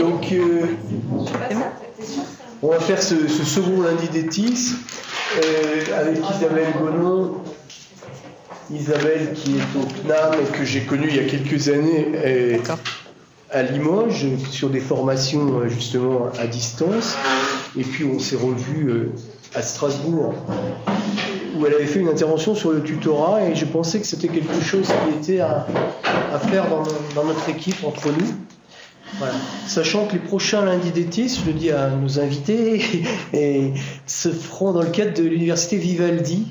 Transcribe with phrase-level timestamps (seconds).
[0.00, 0.62] Donc, euh,
[2.62, 4.72] on va faire ce, second lundi d'étis
[5.36, 7.34] euh, avec Isabelle Gonon.
[8.72, 12.60] Isabelle qui est au CNAM et que j'ai connue il y a quelques années
[13.50, 17.16] à Limoges sur des formations euh, justement à distance.
[17.78, 19.10] Et puis on s'est revus
[19.54, 20.34] à Strasbourg
[21.58, 24.62] où elle avait fait une intervention sur le tutorat et je pensais que c'était quelque
[24.62, 25.66] chose qui était à,
[26.48, 26.66] faire
[27.14, 28.34] dans, notre équipe entre nous.
[29.66, 32.80] Sachant que les prochains lundis d'été, je le dis à nos invités,
[34.06, 36.46] se feront dans le cadre de l'université Vivaldi.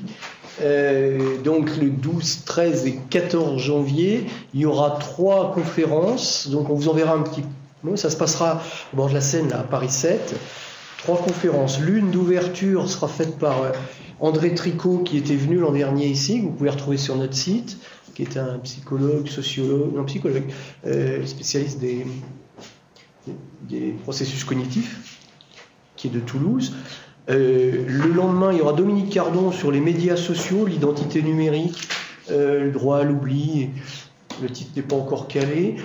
[0.62, 6.48] Euh, donc le 12, 13 et 14 janvier, il y aura trois conférences.
[6.48, 7.42] Donc on vous enverra un petit.
[7.96, 10.34] Ça se passera au bord de la Seine, à Paris 7.
[10.98, 11.80] Trois conférences.
[11.80, 13.70] L'une d'ouverture sera faite par euh,
[14.20, 17.78] André Tricot, qui était venu l'an dernier ici, que vous pouvez retrouver sur notre site,
[18.14, 20.44] qui est un psychologue, sociologue, non psychologue,
[20.86, 22.04] euh, spécialiste des,
[23.68, 25.18] des processus cognitifs,
[25.96, 26.74] qui est de Toulouse.
[27.28, 31.88] Euh, le lendemain, il y aura Dominique Cardon sur les médias sociaux, l'identité numérique,
[32.30, 33.70] euh, le droit à l'oubli.
[34.42, 35.76] Le titre n'est pas encore calé.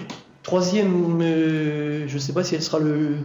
[0.44, 3.18] Troisième, je ne sais pas si elle sera le,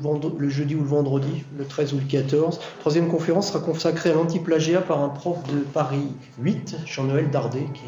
[0.48, 2.60] jeudi ou le vendredi, le 13 ou le 14.
[2.80, 6.08] Troisième conférence sera consacrée à l'antiplagiat par un prof de Paris
[6.40, 7.82] 8, Jean-Noël Dardet, qui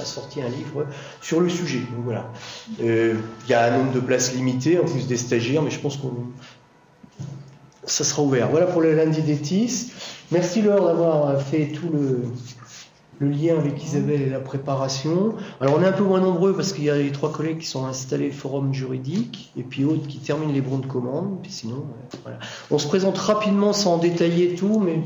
[0.00, 0.86] a sorti un livre
[1.20, 1.82] sur le sujet.
[2.04, 2.30] Voilà.
[2.82, 5.80] Euh, il y a un nombre de places limitées, en plus des stagiaires, mais je
[5.80, 6.12] pense qu'on
[7.84, 8.48] ça sera ouvert.
[8.48, 9.92] Voilà pour le lundi d'étis.
[10.30, 12.22] Merci Laure d'avoir fait tout le,
[13.18, 15.34] le, lien avec Isabelle et la préparation.
[15.60, 17.66] Alors on est un peu moins nombreux parce qu'il y a les trois collègues qui
[17.66, 21.38] sont installés forum juridique et puis autres qui terminent les bons de commande.
[21.48, 21.84] Sinon,
[22.26, 22.30] euh.
[22.70, 25.00] On se présente rapidement sans détailler tout, mais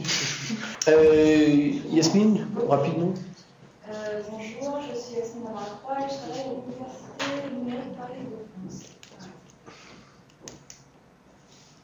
[0.89, 3.14] euh, Yasmine, rapidement.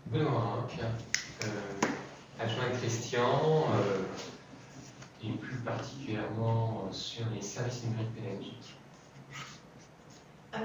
[0.06, 0.68] Benoît,
[1.42, 1.46] euh,
[2.38, 4.02] adjoint Christian, euh,
[5.24, 8.74] et plus particulièrement sur les services numériques pédagogiques.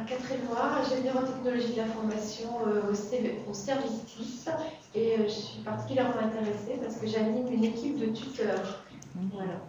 [0.05, 4.49] Catherine Noir, ingénieure en technologie de l'information euh, au, service TIS,
[4.93, 8.83] et je suis particulièrement intéressée parce que j'anime une équipe de tuteurs.
[9.33, 9.61] Voilà.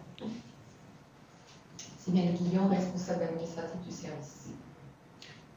[1.99, 4.47] C'est bien Guillaume, responsable administratif du service.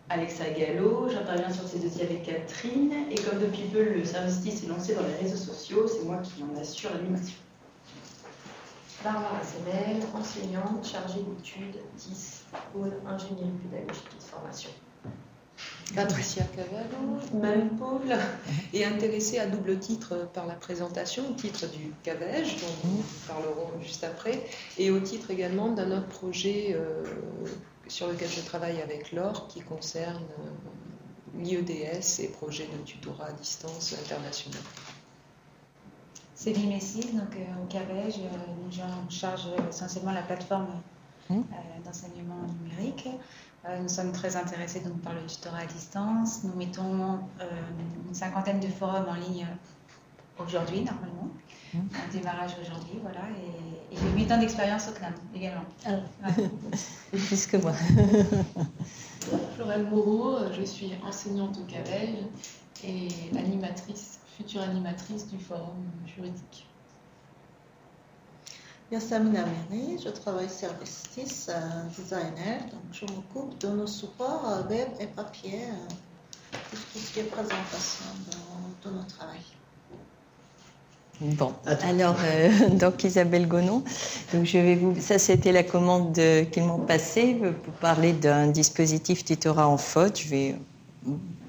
[0.09, 4.65] Alexa Gallo, j'interviens sur ces dossiers avec Catherine, et comme depuis peu le service 10
[4.65, 7.37] est lancé dans les réseaux sociaux, c'est moi qui en assure l'animation.
[9.05, 14.71] Barbara Semel, enseignante chargée d'études 10, pôle ingénierie pédagogique de formation.
[15.95, 18.17] Patricia Cavallo, même pôle,
[18.73, 23.81] est intéressée à double titre par la présentation, au titre du CAVEJ, dont nous parlerons
[23.83, 24.43] juste après,
[24.79, 27.05] et au titre également d'un autre projet euh,
[27.89, 33.33] sur lequel je travaille avec Laure qui concerne euh, l'IEDS et projets de tutorat à
[33.33, 34.61] distance international.
[36.35, 38.21] Céline Messis, donc euh, au CAVEJ,
[38.71, 40.81] j'en charge essentiellement la plateforme
[41.29, 41.41] mmh.
[41.85, 43.09] d'enseignement numérique.
[43.81, 46.45] Nous sommes très intéressés donc, par le tutorat à distance.
[46.45, 47.21] Nous mettons
[48.09, 49.47] une cinquantaine de forums en ligne
[50.39, 51.29] aujourd'hui, normalement.
[51.75, 51.79] Mmh.
[51.79, 53.21] Un démarrage aujourd'hui, voilà.
[53.31, 55.65] Et, j'ai 8 ans d'expérience au CNAM également.
[55.87, 56.29] Ah.
[57.13, 57.73] Plus que moi.
[59.55, 62.17] Florelle Moreau, je suis enseignante au CAVEJ
[62.85, 66.67] et animatrice, future animatrice du forum juridique.
[68.93, 71.51] Je travaille service 10
[71.97, 77.23] designer, donc je m'occupe de nos supports web et papier, euh, tout ce qui est
[77.23, 79.41] présentation de, de nos travail.
[81.23, 83.83] Bon, alors, euh, donc Isabelle Gonon,
[84.35, 86.21] donc je vais vous, ça c'était la commande
[86.51, 90.21] qu'ils m'ont passée pour parler d'un dispositif tutorat en faute.
[90.21, 90.57] Je vais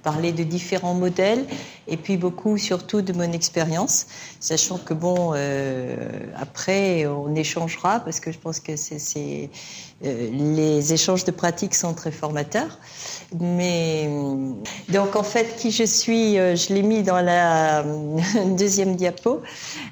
[0.02, 1.46] parler de différents modèles
[1.88, 4.08] et puis beaucoup surtout de mon expérience,
[4.40, 5.96] sachant que bon, euh,
[6.36, 9.50] après on échangera parce que je pense que c'est,
[10.06, 12.80] euh, les échanges de pratiques sont très formateurs.
[13.40, 14.10] Mais
[14.90, 17.84] donc en fait, qui je suis, euh, je l'ai mis dans la
[18.58, 19.42] deuxième diapo.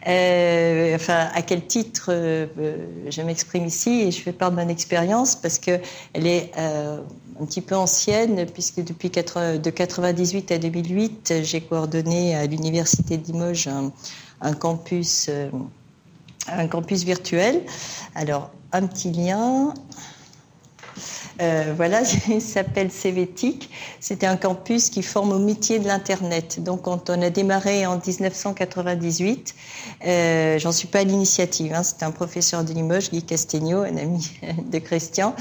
[0.01, 5.59] Enfin, à quel titre je m'exprime ici et je fais part de mon expérience parce
[5.59, 5.79] que
[6.13, 13.17] elle est un petit peu ancienne puisque depuis de 98 à 2008, j'ai à l'université
[13.17, 13.69] de Limoges
[14.41, 15.29] un, campus,
[16.47, 17.61] un campus virtuel.
[18.15, 19.73] Alors un petit lien.
[21.41, 23.69] Euh, voilà, il s'appelle CVTIC.
[23.99, 26.61] C'était un campus qui forme au métier de l'Internet.
[26.63, 29.55] Donc, quand on a démarré en 1998,
[30.05, 31.73] euh, j'en suis pas à l'initiative.
[31.73, 34.31] Hein, C'était un professeur de Limoges, Guy Castegno, un ami
[34.71, 35.35] de Christian,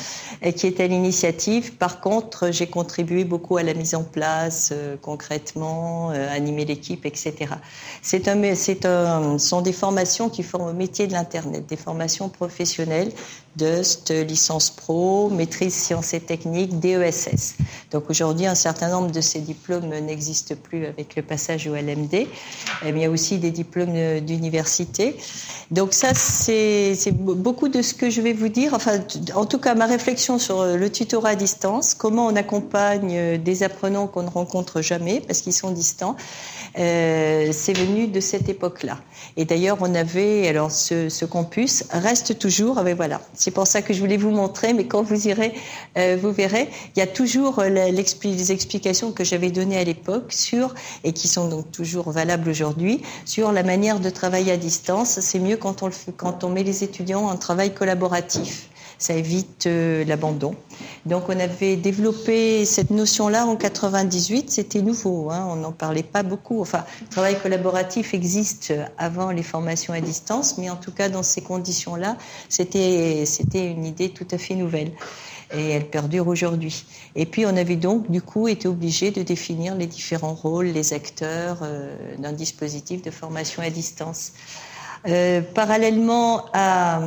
[0.45, 1.75] euh, qui était à l'initiative.
[1.75, 7.55] Par contre, j'ai contribué beaucoup à la mise en place, concrètement, animer l'équipe, etc.
[8.03, 13.13] C'est un, un, sont des formations qui forment au métier de l'Internet, des formations professionnelles
[13.57, 17.57] DUST, licence pro, maîtrise sciences et techniques, DESS.
[17.91, 22.29] Donc aujourd'hui, un certain nombre de ces diplômes n'existent plus avec le passage au LMD.
[22.85, 25.17] Mais il y a aussi des diplômes d'université.
[25.71, 28.75] Donc ça, c'est beaucoup de ce que je vais vous dire.
[28.75, 29.01] Enfin,
[29.35, 34.07] en tout cas, ma réflexion sur le tutorat à distance, comment on accompagne des apprenants
[34.07, 36.17] qu'on ne rencontre jamais parce qu'ils sont distants.
[36.79, 38.99] Euh, c'est venu de cette époque-là.
[39.37, 43.67] Et d'ailleurs, on avait, alors ce, ce, campus reste toujours, avec ah voilà, c'est pour
[43.67, 45.53] ça que je voulais vous montrer, mais quand vous irez,
[45.99, 50.75] euh, vous verrez, il y a toujours les explications que j'avais données à l'époque sur,
[51.05, 55.21] et qui sont donc toujours valables aujourd'hui, sur la manière de travailler à distance.
[55.21, 58.70] C'est mieux quand on, le quand on met les étudiants en travail collaboratif
[59.01, 60.55] ça évite euh, l'abandon.
[61.07, 66.23] Donc on avait développé cette notion-là en 98, c'était nouveau, hein, on n'en parlait pas
[66.23, 66.61] beaucoup.
[66.61, 71.25] Enfin, le travail collaboratif existe avant les formations à distance, mais en tout cas dans
[71.25, 72.17] ces conditions-là,
[72.49, 74.93] c'était une idée tout à fait nouvelle
[75.53, 76.85] et elle perdure aujourd'hui.
[77.17, 80.93] Et puis on avait donc du coup été obligé de définir les différents rôles, les
[80.93, 84.33] acteurs euh, d'un dispositif de formation à distance.
[85.09, 87.01] Euh, parallèlement à,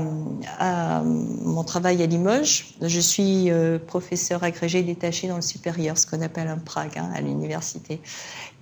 [1.03, 6.21] mon travail à Limoges, je suis euh, professeur agrégé détaché dans le supérieur, ce qu'on
[6.21, 8.01] appelle un Prague hein, à l'université.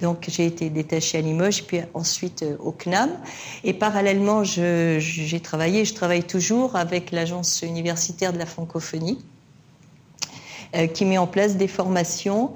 [0.01, 3.09] Donc j'ai été détachée à Limoges, puis ensuite euh, au CNAM.
[3.63, 9.23] Et parallèlement, j'ai travaillé, je travaille toujours avec l'agence universitaire de la francophonie
[10.93, 12.53] qui met en place des formations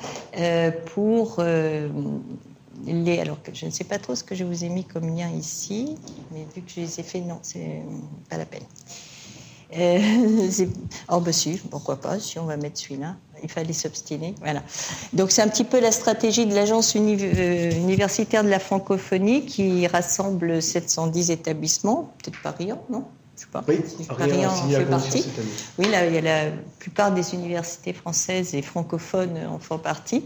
[0.93, 1.43] pour
[3.19, 5.29] alors que je ne sais pas trop ce que je vous ai mis comme lien
[5.29, 5.95] ici,
[6.31, 7.81] mais vu que je les ai fait, non, c'est
[8.29, 8.63] pas la peine.
[9.77, 9.99] Euh,
[11.09, 13.15] oh, bah si, pourquoi pas, si on va mettre celui-là.
[13.43, 14.33] Il fallait s'obstiner.
[14.39, 14.63] Voilà.
[15.13, 19.85] Donc, c'est un petit peu la stratégie de l'Agence euh, universitaire de la francophonie qui
[19.87, 23.03] rassemble 710 établissements, peut-être Paris, non?
[23.35, 23.63] Je sais pas.
[23.67, 23.79] Oui,
[24.17, 25.25] Paris en fait partie.
[25.77, 30.23] Oui, là, il y a la plupart des universités françaises et francophones en font partie.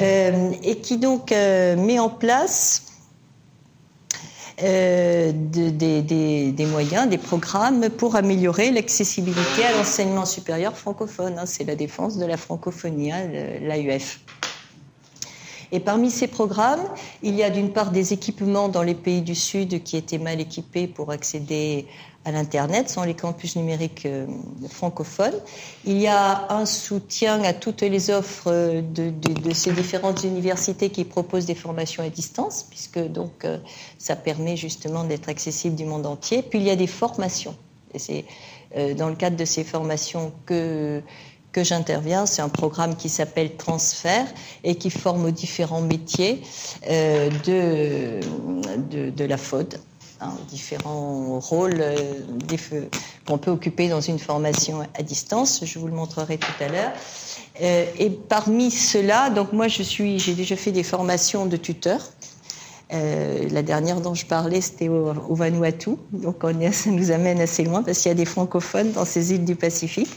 [0.00, 2.86] Euh, et qui donc euh, met en place
[4.62, 11.38] euh, de, de, des, des moyens, des programmes pour améliorer l'accessibilité à l'enseignement supérieur francophone.
[11.38, 11.46] Hein.
[11.46, 13.28] C'est la défense de la francophonie, hein,
[13.62, 14.20] l'AUF.
[15.72, 16.84] Et parmi ces programmes,
[17.22, 20.40] il y a d'une part des équipements dans les pays du Sud qui étaient mal
[20.40, 21.86] équipés pour accéder
[22.26, 24.26] à l'Internet, sont les campus numériques euh,
[24.68, 25.38] francophones.
[25.84, 28.50] Il y a un soutien à toutes les offres
[28.82, 33.58] de, de, ces différentes universités qui proposent des formations à distance, puisque donc euh,
[33.98, 36.42] ça permet justement d'être accessible du monde entier.
[36.42, 37.54] Puis il y a des formations.
[37.94, 38.24] Et c'est
[38.76, 41.00] euh, dans le cadre de ces formations que
[41.52, 42.26] que j'interviens.
[42.26, 44.26] C'est un programme qui s'appelle Transfert
[44.62, 46.42] et qui forme aux différents métiers
[46.90, 48.20] euh, de,
[48.90, 49.80] de, de la FOD
[50.20, 51.94] hein, différents rôles euh,
[53.26, 55.64] qu'on peut occuper dans une formation à distance.
[55.64, 56.92] Je vous le montrerai tout à l'heure.
[57.62, 62.10] Euh, et parmi ceux-là, donc moi je suis, j'ai déjà fait des formations de tuteurs.
[62.92, 65.90] Euh, la dernière dont je parlais, c'était au, Vanuatu.
[66.12, 66.36] Donc
[66.72, 69.56] ça nous amène assez loin parce qu'il y a des francophones dans ces îles du
[69.56, 70.10] Pacifique.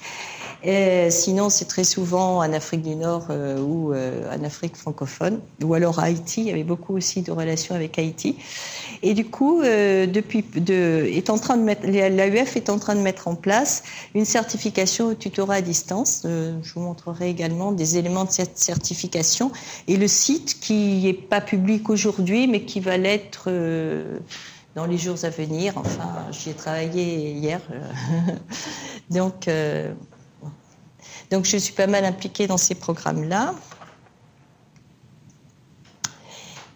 [0.63, 5.73] Sinon, c'est très souvent en Afrique du Nord euh, ou euh, en Afrique francophone, ou
[5.73, 6.41] alors Haïti.
[6.41, 8.35] Il y avait beaucoup aussi de relations avec Haïti.
[9.01, 12.95] Et du coup, euh, depuis, de, est en train de mettre, l'AUF est en train
[12.95, 16.23] de mettre en place une certification au tutorat à distance.
[16.25, 19.51] Je vous montrerai également des éléments de cette certification
[19.87, 23.49] et le site qui n'est pas public aujourd'hui, mais qui va l'être.
[24.75, 25.73] Dans les jours à venir.
[25.77, 27.59] Enfin, j'y ai travaillé hier.
[29.09, 29.49] Donc,
[31.31, 33.53] donc je suis pas mal impliquée dans ces programmes-là.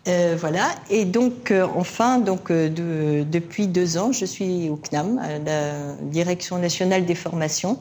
[0.08, 0.76] Euh, voilà.
[0.90, 5.40] Et donc, euh, enfin, donc, euh, de, depuis deux ans, je suis au CNAM, à
[5.40, 7.80] la Direction nationale des formations,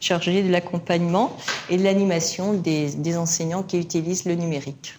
[0.00, 1.36] chargée de l'accompagnement
[1.70, 4.94] et de l'animation des, des, enseignants qui utilisent le numérique.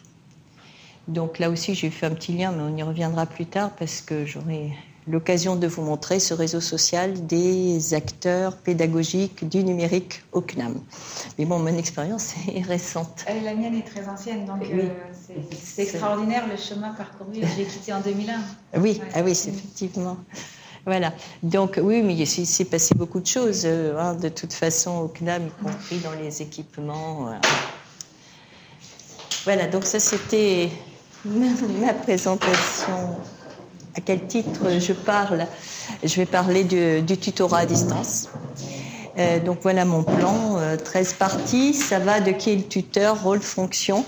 [1.07, 4.01] Donc là aussi, j'ai fait un petit lien, mais on y reviendra plus tard parce
[4.01, 4.73] que j'aurai
[5.07, 10.79] l'occasion de vous montrer ce réseau social des acteurs pédagogiques du numérique au CNAM.
[11.37, 13.25] Mais bon, mon expérience est récente.
[13.29, 14.81] Euh, la mienne est très ancienne, donc oui.
[14.81, 14.89] euh,
[15.61, 17.41] c'est extraordinaire le chemin parcouru.
[17.57, 18.79] J'ai quitté en 2001.
[18.79, 19.01] Oui, ouais.
[19.13, 20.17] ah oui, c'est effectivement.
[20.85, 21.13] Voilà.
[21.41, 25.07] Donc oui, mais il s'est passé beaucoup de choses, euh, hein, de toute façon, au
[25.07, 27.31] CNAM, y compris dans les équipements.
[29.45, 30.69] Voilà, donc ça c'était
[31.25, 33.15] ma présentation.
[33.95, 35.47] À quel titre je parle?
[36.03, 38.29] Je vais parler du, tutorat à distance.
[39.17, 43.23] Euh, donc voilà mon plan, 13 euh, parties, ça va de qui est le tuteur,
[43.23, 44.03] rôle, fonction,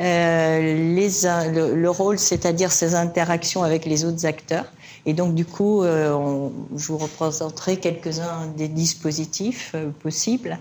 [0.00, 1.10] euh, les,
[1.52, 4.64] le, le, rôle, c'est-à-dire ses interactions avec les autres acteurs.
[5.04, 10.58] Et donc du coup, on, je vous représenterai quelques-uns des dispositifs possibles.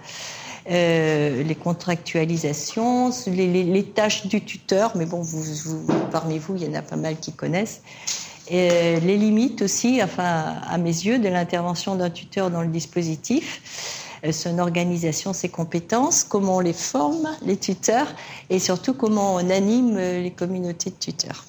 [0.68, 6.56] Euh, les contractualisations, les, les, les, tâches du tuteur, mais bon, vous, vous, parmi vous,
[6.56, 7.84] il y en a pas mal qui connaissent.
[8.50, 14.32] Les limites aussi, enfin, à mes yeux, de l'intervention d'un tuteur dans le dispositif, euh,
[14.32, 18.08] son organisation, ses compétences, comment on les forme, les tuteurs,
[18.50, 21.46] et surtout comment on anime les communautés de tuteurs.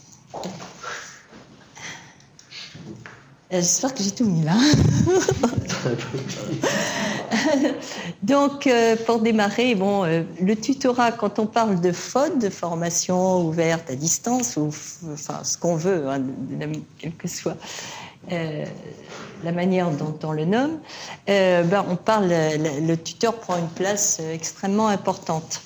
[3.52, 4.56] Euh, j'espère que j'ai tout mis là.
[8.22, 13.46] Donc, euh, pour démarrer, bon, euh, le tutorat, quand on parle de FOD, de formation
[13.46, 14.70] ouverte à distance, ou
[15.12, 16.22] enfin ce qu'on veut, hein,
[16.98, 17.56] quelle que soit
[18.28, 20.80] la manière dont on le nomme,
[21.28, 25.62] ben, on parle, le, le, tuteur prend une place extrêmement importante.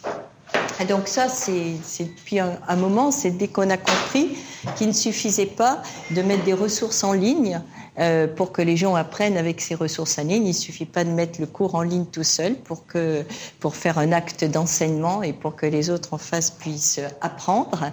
[0.80, 4.36] Et donc ça, c'est depuis un, moment, c'est dès qu'on a compris
[4.76, 7.60] qu'il ne suffisait pas de mettre des ressources en ligne
[7.98, 10.46] euh, pour que les gens apprennent avec ces ressources en ligne.
[10.46, 13.24] Il suffit pas de mettre le cours en ligne tout seul pour que
[13.58, 17.90] pour faire un acte d'enseignement et pour que les autres en face puissent apprendre.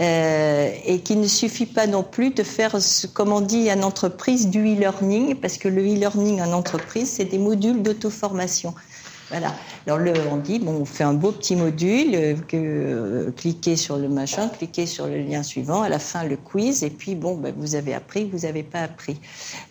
[0.00, 3.82] Euh, et qu'il ne suffit pas non plus de faire, ce, comme on dit en
[3.82, 8.74] entreprise, du e-learning, parce que le e-learning en entreprise, c'est des modules d'auto-formation.
[9.28, 9.52] Voilà.
[9.86, 13.74] Alors le, on dit bon, on fait un beau petit module, euh, que, euh, cliquez
[13.74, 17.16] sur le machin, cliquez sur le lien suivant, à la fin le quiz, et puis
[17.16, 19.18] bon, ben, vous avez appris, vous n'avez pas appris.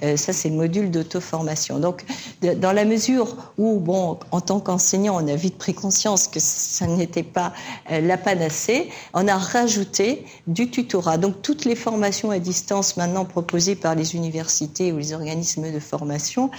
[0.04, 1.80] Euh, ça c'est le module d'auto-formation.
[1.80, 2.04] Donc
[2.42, 6.86] dans la mesure où bon, en tant qu'enseignant, on a vite pris conscience que ça
[6.88, 7.54] n'était pas
[7.90, 11.18] la panacée, on a rajouté du tutorat.
[11.18, 15.80] Donc toutes les formations à distance maintenant proposées par les universités ou les organismes de
[15.80, 16.52] formation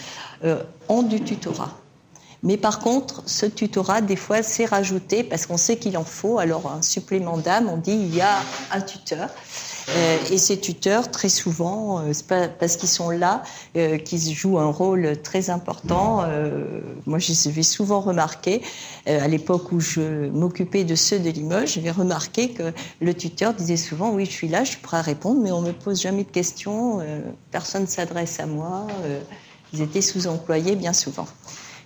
[0.89, 1.77] ont du tutorat.
[2.47, 6.39] Mais par contre, ce tutorat, des fois, c'est rajouté parce qu'on sait qu'il en faut.
[6.39, 8.39] Alors, un supplément d'âme, on dit il y a
[8.71, 9.31] un tuteur.
[9.89, 13.43] Euh, et ces tuteurs, très souvent, euh, c'est pas parce qu'ils sont là
[13.77, 16.25] euh, qu'ils jouent un rôle très important.
[17.07, 18.63] Moi, j'avais souvent remarqué,
[19.07, 23.77] à l'époque où je m'occupais de ceux de Limoges, j'avais remarqué que le tuteur disait
[23.77, 26.23] souvent oui, je suis là, je suis prêt à répondre, mais on me pose jamais
[26.23, 27.01] de questions,
[27.51, 28.87] personne ne s'adresse à moi.
[29.73, 31.27] ils étaient sous-employés bien souvent.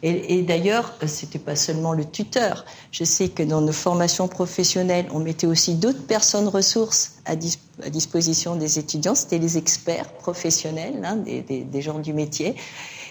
[0.03, 2.65] Et, et d'ailleurs, c'était pas seulement le tuteur.
[2.91, 8.57] Je sais que dans nos formations professionnelles, on mettait aussi d'autres personnes ressources à, disposition
[8.57, 9.15] des étudiants.
[9.15, 12.55] C'était les experts professionnels, hein, des, gens du métier.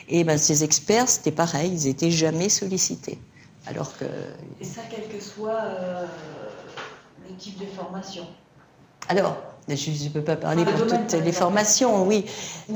[0.08, 3.20] Et ben, ces experts, c'était pareil, ils étaient jamais sollicités.
[3.68, 4.06] Alors que.
[4.60, 6.08] Et ça, quel que soit euh,
[7.30, 8.26] le type de formation.
[9.08, 9.38] Alors,
[9.76, 12.26] je ne peux pas parler pour toutes les formations, oui.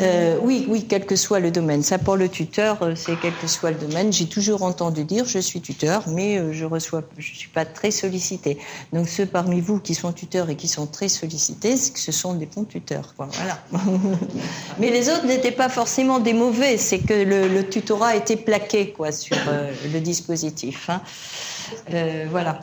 [0.02, 1.82] Euh, oui, oui, quel que soit le domaine.
[1.84, 4.12] Ça, pour le tuteur, euh, c'est quel que soit le domaine.
[4.14, 7.92] J'ai toujours entendu dire, je suis tuteur, mais euh, je reçois, je suis pas très
[7.92, 8.58] sollicité.
[8.92, 12.34] Donc, ceux parmi vous qui sont tuteurs et qui sont très sollicités, que ce sont
[12.34, 13.28] des bons tuteurs, quoi.
[13.32, 13.60] Voilà.
[14.80, 16.78] mais les autres n'étaient pas forcément des mauvais.
[16.78, 20.90] C'est que le, le, tutorat était plaqué, quoi, sur euh, le dispositif.
[20.90, 21.02] Hein.
[21.94, 22.60] Euh, voilà.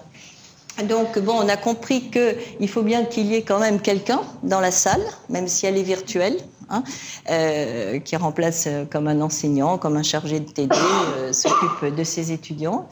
[0.88, 4.60] Donc, bon, on a compris qu'il faut bien qu'il y ait quand même quelqu'un dans
[4.60, 6.36] la salle, même si elle est virtuelle,
[6.70, 6.82] hein,
[7.30, 10.74] euh, qui remplace euh, comme un enseignant, comme un chargé de TD,
[11.18, 12.88] euh, s'occupe de ses étudiants.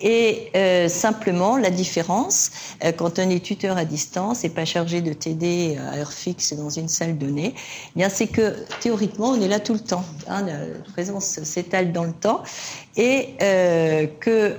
[0.00, 2.50] Et euh, simplement, la différence,
[2.84, 6.52] euh, quand on est tuteur à distance et pas chargé de TD à heure fixe
[6.52, 10.04] dans une salle donnée, eh bien c'est que théoriquement, on est là tout le temps.
[10.28, 12.42] Hein, la présence s'étale dans le temps
[12.96, 14.56] et euh, que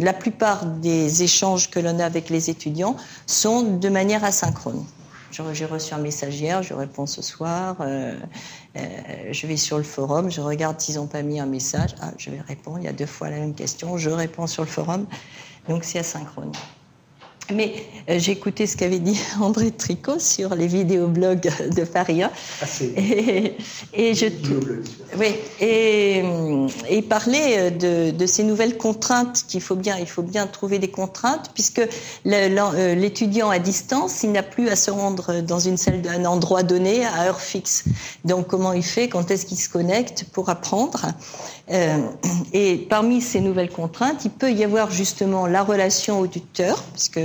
[0.00, 2.96] la plupart des échanges que l'on a avec les étudiants
[3.26, 4.84] sont de manière asynchrone.
[5.30, 7.76] J'ai reçu un message hier, je réponds ce soir.
[7.80, 8.16] Euh, euh,
[9.30, 11.94] je vais sur le forum, je regarde s'ils n'ont pas mis un message.
[12.00, 12.78] Ah, je vais répondre.
[12.78, 13.96] Il y a deux fois la même question.
[13.96, 15.06] Je réponds sur le forum.
[15.68, 16.52] Donc c'est asynchrone.
[17.54, 17.72] Mais
[18.10, 22.30] euh, j'ai écouté ce qu'avait dit André Tricot sur les vidéoblogs de Paris 1.
[22.60, 23.56] Ah, et,
[23.94, 24.26] et, je,
[25.18, 26.22] oui, et,
[26.90, 30.90] et parlait de, de, ces nouvelles contraintes qu'il faut bien, il faut bien trouver des
[30.90, 31.80] contraintes puisque
[32.26, 36.62] euh, l'étudiant à distance, il n'a plus à se rendre dans une salle d'un endroit
[36.62, 37.84] donné à heure fixe.
[38.24, 41.06] Donc comment il fait, quand est-ce qu'il se connecte pour apprendre?
[41.06, 41.57] euh,
[42.52, 47.20] Et parmi ces nouvelles contraintes, il peut y avoir justement la relation au tuteur, puisque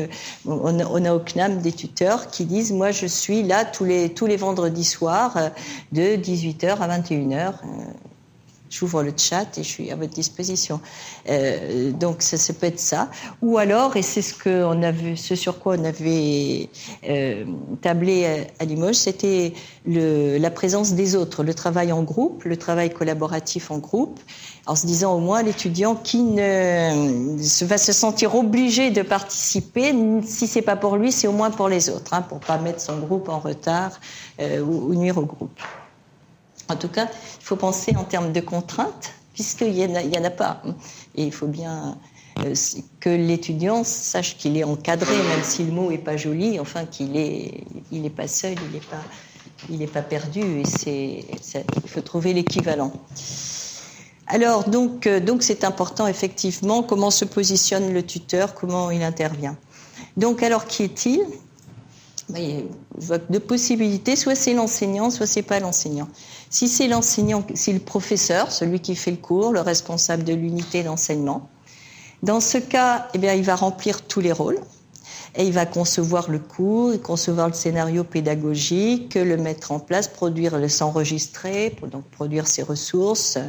[0.46, 4.26] on, a au CNAM des tuteurs qui disent moi je suis là tous les tous
[4.26, 5.38] les vendredis soirs
[5.92, 7.54] de 18h à 21h
[8.74, 10.82] j'ouvre le chat et je suis à votre disposition.
[11.30, 13.10] Euh, donc ça, peut être ça.
[13.42, 16.70] Ou alors, et c'est ce que on a vu, ce sur quoi on avait
[17.08, 17.46] euh,
[17.82, 19.54] tablé à, Limoges, c'était
[19.86, 24.20] la présence des autres, le travail en groupe, le travail collaboratif en groupe,
[24.66, 30.48] en se disant au moins l'étudiant qui ne va se sentir obligé de participer, si
[30.48, 32.98] c'est pas pour lui, c'est au moins pour les autres, hein, pour pas mettre son
[32.98, 33.92] groupe en retard
[34.40, 35.60] euh, ou nuire au groupe.
[36.74, 37.08] En tout cas,
[37.40, 40.62] il faut penser en termes de contraintes, puisqu'il n'y en, a pas.
[41.16, 41.98] Et il faut bien
[42.40, 42.54] euh,
[43.00, 47.12] que l'étudiant sache qu'il est encadré, même si le mot n'est pas joli, enfin qu'il
[47.12, 48.56] n'est il pas seul,
[49.70, 50.42] il n'est pas, pas perdu,
[50.88, 51.26] et
[51.84, 52.92] il faut trouver l'équivalent.
[54.28, 59.58] Alors, donc, euh, donc c'est important, effectivement, comment se positionne le tuteur, comment il intervient.
[60.18, 61.22] Donc, alors, qui est-il?
[62.34, 62.64] Je
[62.98, 66.08] vois deux possibilités, soit c'est l'enseignant, soit c'est pas l'enseignant.
[66.54, 70.84] Si c'est l'enseignant, c'est le professeur, celui qui fait le cours, le responsable de l'unité
[70.84, 71.50] d'enseignement.
[72.22, 74.60] Dans ce cas, eh bien, il va remplir tous les rôles
[75.36, 80.70] et il va concevoir le cours, concevoir le scénario pédagogique, le mettre en place, produire,
[80.70, 83.40] s'enregistrer, donc produire ses ressources,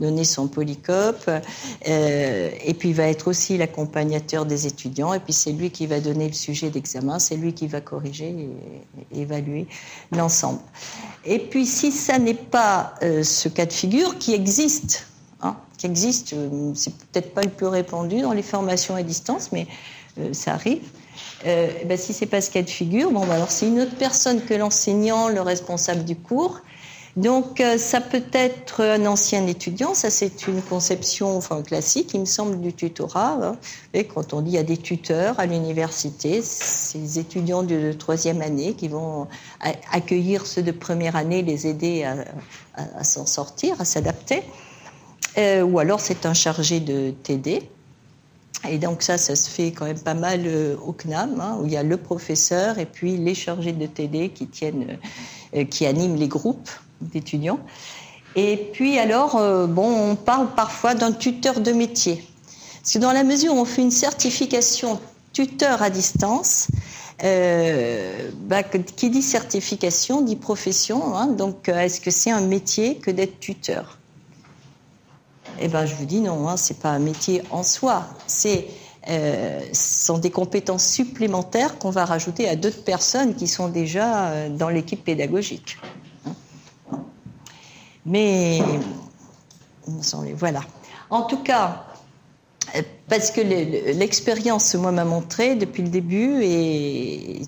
[0.00, 5.34] donner son polycope, euh, et puis il va être aussi l'accompagnateur des étudiants, et puis
[5.34, 8.34] c'est lui qui va donner le sujet d'examen, c'est lui qui va corriger
[9.12, 9.66] et, évaluer
[10.12, 10.60] l'ensemble.
[11.26, 15.08] Et puis si ça n'est pas euh, ce cas de figure qui existe,
[15.42, 19.52] hein, qui existe, euh, c'est peut-être pas le plus répandu dans les formations à distance,
[19.52, 19.66] mais
[20.32, 20.82] ça arrive.
[21.46, 23.96] Euh, ben, si c'est pas ce cas de figure, bon, bah, alors c'est une autre
[23.98, 26.60] personne que l'enseignant, le responsable du cours.
[27.16, 32.24] Donc euh, ça peut être un ancien étudiant, ça c'est une conception classique, il me
[32.24, 33.38] semble du tutorat.
[33.40, 33.56] Hein.
[33.92, 38.42] Et quand on dit il y a des tuteurs à l'université, ces étudiants de troisième
[38.42, 39.28] année qui vont
[39.92, 42.04] accueillir ceux de première année, les aider
[42.74, 44.42] à, s'en sortir, à s'adapter.
[45.38, 47.62] Euh, ou alors c'est un chargé de TD.
[48.68, 51.66] Et donc ça, ça se fait quand même pas mal euh, au CNAM, hein, où
[51.66, 54.98] il y a le professeur et puis les chargés de TD qui tiennent,
[55.54, 57.60] euh, qui animent les groupes d'étudiants.
[58.36, 62.24] Et puis alors, euh, bon, on parle parfois d'un tuteur de métier.
[62.80, 65.00] Parce que dans la mesure où on fait une certification
[65.32, 66.68] tuteur à distance,
[67.20, 71.16] bah, qui dit certification dit profession.
[71.16, 73.98] Hein, donc, est-ce que c'est un métier que d'être tuteur?
[75.60, 78.06] Eh ben, je vous dis non, hein, c'est pas un métier en soi.
[79.08, 84.28] Euh, ce sont des compétences supplémentaires qu'on va rajouter à d'autres personnes qui sont déjà
[84.28, 85.78] euh, dans l'équipe pédagogique.
[88.06, 88.60] Mais
[90.36, 90.60] voilà.
[91.10, 91.84] En tout cas,
[92.74, 97.42] euh, parce que l'expérience, moi, m'a montré depuis le début, et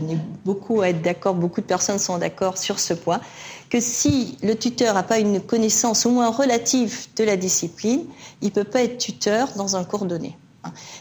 [0.00, 3.20] on est beaucoup à être d'accord, beaucoup de personnes sont d'accord sur ce point,
[3.68, 8.04] que si le tuteur n'a pas une connaissance au moins relative de la discipline,
[8.42, 10.36] il ne peut pas être tuteur dans un cours donné.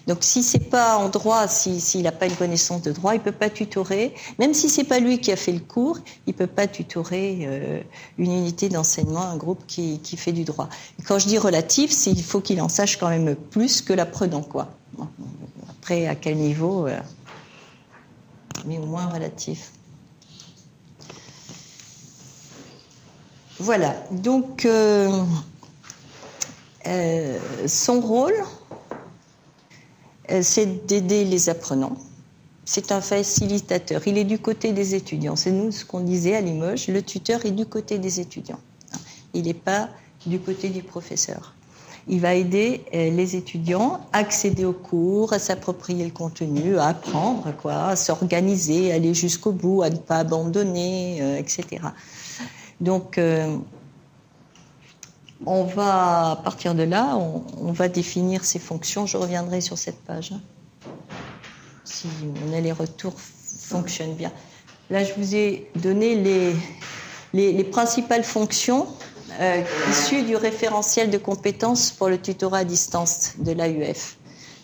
[0.08, 3.32] Donc si c'est pas en droit, s'il n'a pas une connaissance de droit, il peut
[3.32, 4.14] pas tutorer.
[4.40, 7.82] Même si c'est pas lui qui a fait le cours, il peut pas tutorer euh,
[8.18, 10.70] une unité d'enseignement, un groupe qui, fait du droit.
[11.06, 14.70] quand je dis relatif, il faut qu'il en sache quand même plus que l'apprenant, quoi.
[15.70, 16.98] Après, à quel niveau euh,
[18.66, 19.72] mais au moins relatif.
[23.60, 25.22] Voilà, donc euh,
[26.88, 28.34] euh, son rôle,
[30.32, 31.98] euh, c'est d'aider les apprenants.
[32.64, 34.02] C'est un facilitateur.
[34.08, 35.36] Il est du côté des étudiants.
[35.36, 36.88] C'est nous ce qu'on disait à Limoges.
[36.88, 38.60] Le tuteur est du côté des étudiants.
[39.34, 39.90] Il n'est pas
[40.26, 41.54] du côté du professeur.
[42.12, 46.88] Il va aider euh, les étudiants à accéder aux cours, à s'approprier le contenu, à
[46.88, 51.84] apprendre, à s'organiser, à aller jusqu'au bout, à ne pas abandonner, euh, etc.
[52.82, 53.56] Donc, euh,
[55.46, 59.06] on va, à partir de là, on, va définir ces fonctions.
[59.06, 60.32] Je reviendrai sur cette page.
[60.32, 60.42] Hein,
[61.84, 64.32] si mon aller-retour fonctionne bien.
[64.90, 66.16] Là, je vous ai donné
[67.34, 68.88] les principales fonctions
[69.40, 74.18] euh, issu du référentiel de compétences pour le tutorat à distance de l'AUF.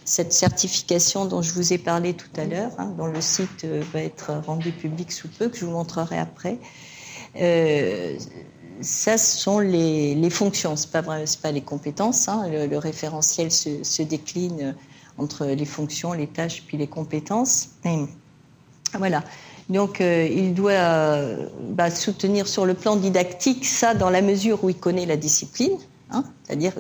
[0.04, 3.82] Cette certification dont je vous ai parlé tout à l'heure, hein, dont le site euh,
[3.94, 6.58] va être rendu public sous peu, que je vous montrerai après,
[7.38, 8.18] euh,
[8.82, 12.28] ça ce sont les, fonctions, c'est pas pas les compétences.
[12.28, 12.46] Hein.
[12.50, 14.76] Le, référentiel se, se, décline
[15.18, 17.70] entre les fonctions, les tâches puis les compétences.
[18.94, 19.24] voilà.
[19.70, 20.74] Donc euh, il doit
[21.70, 25.78] bah, soutenir sur le plan didactique ça dans la mesure où il connaît la discipline,
[26.12, 26.74] hein, c'est-à-dire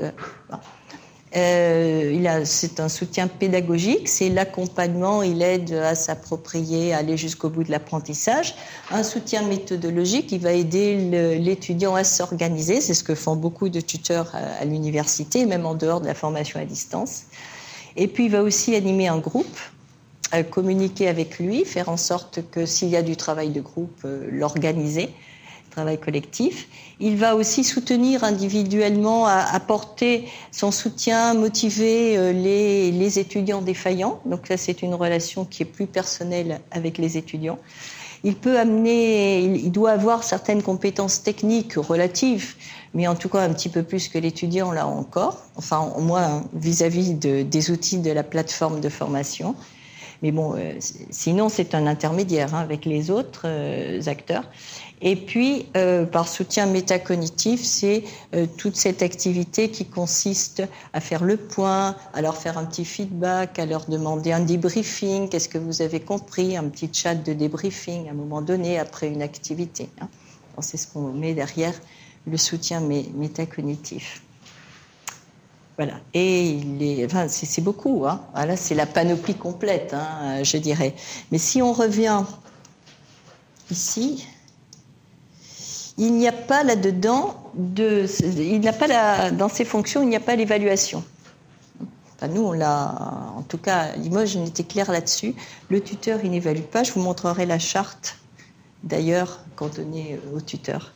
[1.35, 7.65] Euh, c'est un soutien pédagogique, c'est l'accompagnement, il aide à s'approprier, à aller jusqu'au bout
[7.65, 8.55] de l'apprentissage.
[8.89, 10.95] Un soutien méthodologique, il va aider
[11.39, 15.99] l'étudiant à s'organiser, c'est ce que font beaucoup de tuteurs à, l'université, même en dehors
[15.99, 17.23] de la formation à distance.
[17.97, 19.74] Et puis il va aussi animer un groupe, euh,
[20.51, 24.27] communiquer avec lui, faire en sorte que s'il y a du travail de groupe, euh,
[24.31, 25.09] l'organiser
[25.75, 26.67] travail collectif.
[26.99, 34.19] Il va aussi soutenir individuellement, apporter son soutien, motiver euh, les, étudiants défaillants.
[34.25, 37.59] Donc ça, c'est une relation qui est plus personnelle avec les étudiants.
[38.23, 42.55] Il peut amener, il doit avoir certaines compétences techniques relatives,
[42.95, 45.43] mais en tout cas un petit peu plus que l'étudiant là encore.
[45.57, 49.55] Enfin, au moins vis-à-vis de, des outils de la plateforme de formation.
[50.25, 50.73] Mais bon, euh,
[51.11, 54.49] sinon c'est un intermédiaire hein, avec les autres euh, acteurs.
[54.99, 61.23] Et puis, euh, par soutien métacognitif, c'est euh, toute cette activité qui consiste à faire
[61.23, 65.59] le point, à leur faire un petit feedback, à leur demander un débriefing, qu'est-ce que
[65.59, 69.89] vous avez compris, un petit chat de débriefing à un moment donné après une activité.
[70.01, 70.09] Hein.
[70.59, 71.79] C'est ce qu'on met derrière
[72.25, 74.24] le soutien métacognitif.
[75.77, 75.99] Voilà.
[76.13, 76.59] Et
[77.27, 78.05] c'est beaucoup.
[78.07, 78.21] Hein.
[78.33, 80.95] Là, c'est la panoplie complète, hein, je dirais.
[81.31, 82.23] Mais si on revient
[83.69, 84.25] ici,
[85.97, 88.05] il n'y a pas là-dedans de,
[88.37, 91.03] il pas la, dans ces fonctions, il n'y a pas l'évaluation.
[92.15, 92.95] Enfin, nous, on l'a,
[93.35, 95.35] en tout cas, à Limoges, on était clair là-dessus.
[95.69, 96.83] Le tuteur, il n'évalue pas.
[96.83, 98.17] Je vous montrerai la charte,
[98.83, 100.93] d'ailleurs, cantonnée au tuteur.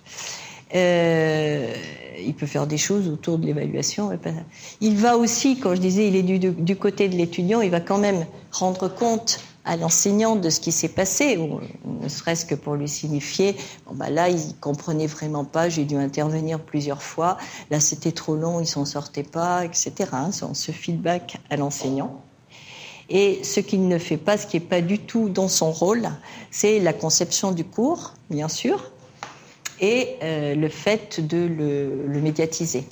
[0.76, 1.74] Euh,
[2.22, 4.12] il peut faire des choses autour de l'évaluation.
[4.82, 7.98] Il va aussi, quand je disais, il est du, côté de l'étudiant, il va quand
[7.98, 11.60] même rendre compte à l'enseignant de ce qui s'est passé, ou
[12.02, 13.56] ne serait-ce que pour lui signifier,
[13.86, 17.38] bon bah là il comprenait vraiment pas, j'ai dû intervenir plusieurs fois,
[17.70, 19.92] là c'était trop long, il s'en sortait pas, etc.
[20.14, 22.22] Hein, ce feedback à l'enseignant.
[23.10, 26.10] Et ce qu'il ne fait pas, ce qui n'est pas du tout dans son rôle,
[26.52, 28.92] c'est la conception du cours, bien sûr,
[29.82, 32.86] et euh, le fait de le, médiatiser.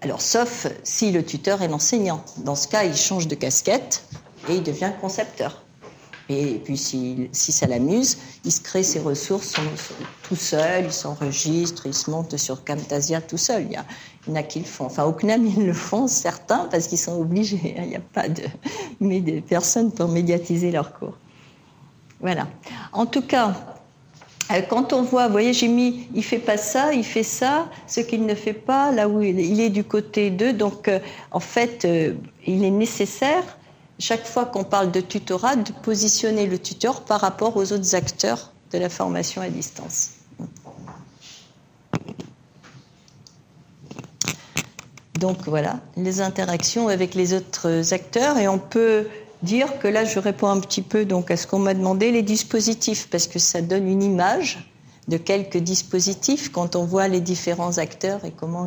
[0.00, 2.24] Alors, sauf si le tuteur est l'enseignant.
[2.38, 4.04] Dans ce cas, il change de casquette
[4.48, 5.62] et il devient concepteur.
[6.30, 9.54] Et puis si, ça l'amuse, il se crée ses ressources
[10.22, 13.62] tout seul, il s'enregistre, il se monte sur Camtasia tout seul.
[13.62, 13.86] Il y, a,
[14.28, 14.84] en a qui le font.
[14.84, 17.74] Enfin, au CNAM, ils le font, certains, parce qu'ils sont obligés.
[17.78, 18.42] Il n'y a pas de,
[19.00, 21.16] mais des personnes pour médiatiser leur cours.
[22.20, 22.46] Voilà.
[22.92, 23.77] En tout cas,
[24.68, 28.00] quand on voit, vous voyez, j'ai mis, il fait pas ça, il fait ça, ce
[28.00, 30.54] qu'il ne fait pas, là où il est, du côté d'eux.
[30.54, 32.14] Donc, euh, en fait, euh,
[32.46, 33.44] il est nécessaire
[33.98, 38.52] chaque fois qu'on parle de tutorat, de positionner le tuteur par rapport aux autres acteurs
[38.72, 40.12] de la formation à distance.
[45.18, 49.08] Donc voilà, les interactions avec les autres acteurs et on peut
[49.42, 52.22] dire que là je réponds un petit peu donc à ce qu'on m'a demandé les
[52.22, 54.58] dispositifs parce que ça donne une image
[55.08, 58.66] de quelques dispositifs quand on voit les différents acteurs et comment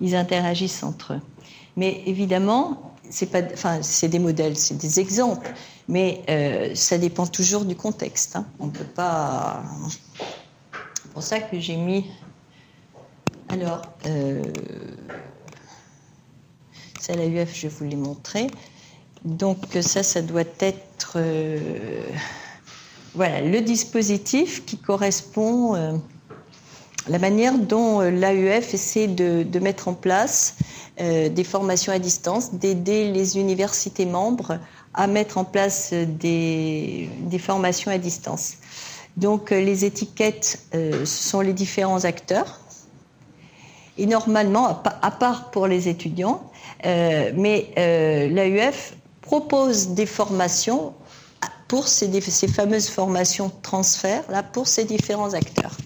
[0.00, 1.20] ils, interagissent entre eux.
[1.76, 5.52] Mais évidemment, c'est pas, enfin, c'est des modèles, c'est des exemples,
[5.88, 8.36] mais euh, ça dépend toujours du contexte.
[8.36, 8.46] Hein.
[8.58, 9.62] On peut pas.
[11.02, 12.06] C'est pour ça que j'ai mis.
[13.48, 14.42] Alors, euh,
[17.00, 18.48] c'est la UF, je vous l'ai montré.
[19.24, 21.58] Donc ça, ça doit être euh,
[23.16, 25.92] le dispositif qui correspond euh,
[27.08, 30.56] la manière dont l'AUF essaie de, mettre en place
[31.00, 34.58] euh, des formations à distance, d'aider les universités membres
[34.92, 38.54] à mettre en place des, formations à distance.
[39.16, 42.60] Donc euh, les étiquettes, euh, ce sont les différents acteurs.
[43.98, 46.42] Et normalement, à part pour les étudiants,
[46.84, 47.70] mais
[48.30, 48.94] l'AUF
[49.30, 50.92] propose des formations
[51.68, 52.10] pour ces,
[52.48, 55.76] fameuses formations transfert là pour ces différents acteurs.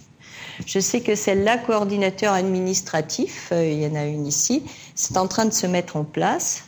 [0.64, 4.62] Je sais que celle-là, coordinateur administratif, euh, il y en a une ici,
[4.94, 6.64] c'est en train de se mettre en place.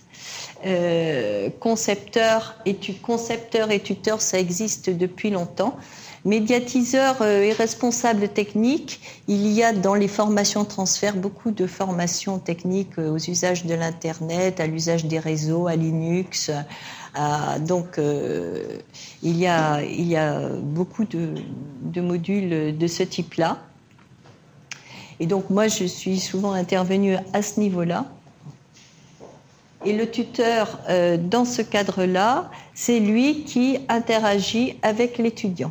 [0.67, 5.79] Euh, concepteur et tuteur, ça existe depuis longtemps.
[6.27, 12.39] Médiatiseur euh, et responsable technique, il y a dans les formations transfert beaucoup de formations
[12.39, 16.51] techniques aux usages de l'Internet, à l'usage des réseaux, à Linux.
[17.61, 17.99] donc
[19.23, 23.59] il, y a, il y a beaucoup de, modules de ce type-là.
[25.21, 28.05] Et donc moi, je suis souvent intervenue à ce niveau-là.
[29.85, 35.71] Et le tuteur, euh, dans ce cadre-là, c'est lui qui interagit avec l'étudiant.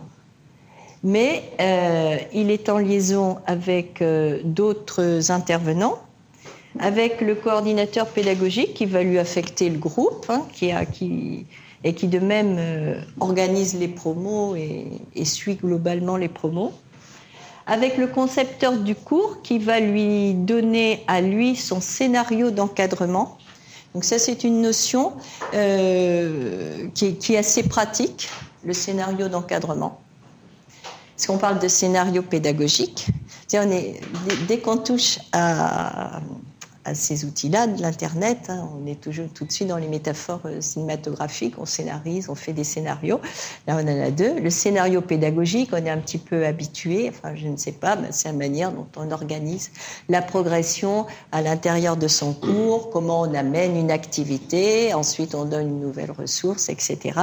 [1.05, 5.99] Mais euh, il est en liaison avec euh, d'autres intervenants,
[6.79, 11.45] avec le coordinateur pédagogique qui va lui affecter le groupe, hein, qui a, qui,
[11.83, 16.73] et qui de même euh, organise les promos et, suit globalement les promos.
[17.67, 23.37] Avec le concepteur du cours qui va lui donner à lui son scénario d'encadrement.
[23.93, 25.13] Donc ça c'est une notion
[25.51, 28.27] qui est assez pratique,
[28.63, 29.99] le scénario d'encadrement.
[31.15, 33.07] Parce qu'on parle de scénario pédagogique.
[34.47, 36.19] Dès qu'on touche à,
[36.93, 38.49] ces outils-là de l'Internet.
[38.49, 38.69] Hein.
[38.79, 42.53] On est toujours tout de suite dans les métaphores euh, cinématographiques, on scénarise, on fait
[42.53, 43.19] des scénarios.
[43.65, 44.39] Là, on en a deux.
[44.39, 48.27] Le scénario pédagogique, on est un petit peu habitué, enfin, je ne sais pas, c'est
[48.27, 49.71] la manière dont on organise
[50.09, 55.67] la progression à l'intérieur de son cours, comment on amène une activité, ensuite on donne
[55.67, 57.19] une nouvelle ressource, etc.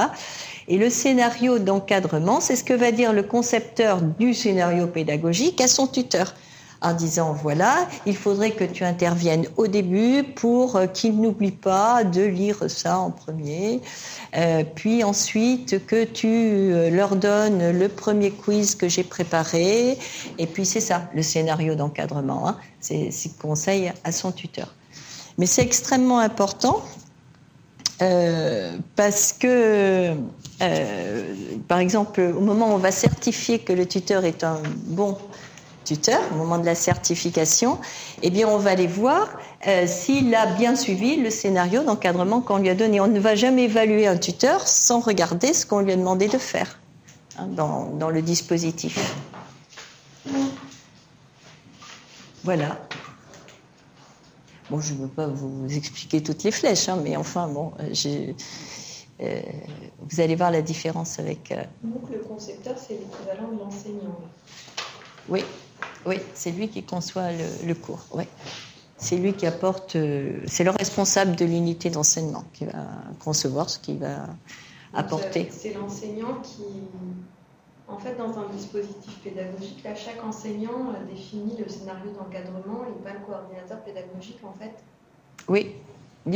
[0.67, 5.67] Et le scénario d'encadrement, c'est ce que va dire le concepteur du scénario pédagogique à
[5.67, 6.33] son tuteur
[6.83, 12.03] en disant voilà, il faudrait que tu interviennes au début pour euh, qu'ils n'oublient pas
[12.03, 13.81] de lire ça en premier,
[14.35, 19.97] euh, puis ensuite que tu euh, leur donnes le premier quiz que j'ai préparé,
[20.37, 22.57] et puis c'est ça, le scénario d'encadrement, hein.
[22.81, 24.73] c'est ce conseil à son tuteur.
[25.37, 26.83] Mais c'est extrêmement important
[28.95, 30.13] parce que,
[31.67, 35.17] par exemple, au moment où on va certifier que le tuteur est un bon
[35.83, 37.77] tuteur au moment de la certification,
[38.21, 39.29] eh bien, on va aller voir
[39.67, 42.99] euh, s'il a bien suivi le scénario d'encadrement qu'on lui a donné.
[42.99, 46.37] On ne va jamais évaluer un tuteur sans regarder ce qu'on lui a demandé de
[46.37, 46.79] faire
[47.37, 48.99] hein, dans, le dispositif.
[52.43, 52.77] Voilà.
[54.69, 58.33] Bon, je ne veux pas vous expliquer toutes les flèches, hein, mais enfin, bon, euh,
[59.21, 59.41] euh,
[59.99, 61.53] vous allez voir la différence avec.
[61.83, 64.17] Donc, le concepteur, c'est l'équivalent de l'enseignant.
[65.29, 65.43] Oui,
[66.05, 67.29] oui, c'est lui qui conçoit
[67.65, 68.05] le, cours.
[68.13, 68.23] Oui.
[68.97, 69.95] C'est lui qui apporte.
[69.95, 72.85] Euh, c'est le responsable de l'unité d'enseignement qui va
[73.19, 74.27] concevoir ce qu'il va
[74.93, 75.49] apporter.
[75.51, 76.63] C'est l'enseignant qui.
[77.87, 83.03] En fait, dans un dispositif pédagogique, là, chaque enseignant euh, définit le scénario d'encadrement et
[83.03, 84.71] pas le coordinateur pédagogique, en fait.
[85.49, 85.75] Oui,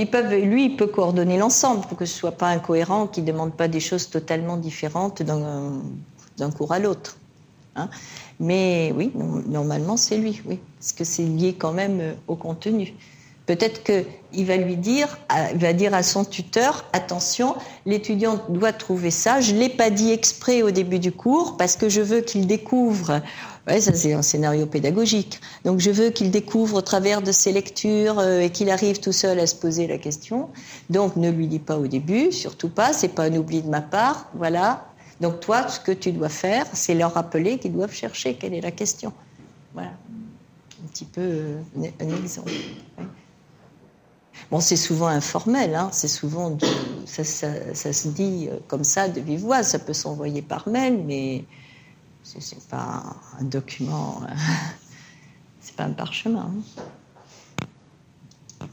[0.05, 3.31] peuvent, lui, il peut coordonner l'ensemble pour que ce ne soit pas incohérent, qu'il ne
[3.31, 7.17] demande pas des choses totalement différentes d'un cours à l'autre.
[7.75, 7.89] Hein.
[8.39, 9.11] Mais oui,
[9.47, 12.93] normalement, c'est lui, oui, parce que c'est lié quand même euh, au contenu.
[13.47, 17.55] Peut-être qu'il va lui dire, à son tuteur, attention,
[17.85, 19.41] l'étudiant doit trouver ça.
[19.41, 23.21] Je l'ai pas dit exprès au début du cours parce que je veux qu'il découvre.
[23.67, 25.41] Ça c'est un scénario pédagogique.
[25.65, 29.11] Donc je veux qu'il découvre au travers de ses lectures euh, et qu'il arrive tout
[29.11, 30.47] seul à se poser la question.
[30.89, 32.93] Donc ne lui dis pas au début, surtout pas.
[32.93, 34.29] C'est pas un oubli de ma part.
[34.35, 34.87] Voilà,
[35.19, 38.61] donc toi, ce que tu dois faire, c'est leur rappeler qu'ils doivent chercher quelle est
[38.61, 39.13] la question.
[39.73, 39.89] Voilà.
[39.89, 41.61] Un petit peu euh,
[41.99, 42.51] un exemple.
[44.49, 45.89] Bon, c'est souvent informel, hein.
[45.91, 46.57] c'est souvent
[47.05, 51.43] ça, se dit euh, comme ça de vive voix, ça peut s'envoyer par mail, mais
[52.23, 53.03] c'est, pas
[53.39, 54.21] un document,
[55.61, 56.51] c'est pas un parchemin.
[58.61, 58.67] Hein.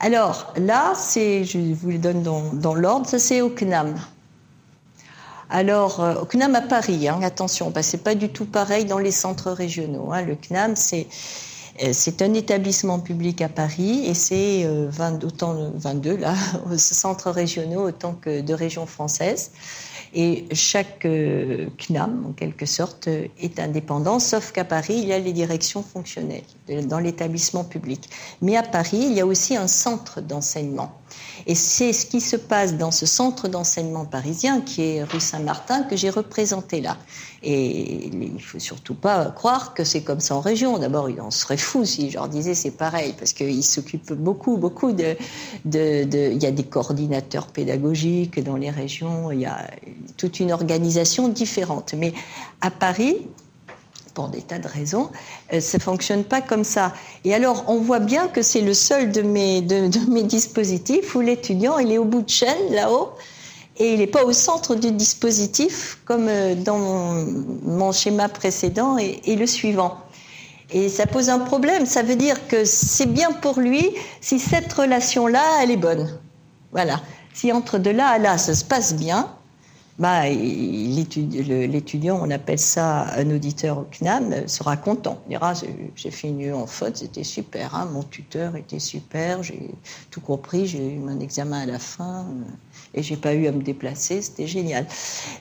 [0.00, 3.94] Alors là, je vous les donne dans, dans l'ordre, ça c'est au CNAM.
[5.50, 8.98] Alors, euh, au CNAM à Paris, hein, attention, bah, c'est pas du tout pareil dans
[8.98, 10.12] les centres régionaux.
[10.12, 10.22] Hein.
[10.22, 11.53] Le CNAM, c'est euh,
[11.92, 16.34] c'est un établissement public à Paris et c'est euh, 22 là,
[16.76, 19.50] centres régionaux autant que de régions françaises.
[20.16, 25.18] Et chaque euh, CNAM, en quelque sorte, est indépendant, sauf qu'à Paris, il y a
[25.18, 26.44] les directions fonctionnelles
[26.84, 28.08] dans l'établissement public.
[28.40, 30.92] Mais à Paris, il y a aussi un centre d'enseignement.
[31.46, 35.82] Et c'est ce qui se passe dans ce centre d'enseignement parisien, qui est rue Saint-Martin,
[35.82, 36.96] que j'ai représenté là.
[37.42, 40.78] Et il faut surtout pas croire que c'est comme ça en région.
[40.78, 44.92] D'abord, on serait fou si je leur disais c'est pareil, parce qu'ils s'occupent beaucoup, beaucoup
[44.92, 45.16] de,
[45.66, 49.70] Il y a des coordinateurs pédagogiques dans les régions, il y a
[50.16, 51.94] toute une organisation différente.
[51.96, 52.14] Mais
[52.60, 53.18] à Paris,
[54.14, 55.10] pour des tas de raisons,
[55.52, 56.94] euh, ça fonctionne pas comme ça.
[57.24, 61.20] Et alors, on voit bien que c'est le seul de mes, de, mes dispositifs où
[61.20, 63.10] l'étudiant, il est au bout de chaîne, là-haut,
[63.76, 69.20] et il n'est pas au centre du dispositif, comme euh, dans mon, schéma précédent et,
[69.24, 69.98] et, le suivant.
[70.70, 71.84] Et ça pose un problème.
[71.84, 76.18] Ça veut dire que c'est bien pour lui si cette relation-là, elle est bonne.
[76.72, 77.00] Voilà.
[77.34, 79.28] Si entre de là à là, ça se passe bien,
[79.96, 85.20] bah, l'étudiant, on appelle ça un auditeur au CNAM, sera content.
[85.26, 85.52] Il dira
[85.94, 89.70] J'ai une en faute, c'était super, hein, mon tuteur était super, j'ai
[90.10, 93.52] tout compris, j'ai eu mon examen à la fin euh, et j'ai pas eu à
[93.52, 94.84] me déplacer, c'était génial.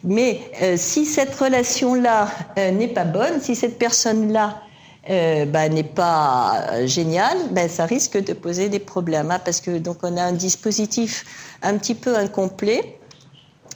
[0.03, 4.61] Mais euh, si cette relation-là euh, n'est pas bonne, si cette personne-là
[5.07, 9.97] bah, n'est pas génial, ben, ça risque de poser des problèmes, hein, parce que donc
[10.03, 11.25] on a un dispositif
[11.61, 12.99] un petit peu incomplet.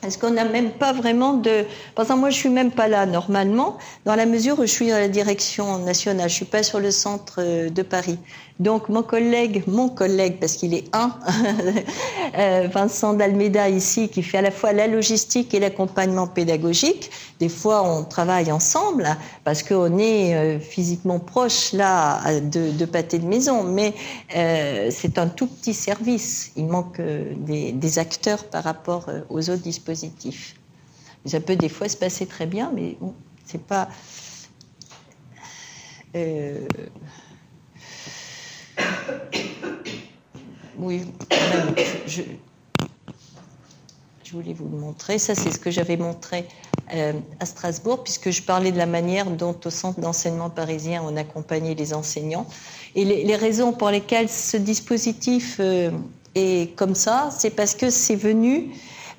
[0.03, 1.65] Est-ce qu'on n'a même pas vraiment de...
[1.95, 4.91] Par exemple, moi, je suis même pas là normalement, dans la mesure où je suis
[4.91, 6.29] à la direction nationale.
[6.29, 8.19] Je suis pas sur le centre euh, de Paris.
[8.59, 11.15] Donc, mon collègue, mon collègue, parce qu'il est un,
[12.37, 17.09] euh, Vincent d'Almeida ici, qui fait à la fois la logistique et l'accompagnement pédagogique.
[17.39, 19.07] Des fois, on travaille ensemble
[19.43, 23.93] parce qu'on est euh, physiquement proche là de, de pâté de maison, mais
[24.29, 26.51] c'est un tout petit service.
[26.55, 30.55] Il manque des, acteurs par rapport aux autres dispositifs positif.
[31.25, 33.13] Ça peut des fois se passer très bien, mais bon,
[33.45, 33.87] c'est pas.
[36.15, 36.67] Euh,
[40.77, 41.01] oui,
[42.07, 42.23] je,
[44.31, 45.19] voulais vous le montrer.
[45.19, 46.45] Ça, c'est ce que j'avais montré
[46.93, 51.15] euh, à Strasbourg, puisque je parlais de la manière dont, au centre d'enseignement parisien, on
[51.17, 52.47] accompagnait les enseignants.
[52.95, 55.91] Et les, raisons pour lesquelles ce dispositif euh,
[56.35, 58.71] est comme ça, c'est parce que c'est venu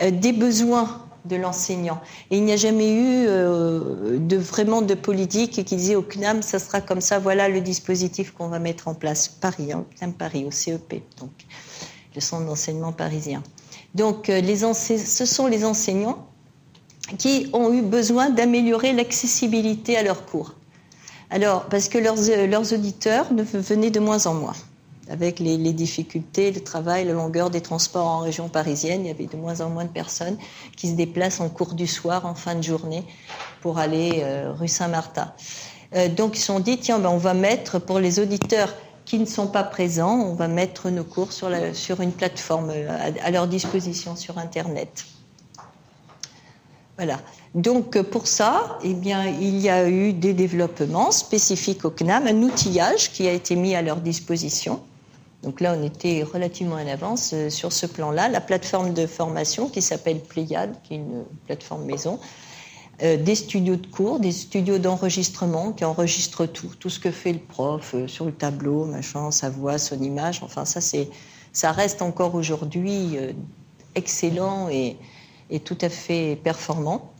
[0.03, 2.01] euh, des besoins de l'enseignant.
[2.31, 6.43] Et il n'y a jamais eu euh, de vraiment de politique qui disait au CNAM,
[6.43, 9.29] ça sera comme ça, voilà le dispositif qu'on va mettre en place.
[9.29, 11.31] Paris, hein, CNAM Paris, au CEP, donc
[12.15, 13.43] le centre d'enseignement parisien.
[13.95, 14.41] Donc euh,
[14.75, 16.27] ce sont les enseignants
[17.17, 20.55] qui ont eu besoin d'améliorer l'accessibilité à leurs cours.
[21.31, 22.17] Alors, parce que leurs,
[22.49, 24.55] leurs auditeurs venaient de moins en moins
[25.11, 29.05] avec les, difficultés, le travail, la longueur des transports en région parisienne.
[29.05, 30.37] Il y avait de moins en moins de personnes
[30.77, 33.05] qui se déplacent en cours du soir, en fin de journée,
[33.61, 35.33] pour aller euh, rue Saint-Martin.
[35.95, 39.19] Euh, donc ils se sont dit, tiens, ben, on va mettre pour les auditeurs qui
[39.19, 43.49] ne sont pas présents, on va mettre nos cours sur, une plateforme euh, à, leur
[43.49, 45.07] disposition sur Internet.
[46.99, 47.21] Voilà.
[47.55, 52.43] Donc pour ça, eh bien, il y a eu des développements spécifiques au CNAM, un
[52.43, 54.83] outillage qui a été mis à leur disposition
[55.43, 58.29] donc là, on était relativement en avance euh, sur ce plan-là.
[58.29, 62.19] La plateforme de formation qui s'appelle Pléiade, qui est une plateforme maison,
[63.03, 67.33] euh, des studios de cours, des studios d'enregistrement qui enregistrent tout, tout ce que fait
[67.33, 70.43] le prof euh, sur le tableau, machin, sa voix, son image.
[70.43, 71.09] Enfin, ça, c'est,
[71.53, 73.17] ça reste encore aujourd'hui
[73.95, 74.97] excellent et,
[75.51, 77.13] et, tout à fait performant.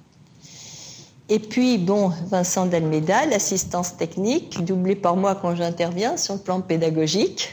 [1.29, 6.61] Et puis, bon, Vincent Dalméda, l'assistance technique, doublée par moi quand j'interviens sur le plan
[6.61, 7.53] pédagogique.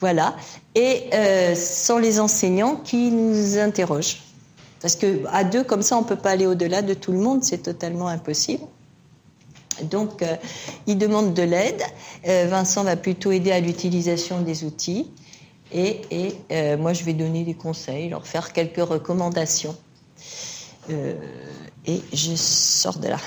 [0.00, 0.34] Voilà.
[0.74, 4.22] Et euh, sont les enseignants qui nous interrogent.
[4.80, 7.18] Parce que à deux, comme ça, on ne peut pas aller au-delà de tout le
[7.18, 8.64] monde, c'est totalement impossible.
[9.82, 10.36] Donc, euh,
[10.86, 11.82] ils demandent de l'aide.
[12.26, 15.10] Euh, Vincent va plutôt aider à l'utilisation des outils.
[15.72, 19.76] Et, et euh, moi, je vais donner des conseils, leur faire quelques recommandations.
[20.88, 23.18] et je sors de là.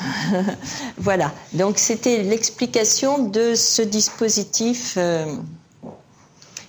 [0.98, 1.32] voilà.
[1.54, 4.98] Donc, c'était l'explication de ce dispositif.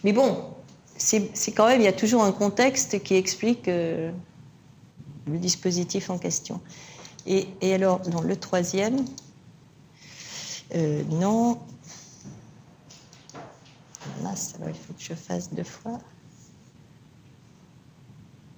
[0.05, 0.55] Mais bon,
[0.97, 4.13] c'est quand même, il y a toujours un contexte qui explique euh,
[5.27, 6.61] le dispositif en question.
[7.27, 9.05] Et, alors, dans le troisième,
[10.75, 11.59] euh, non.
[14.21, 15.99] il faut que je fasse deux fois.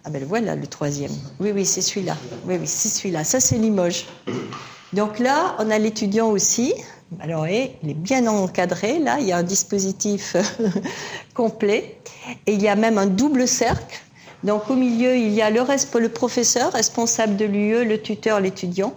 [0.03, 1.13] Ah ben voilà le troisième.
[1.41, 2.17] Oui, oui, c'est celui-là.
[2.45, 3.25] Oui, oui, c'est celui-là.
[3.25, 4.07] Ça, c'est Limoges.
[4.93, 6.73] Donc là, on a l'étudiant aussi.
[7.21, 8.99] Alors, il est bien encadré.
[8.99, 10.37] Là, il y a un dispositif
[11.35, 11.99] complet.
[12.47, 14.01] Et il y a même un double cercle.
[14.43, 15.61] Donc, au milieu, il y a le,
[15.99, 18.95] le professeur responsable de l'UE, le tuteur, l'étudiant.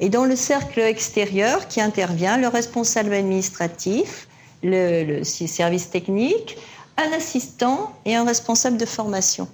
[0.00, 4.28] Et dans le cercle extérieur qui intervient, le responsable administratif,
[4.62, 6.58] le, le service technique,
[6.96, 9.48] un assistant et un responsable de formation.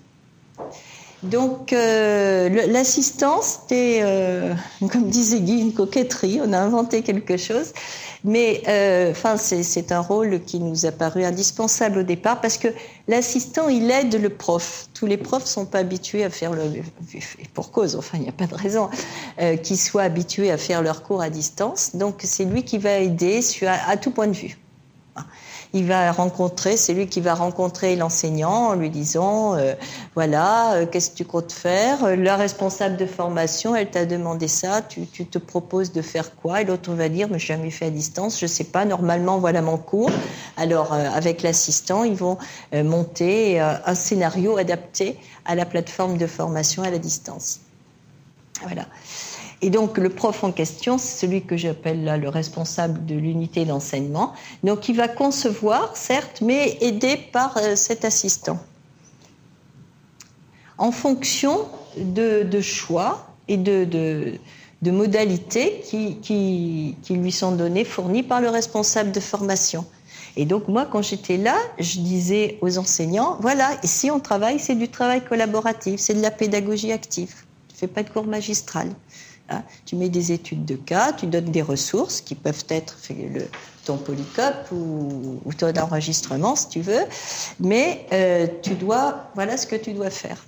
[1.22, 4.54] Donc euh, l'assistance, c'était, euh,
[4.90, 6.40] comme disait Guy, une coquetterie.
[6.42, 7.74] On a inventé quelque chose,
[8.24, 12.68] mais euh, enfin c'est un rôle qui nous a paru indispensable au départ parce que
[13.06, 14.88] l'assistant il aide le prof.
[14.94, 17.96] Tous les profs sont pas habitués à faire le et pour cause.
[17.96, 18.88] Enfin il n'y a pas de raison
[19.62, 21.96] qu'ils soient habitués à faire leur cours à distance.
[21.96, 23.40] Donc c'est lui qui va aider
[23.86, 24.56] à tout point de vue
[25.72, 29.74] il va rencontrer, c'est lui qui va rencontrer l'enseignant en lui disant, euh,
[30.14, 32.16] voilà, euh, qu'est-ce que tu comptes faire?
[32.16, 36.62] La responsable de formation, elle t'a demandé ça, tu, te proposes de faire quoi?
[36.62, 39.62] Et l'autre va dire, mais je jamais fait à distance, je sais pas, normalement, voilà
[39.62, 40.10] mon cours.
[40.56, 42.38] Alors, euh, avec l'assistant, ils vont
[42.72, 47.60] monter un scénario adapté à la plateforme de formation à la distance.
[48.62, 48.86] Voilà.
[49.62, 53.64] Et donc le prof en question, c'est celui que j'appelle là le responsable de l'unité
[53.64, 54.32] d'enseignement.
[54.64, 58.58] Donc il va concevoir, certes, mais aidé par euh, cet assistant.
[60.78, 61.68] En fonction
[61.98, 64.38] de, choix et de,
[64.82, 69.84] modalités qui, qui, lui sont données, fournies par le responsable de formation.
[70.36, 74.74] Et donc moi, quand j'étais là, je disais aux enseignants, voilà, ici on travaille, c'est
[74.74, 77.34] du travail collaboratif, c'est de la pédagogie active.
[77.68, 78.88] Tu fais pas de cours magistral.
[79.50, 79.62] Hein.
[79.84, 83.46] Tu mets des études de cas, tu donnes des ressources qui peuvent être le,
[83.84, 87.04] ton polycope ou, ton enregistrement si tu veux,
[87.58, 90.44] mais euh, tu dois, voilà ce que tu dois faire.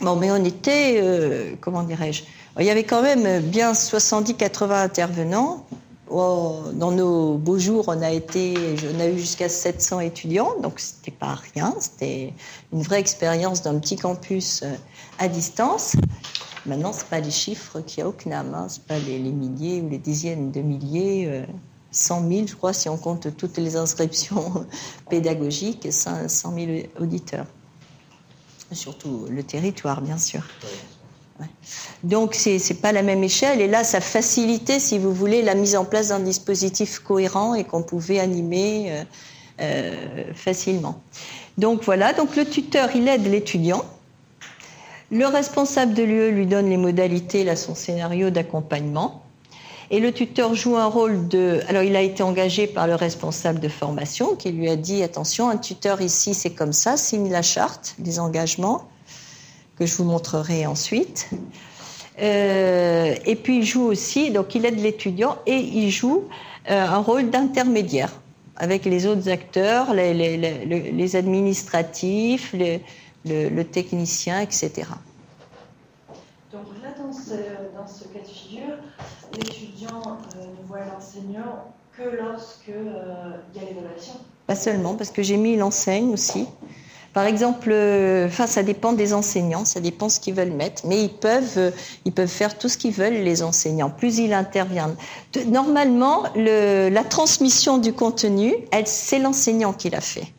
[0.00, 2.22] Bon, mais on était, euh, comment dirais-je,
[2.58, 5.66] il y avait quand même bien 70-80 intervenants.
[6.10, 8.54] Oh, dans nos beaux jours, on a été,
[8.96, 11.74] on a eu jusqu'à 700 étudiants, donc c'était pas rien.
[11.80, 12.32] C'était
[12.72, 14.74] une vraie expérience dans le petit campus euh,
[15.18, 15.96] à distance.
[16.68, 19.32] Maintenant, c'est pas les chiffres qu'il y a au CNAM, hein, c'est pas les, les,
[19.32, 21.44] milliers ou les dizaines de milliers, euh,
[21.90, 24.66] 100 000, je crois, si on compte toutes les inscriptions
[25.10, 27.46] pédagogiques, 100 000 auditeurs
[28.72, 30.42] surtout le territoire, bien sûr.
[31.40, 31.46] Ouais.
[32.02, 33.60] Donc, c'est n'est pas la même échelle.
[33.60, 37.64] Et là, ça facilitait, si vous voulez, la mise en place d'un dispositif cohérent et
[37.64, 39.04] qu'on pouvait animer euh,
[39.60, 41.00] euh, facilement.
[41.56, 42.12] Donc, voilà.
[42.12, 43.84] Donc, le tuteur, il aide l'étudiant.
[45.10, 49.22] Le responsable de l'UE lui donne les modalités, là, son scénario d'accompagnement.
[49.90, 51.60] Et le tuteur joue un rôle de.
[51.66, 55.48] Alors, il a été engagé par le responsable de formation qui lui a dit attention,
[55.48, 58.86] un tuteur ici, c'est comme ça, signe la charte des engagements,
[59.78, 61.30] que je vous montrerai ensuite.
[62.20, 66.24] Euh, et puis, il joue aussi, donc, il aide l'étudiant et il joue
[66.68, 68.10] euh, un rôle d'intermédiaire
[68.56, 72.56] avec les autres acteurs, les, les, les, les administratifs,
[73.24, 74.70] le, le, technicien, etc.
[76.52, 77.34] Donc là, dans ce,
[77.76, 78.76] dans ce cas de figure,
[79.34, 84.14] l'étudiant euh, ne voit l'enseignant que lorsque euh, y a l'évaluation
[84.46, 86.46] Pas seulement, parce que j'ai mis l'enseigne aussi.
[87.14, 87.74] Par exemple,
[88.26, 91.72] enfin, ça dépend des enseignants, ça dépend ce qu'ils veulent mettre, mais ils peuvent,
[92.04, 94.94] ils peuvent faire tout ce qu'ils veulent, les enseignants, plus ils interviennent.
[95.46, 98.54] Normalement, le, la transmission du contenu,
[98.84, 100.32] c'est l'enseignant qui l'a fait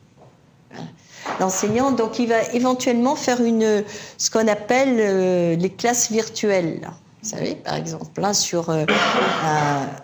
[1.39, 1.91] l'enseignant.
[1.91, 3.83] Donc, il va éventuellement faire une,
[4.17, 6.81] ce qu'on appelle euh, les classes virtuelles.
[7.21, 8.85] Vous savez, par exemple, là, sur euh,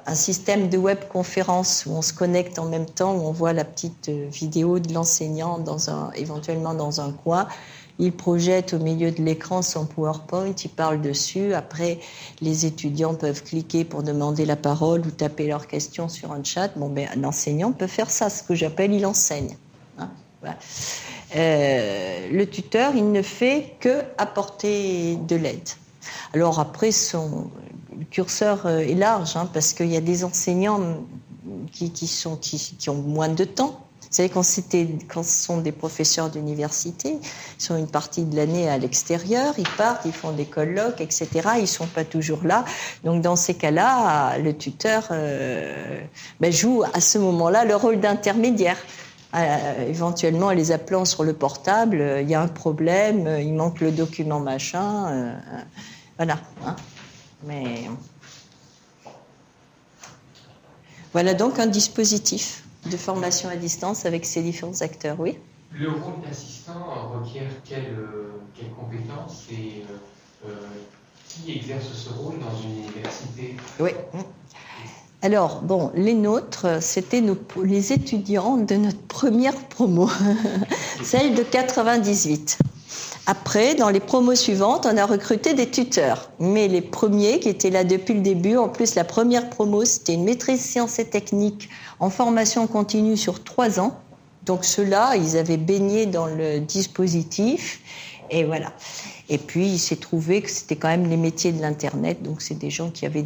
[0.05, 3.63] un, système de webconférence où on se connecte en même temps, où on voit la
[3.63, 5.63] petite euh, vidéo de l'enseignant
[6.15, 7.47] éventuellement dans un coin.
[7.99, 11.53] Il projette au milieu de l'écran son PowerPoint, il parle dessus.
[11.53, 11.99] Après,
[12.41, 16.71] les étudiants peuvent cliquer pour demander la parole ou taper leurs questions sur un chat.
[16.75, 19.55] Bon, ben, un enseignant peut faire ça, ce que j'appelle il enseigne.
[19.97, 20.09] Hein
[20.41, 20.57] voilà.
[21.35, 25.69] Euh, le tuteur, il ne fait que apporter de l'aide.
[26.33, 27.49] Alors après, son
[27.97, 30.97] le curseur est large, hein, parce qu'il y a des enseignants
[31.71, 33.85] qui, qui ont moins de temps.
[34.01, 34.43] Vous savez, quand,
[35.09, 39.67] quand ce sont des professeurs d'université, ils sont une partie de l'année à l'extérieur, ils
[39.67, 41.27] partent, ils font des colloques, etc.
[41.57, 42.63] Ils ne sont pas toujours là.
[43.03, 45.99] Donc, dans ces cas-là, le tuteur euh,
[46.39, 48.77] ben, joue à ce moment-là le rôle d'intermédiaire.
[49.35, 53.53] Euh, éventuellement, les appelant sur le portable, il euh, y a un problème, euh, il
[53.53, 55.35] manque le document machin.
[56.17, 56.39] Voilà.
[56.65, 56.75] Hein.
[57.43, 57.89] Mais
[61.11, 65.37] voilà donc un dispositif de formation à distance avec ces différents acteurs, oui.
[65.77, 67.95] Le rôle d'assistant requiert quelles
[68.57, 69.83] quelle compétences et
[70.47, 70.51] euh,
[71.27, 73.55] qui exerce ce rôle dans une université?
[73.79, 73.91] Oui.
[75.25, 77.23] Alors, bon, les nôtres, c'était
[77.63, 80.07] les étudiants de notre première promo,
[81.03, 82.59] celle de 98.
[83.25, 86.29] Après, dans les promos suivantes, on a recruté des tuteurs.
[86.39, 90.13] Mais les premiers qui étaient là depuis le début, en plus, la première promo, c'était
[90.13, 91.69] une maîtrise sciences et techniques
[91.99, 93.97] en formation continue sur trois ans.
[94.45, 97.81] Donc ceux-là, ils avaient baigné dans le dispositif.
[98.29, 98.73] Et voilà.
[99.29, 102.57] Et puis, il s'est trouvé que c'était quand même les métiers de l'Internet, donc c'est
[102.57, 103.25] des gens qui avaient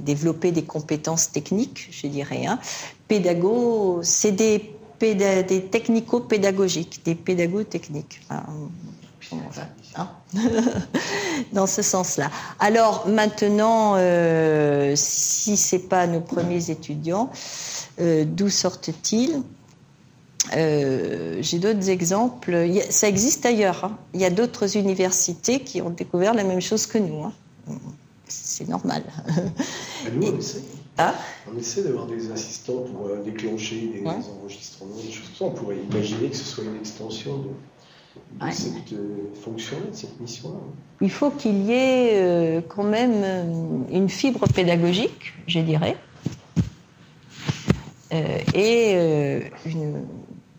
[0.00, 2.46] développé des compétences techniques, je dirais.
[2.46, 2.58] Hein.
[3.08, 4.58] Pédago, c'est des,
[4.98, 8.20] péda, des technico-pédagogiques, des pédagogues techniques.
[8.28, 8.44] Enfin,
[9.96, 10.08] hein
[11.52, 12.30] dans ce sens-là.
[12.58, 17.30] Alors maintenant, euh, si c'est pas nos premiers étudiants,
[18.00, 19.42] euh, d'où sortent-ils?
[20.56, 22.68] Euh, J'ai d'autres exemples.
[22.90, 23.84] Ça existe ailleurs.
[23.84, 23.98] Hein.
[24.14, 27.24] Il y a d'autres universités qui ont découvert la même chose que nous.
[27.24, 27.32] Hein.
[28.26, 29.04] C'est normal.
[30.06, 30.62] Et nous, on essaie.
[30.98, 31.14] Ah
[31.50, 34.14] on essaie d'avoir des assistants pour euh, déclencher des, ouais.
[34.40, 35.44] enregistrements, des choses comme ça.
[35.46, 38.52] On pourrait imaginer que ce soit une extension de, de ouais.
[38.52, 40.58] cette euh, fonction-là, de cette mission-là.
[41.00, 45.96] Il faut qu'il y ait euh, quand même une fibre pédagogique, je dirais,
[48.54, 48.92] et
[49.64, 50.04] une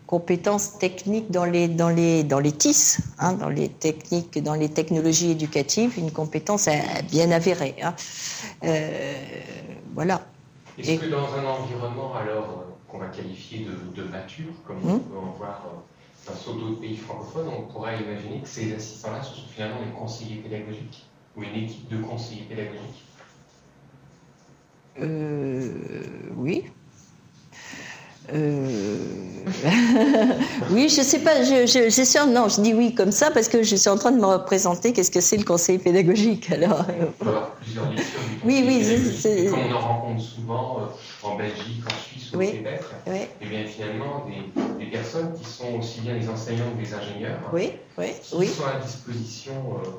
[0.06, 4.68] compétences techniques dans les, dans les, dans les TIS, hein, dans les techniques, dans les
[4.68, 6.68] technologies éducatives, une compétence
[7.10, 7.76] bien avérée.
[7.82, 7.94] Hein.
[9.94, 10.20] voilà.
[10.82, 15.00] Est-ce que dans un environnement alors qu'on va qualifier de, de mature, comme on hmm
[15.00, 15.64] peut en voir
[16.26, 21.10] dans d'autres pays francophones, on pourrait imaginer que ces assistants-là sont finalement des conseillers pédagogiques
[21.36, 23.04] ou une équipe de conseillers pédagogiques?
[24.98, 26.73] Euh, Oui.
[28.32, 28.96] Euh...
[30.70, 33.62] oui, je sais pas, je, je, sûr, non, je dis oui comme ça parce que
[33.62, 36.50] je suis en train de me représenter qu'est-ce que c'est le conseil pédagogique.
[36.50, 36.86] Alors,
[37.20, 39.44] avoir plusieurs lectures Oui, oui, c'est.
[39.44, 43.10] Comme on en rencontre souvent euh, en Belgique, en Suisse, au Québec, et
[43.42, 47.40] eh bien finalement des, des, personnes qui sont aussi bien les enseignants que les ingénieurs,
[47.52, 48.48] oui, oui, qui oui.
[48.48, 49.90] sont à disposition euh,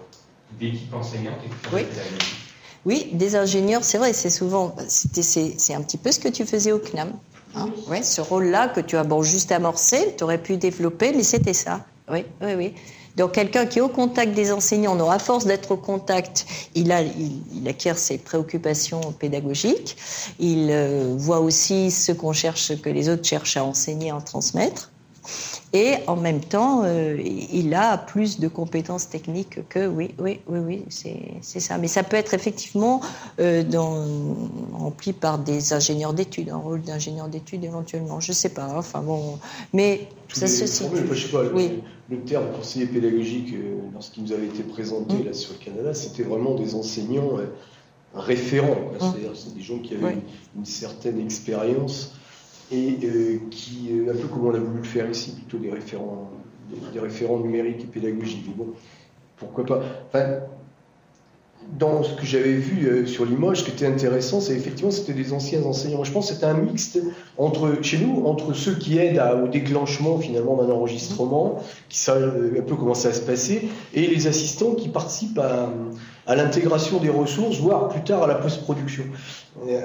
[0.60, 1.84] d'équipes enseignantes et de oui.
[1.84, 2.42] pédagogiques.
[2.86, 6.72] Oui, des ingénieurs, c'est vrai, c'est souvent, c'est un petit peu ce que tu faisais
[6.72, 7.14] au CNAM.
[7.56, 7.70] Hein
[8.02, 11.86] ce rôle-là que tu as bon, juste amorcé, tu aurais pu développer, mais c'était ça.
[12.12, 12.74] Oui, oui, oui.
[13.16, 16.46] Donc quelqu'un qui est au contact des enseignants, donc à force d'être au contact,
[16.76, 19.96] il, a, il, acquiert ses préoccupations pédagogiques,
[20.38, 24.92] il euh, voit aussi ce qu'on cherche, que les autres cherchent à enseigner, à transmettre.
[25.74, 30.60] Et en même temps, euh, il a plus de compétences techniques que oui, oui, oui,
[30.60, 31.78] oui, c'est ça.
[31.78, 33.02] Mais ça peut être effectivement
[33.40, 34.06] euh, dans,
[34.74, 38.20] rempli par des ingénieurs d'études, un rôle d'ingénieur d'études éventuellement.
[38.20, 38.74] Je sais pas.
[38.78, 39.38] Enfin bon,
[39.74, 40.96] mais ça se situe.
[41.12, 41.82] Je sais pas, oui.
[42.10, 45.26] le, terme conseiller pédagogique, euh, lorsqu'il nous avait été présenté mm.
[45.26, 47.32] là sur le Canada, c'était vraiment des enseignants
[48.14, 48.70] référents.
[48.70, 48.98] Mm.
[49.00, 50.22] C'est-à-dire, c'est des gens qui avaient une,
[50.60, 52.14] une certaine expérience
[52.72, 55.72] et euh, qui, euh, un peu comme on a voulu le faire ici, plutôt des
[55.72, 58.56] référents, numériques et pédagogiques.
[58.56, 58.68] bon,
[59.38, 60.40] pourquoi pas enfin,
[61.78, 65.14] dans ce que j'avais vu euh, sur Limoges, ce qui était intéressant, c'est effectivement c'était
[65.14, 66.04] des anciens enseignants.
[66.04, 67.00] Je pense que c'était un mixte
[67.38, 72.62] entre chez nous, entre ceux qui aident au déclenchement finalement d'un enregistrement, qui savent un
[72.62, 77.58] peu comment ça va se passer, et les assistants qui participent à l'intégration des ressources,
[77.58, 79.06] voire plus tard à la post-production.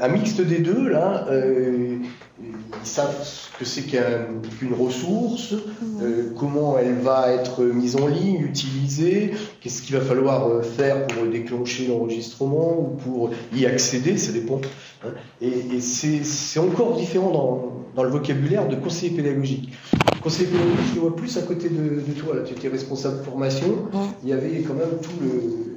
[0.02, 1.98] Un mixte des deux, là, euh,
[2.42, 5.54] ils savent ce que c'est qu'une ressource,
[6.02, 11.06] euh, comment elle va être mise en ligne, utilisée, qu'est-ce qu'il va falloir euh, faire
[11.06, 14.60] pour déclencher l'enregistrement ou pour y accéder, ça dépend.
[15.04, 15.10] Hein.
[15.40, 19.72] Et, c'est encore différent dans, dans, le vocabulaire de conseiller pédagogique.
[20.20, 22.34] Conseiller pédagogique, je le vois plus à côté de, toi.
[22.34, 22.42] Là.
[22.42, 23.88] Tu étais responsable de formation,
[24.24, 25.69] il y avait quand même tout le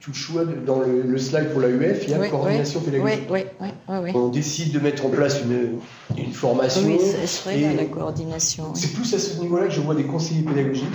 [0.00, 3.28] tout le choix dans le, slide pour la UF, il y a la coordination pédagogique.
[3.30, 3.44] Oui,
[3.88, 5.78] oui, On décide de mettre en place une,
[6.16, 6.82] une formation.
[6.84, 8.74] Oui, ce serait la coordination.
[8.74, 10.86] C'est plus à ce niveau-là que je vois des conseillers pédagogiques.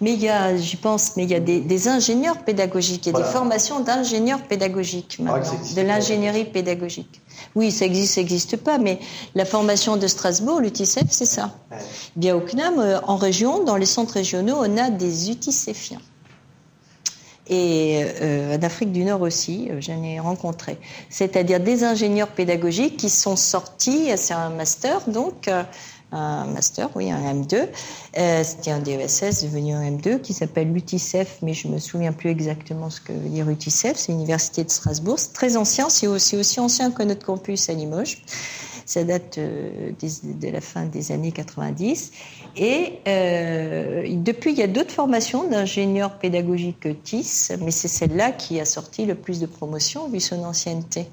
[0.00, 3.16] Mais il y a, j'y pense, mais il y a des, ingénieurs pédagogiques, il y
[3.16, 7.20] a des formations d'ingénieurs pédagogiques maintenant, de l'ingénierie pédagogique.
[7.54, 8.98] Oui, ça existe, ça n'existe pas, mais
[9.34, 11.54] la formation de Strasbourg, l'UTICEF, c'est ça.
[12.14, 16.00] Bien au CNAM, euh, en région, dans les centres régionaux, on a des UTICEFiens.
[17.48, 20.78] Et euh, en Afrique du Nord aussi, euh, j'en ai rencontré.
[21.10, 25.62] C'est-à-dire des ingénieurs pédagogiques qui sont sortis, c'est un master donc, euh,
[26.12, 27.68] un master, oui, un M2.
[28.18, 32.30] Euh, C'était un DESS devenu un M2 qui s'appelle l'UTICEF, mais je me souviens plus
[32.30, 33.96] exactement ce que veut dire UTICEF.
[33.96, 35.18] C'est l'université de Strasbourg.
[35.18, 38.22] C'est très ancien, c'est aussi, aussi ancien que notre campus à Limoges.
[38.86, 42.12] Ça date euh, de la fin des années 90.
[42.56, 48.60] Et euh, depuis, il y a d'autres formations d'ingénieurs pédagogiques TIS, mais c'est celle-là qui
[48.60, 51.08] a sorti le plus de promotion vu son ancienneté.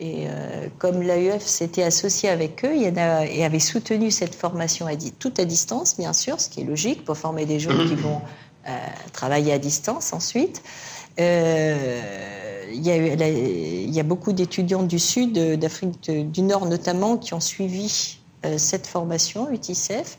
[0.00, 5.32] Et euh, comme l'AUF s'était associé avec eux et avait soutenu cette formation à, tout
[5.38, 8.20] à distance, bien sûr, ce qui est logique pour former des gens qui vont
[9.12, 10.62] travailler à distance ensuite.
[12.72, 18.18] Il, y a, beaucoup d'étudiants du Sud, d'Afrique du Nord notamment, qui ont suivi
[18.56, 20.16] cette formation UTICEF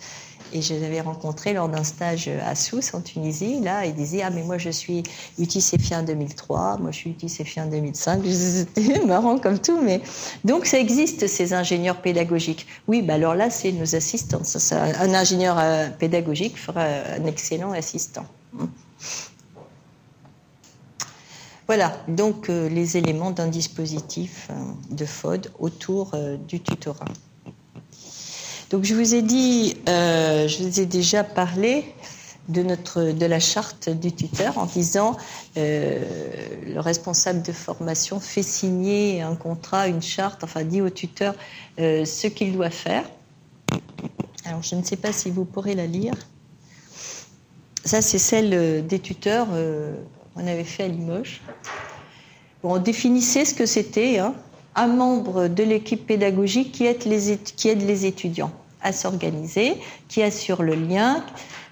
[0.54, 3.60] et je les avais rencontrés lors d'un stage à Sousse, en Tunisie.
[3.62, 5.04] Là, ils disaient Ah, mais moi, je suis
[5.40, 8.22] UTCFI en 2003, moi, je suis UTCFI en 2005.
[8.26, 10.02] C'était marrant comme tout, mais.
[10.44, 12.68] Donc, ça existe, ces ingénieurs pédagogiques.
[12.88, 14.42] Oui, bah alors là, c'est nos assistants.
[14.72, 18.26] Un ingénieur euh, pédagogique fera un excellent assistant.
[21.74, 24.56] Voilà, donc euh, les éléments d'un dispositif euh,
[24.90, 26.12] de FOD autour
[26.46, 27.06] du tutorat.
[28.72, 31.86] Donc je vous ai dit, euh, je vous ai déjà parlé
[32.50, 35.16] de la charte du tuteur en disant
[35.56, 36.04] euh,
[36.66, 41.36] le responsable de formation fait signer un contrat, une charte, enfin dit au tuteur
[41.80, 43.06] euh, ce qu'il doit faire.
[44.44, 46.16] Alors je ne sais pas si vous pourrez la lire.
[47.86, 49.48] Ça c'est celle des tuteurs.
[50.36, 51.42] On avait fait à Limoges.
[52.64, 54.20] On définissait ce que c'était.
[54.20, 54.36] Hein,
[54.76, 58.52] un membre de l'équipe pédagogique qui aide les, qui aide les étudiants.
[58.84, 59.78] à s'organiser,
[60.08, 61.24] qui assure le lien,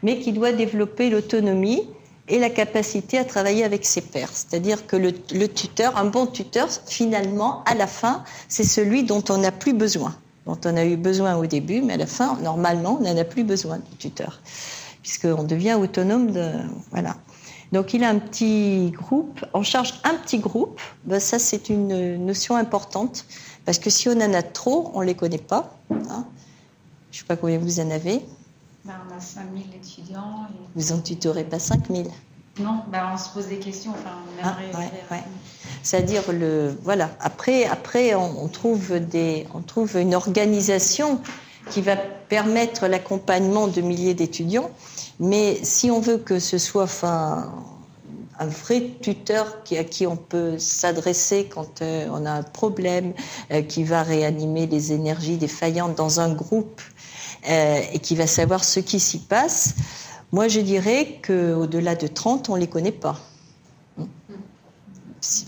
[0.04, 1.82] mais qui doit développer l'autonomie
[2.28, 4.30] et la capacité à travailler avec ses pairs.
[4.32, 9.40] C'est-à-dire que le, tuteur, un bon tuteur, finalement, à la fin, c'est celui dont on
[9.40, 13.00] n'a plus besoin, dont on a eu besoin au début, mais à la fin, normalement,
[13.02, 14.40] on n'en a plus besoin du tuteur,
[15.02, 16.32] puisqu'on devient autonome.
[16.92, 17.16] Voilà.
[17.72, 22.26] Donc il a un petit groupe, on charge un petit groupe, ben, ça c'est une
[22.26, 23.26] notion importante,
[23.66, 25.78] parce que si on en a trop, on ne les connaît pas.
[25.92, 26.26] Hein.
[27.12, 28.26] Je ne sais pas combien vous en avez.
[28.86, 30.48] Ben, on a 5000 étudiants.
[30.76, 32.08] Vous en tutorez pas 5000
[32.60, 33.92] Non, ben, on se pose des questions.
[33.92, 34.48] Enfin, on
[35.12, 35.16] ah,
[35.84, 41.22] C'est-à-dire, le, voilà, après, après on, trouve des, on trouve une organisation
[41.70, 44.72] qui va permettre l'accompagnement de milliers d'étudiants.
[45.20, 46.88] Mais si on veut que ce soit
[48.40, 53.14] un vrai tuteur à qui on peut s'adresser quand euh, on a un problème,
[53.52, 56.82] euh, qui va réanimer les énergies défaillantes dans un groupe
[57.50, 59.76] euh, et qui va savoir ce qui s'y passe,
[60.32, 63.20] moi je dirais qu'au-delà de 30, on ne les connaît pas.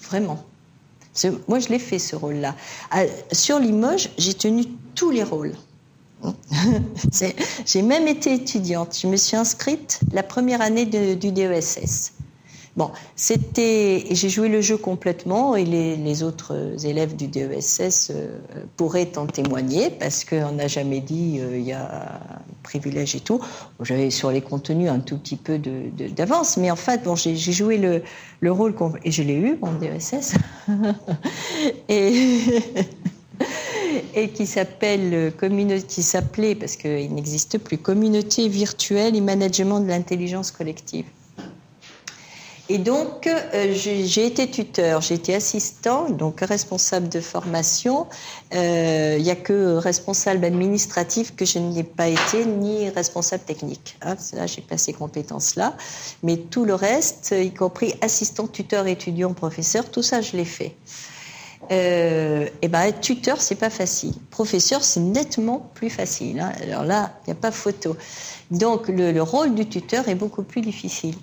[0.10, 0.44] Vraiment.
[1.48, 2.56] Moi je l'ai fait ce rôle-là.
[3.32, 4.66] Sur Limoges, j'ai tenu
[4.96, 5.54] tous les rôles.
[7.66, 8.98] J'ai même été étudiante.
[9.02, 12.14] Je me suis inscrite la première année du DESS.
[12.78, 14.06] Bon, c'était.
[14.12, 18.40] J'ai joué le jeu complètement et les, autres élèves du DESS euh,
[18.78, 22.22] pourraient en témoigner parce qu'on n'a jamais dit euh, il y a
[22.64, 23.42] privilège et tout.
[23.82, 25.60] J'avais sur les contenus un tout petit peu
[26.16, 28.04] d'avance, mais en fait, bon, j'ai joué le,
[28.40, 30.36] le rôle et je l'ai eu, mon DESS.
[31.90, 32.40] et.
[34.14, 35.34] et qui s'appelle
[35.88, 41.06] qui s'appelait parce qu'il n'existe plus communauté virtuelle et management de l'intelligence collective.
[42.74, 48.08] Et donc, euh, j'ai été tuteur, j'ai été assistant, donc responsable de formation.
[48.56, 53.98] Euh, il n'y a que responsable administratif que je n'ai pas été, ni responsable technique.
[54.04, 55.76] Hein, là, j'ai pas ces compétences-là.
[56.24, 60.74] Mais tout le reste, y compris assistant, tuteur, étudiant, professeur, tout ça, je l'ai fait.
[61.72, 64.14] Euh, et ben être tuteur, c'est pas facile.
[64.30, 66.40] Professeur, c'est nettement plus facile.
[66.40, 66.52] Hein.
[66.64, 67.96] Alors là, il n'y a pas photo.
[68.50, 71.16] Donc le, le, rôle du tuteur est beaucoup plus difficile.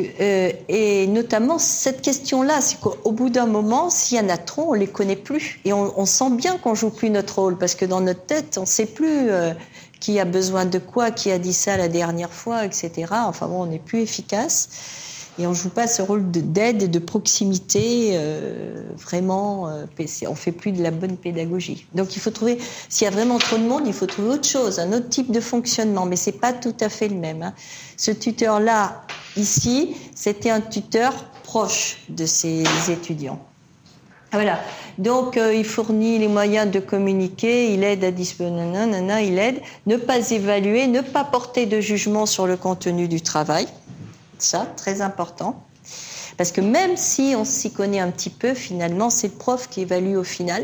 [0.00, 4.70] Euh, et notamment cette question-là, c'est qu'au bout d'un moment, s'il y en a trop,
[4.70, 7.84] on les connaît plus et on, sent bien qu'on joue plus notre rôle parce que
[7.84, 9.52] dans notre tête, on sait plus euh,
[10.00, 13.06] qui a besoin de quoi, qui a dit ça la dernière fois, etc.
[13.10, 14.68] Enfin bon, on n'est plus efficace
[15.38, 19.68] et on joue pas ce rôle d'aide et de proximité euh, vraiment.
[19.68, 19.84] Euh,
[20.28, 21.86] on fait plus de la bonne pédagogie.
[21.94, 22.58] Donc il faut trouver,
[22.88, 25.30] s'il y a vraiment trop de monde, il faut trouver autre chose, un autre type
[25.30, 27.42] de fonctionnement, mais c'est pas tout à fait le même.
[27.42, 27.54] Hein.
[27.96, 29.02] Ce tuteur-là,
[29.36, 31.12] ici, c'était un tuteur
[31.44, 33.40] proche de ses étudiants.
[34.32, 34.60] Voilà.
[34.98, 38.50] Donc, euh, il fournit les moyens de communiquer, il aide à disposer,
[39.22, 43.66] il aide, ne pas évaluer, ne pas porter de jugement sur le contenu du travail.
[44.38, 45.64] Ça, très important.
[46.36, 49.80] Parce que même si on s'y connaît un petit peu, finalement, c'est le prof qui
[49.82, 50.62] évalue au final.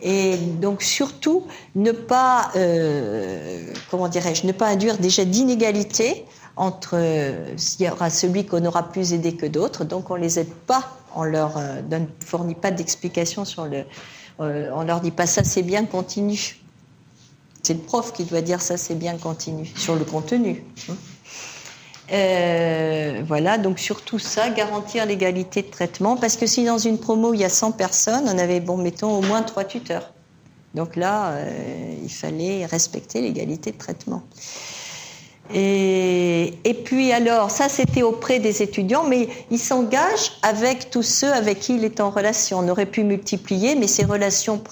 [0.00, 6.26] Et donc surtout ne pas, euh, comment dirais-je, ne pas induire déjà d'inégalité
[6.56, 7.00] entre
[7.56, 9.84] s'il y aura celui qu'on aura plus aidé que d'autres.
[9.84, 11.80] Donc on les aide pas, on leur euh,
[12.20, 13.84] fournit pas d'explication sur le,
[14.40, 16.58] euh, on leur dit pas ça c'est bien, continue.
[17.62, 20.64] C'est le prof qui doit dire ça c'est bien, continue sur le contenu.
[22.12, 27.32] Euh, voilà, donc surtout ça, garantir l'égalité de traitement, parce que si dans une promo
[27.32, 30.12] il y a 100 personnes, on avait, bon, mettons, au moins trois tuteurs.
[30.74, 34.22] Donc là, euh, il fallait respecter l'égalité de traitement.
[35.52, 41.32] Et, et, puis alors, ça c'était auprès des étudiants, mais il s'engage avec tous ceux
[41.32, 42.60] avec qui il est en relation.
[42.60, 44.62] On aurait pu multiplier, mais ces relations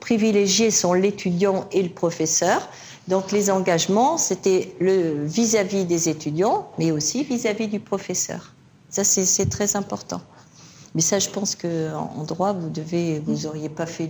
[0.00, 2.66] privilégiées sont l'étudiant et le professeur.
[3.10, 8.54] Donc les engagements, c'était le vis-à-vis des étudiants, mais aussi vis-à-vis du professeur.
[8.88, 10.20] Ça, c'est très important.
[10.94, 14.08] Mais ça, je pense qu'en droit, vous devez, auriez pas fait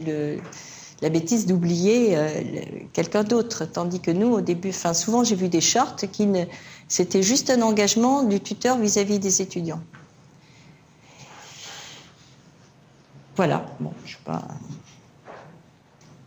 [1.01, 2.29] la bêtise d'oublier euh,
[2.93, 6.45] quelqu'un d'autre, tandis que nous, au début, enfin, souvent, j'ai vu des chartes qui ne,
[6.87, 9.81] c'était juste un engagement du tuteur vis-à-vis des étudiants.
[13.37, 13.65] Voilà.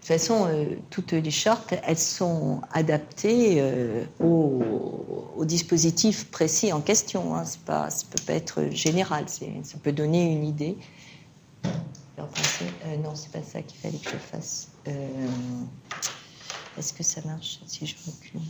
[0.03, 6.81] De toute façon, euh, toutes les chartes, elles sont adaptées euh, au, dispositif précis en
[6.81, 7.33] question.
[7.37, 7.43] Hein.
[7.65, 10.75] Pas, ça ne peut pas être général, ça peut donner une idée.
[11.65, 14.71] Euh, non, c'est pas ça qu'il fallait que je fasse.
[16.77, 18.41] Est-ce que ça marche si je recule?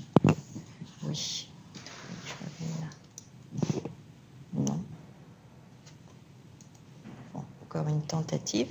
[1.04, 1.50] Oui.
[4.56, 4.80] Non.
[7.62, 8.68] encore une tentative.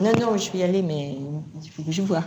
[0.00, 1.16] Non, non, je vais y aller, mais
[1.62, 2.22] il faut que je vois.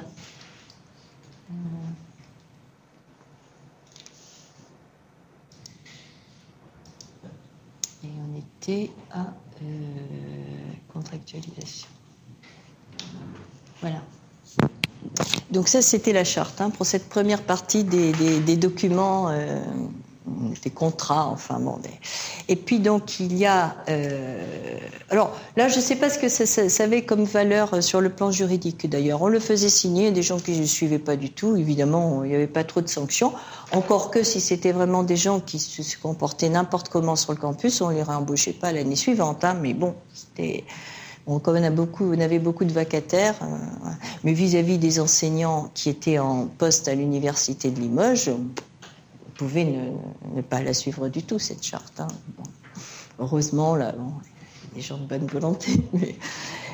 [8.03, 9.65] Et on était à euh,
[10.91, 11.88] contractualisation.
[13.80, 14.01] Voilà.
[15.49, 19.61] Donc ça, c'était la charte hein, pour cette première partie des, documents, euh,
[20.63, 21.80] des contrats, enfin bon.
[22.47, 24.78] Et puis donc il y a, euh,
[25.09, 28.32] alors là, je ne sais pas ce que ça, avait comme valeur sur le plan
[28.32, 28.88] juridique.
[28.89, 31.55] D'ailleurs, on le faisait signer des gens qui ne suivaient pas du tout.
[31.55, 33.34] Évidemment, il n'y avait pas trop de sanctions.
[33.72, 37.82] Encore que si c'était vraiment des gens qui se comportaient n'importe comment sur le campus,
[37.82, 39.43] on les réembauchait pas l'année suivante.
[39.43, 39.95] Hein, mais bon,
[41.26, 43.89] on, a beaucoup, on avait beaucoup de vacataires, euh,
[44.24, 48.32] mais vis-à-vis des enseignants qui étaient en poste à l'université de Limoges,
[49.42, 49.66] on pouvait
[50.36, 52.00] ne, pas la suivre du tout, cette charte.
[52.00, 52.08] Hein.
[53.20, 54.14] Heureusement, là, bon,
[54.76, 55.72] des gens de bonne volonté.
[55.94, 56.16] Mais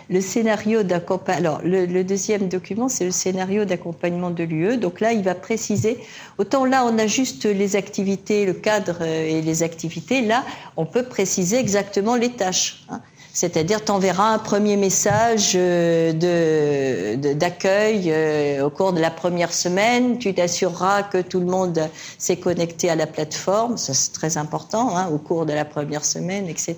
[0.09, 1.55] le scénario d'accompagnement.
[1.55, 4.77] Alors, le, deuxième document, c'est le scénario d'accompagnement de l'UE.
[4.77, 5.97] Donc là, il va préciser.
[6.37, 10.21] Autant là, on a juste les activités, le cadre euh, et les activités.
[10.21, 10.43] Là,
[10.75, 12.85] on peut préciser exactement les tâches.
[12.89, 13.01] Hein.
[13.39, 16.11] C'est-à-dire, tu enverras un premier message euh,
[17.35, 20.17] d'accueil euh, au cours de la première semaine.
[20.17, 23.77] Tu t'assureras que tout le monde s'est connecté à la plateforme.
[23.77, 26.77] Ça, c'est très important, hein, au cours de la première semaine, etc.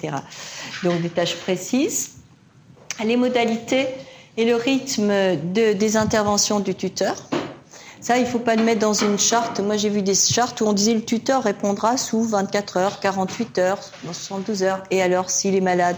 [0.84, 2.10] Donc, des tâches précises.
[3.06, 3.88] Les modalités
[4.36, 7.16] et le rythme des interventions du tuteur.
[8.02, 9.62] Ça, il ne faut pas le mettre dans une charte.
[9.62, 13.60] Moi, j'ai vu des chartes où on disait le tuteur répondra sous 24 heures, 48
[13.60, 14.84] heures, 72 heures.
[14.92, 15.96] Et alors, s'il est malade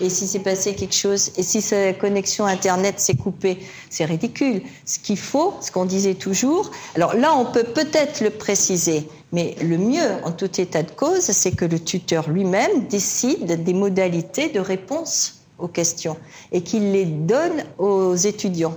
[0.00, 4.62] et si c'est passé quelque chose, et si sa connexion Internet s'est coupée, c'est ridicule.
[4.84, 9.56] Ce qu'il faut, ce qu'on disait toujours, alors là, on peut peut-être le préciser, mais
[9.62, 14.48] le mieux, en tout état de cause, c'est que le tuteur lui-même décide des modalités
[14.50, 16.16] de réponse aux questions
[16.52, 18.76] et qu'il les donne aux étudiants.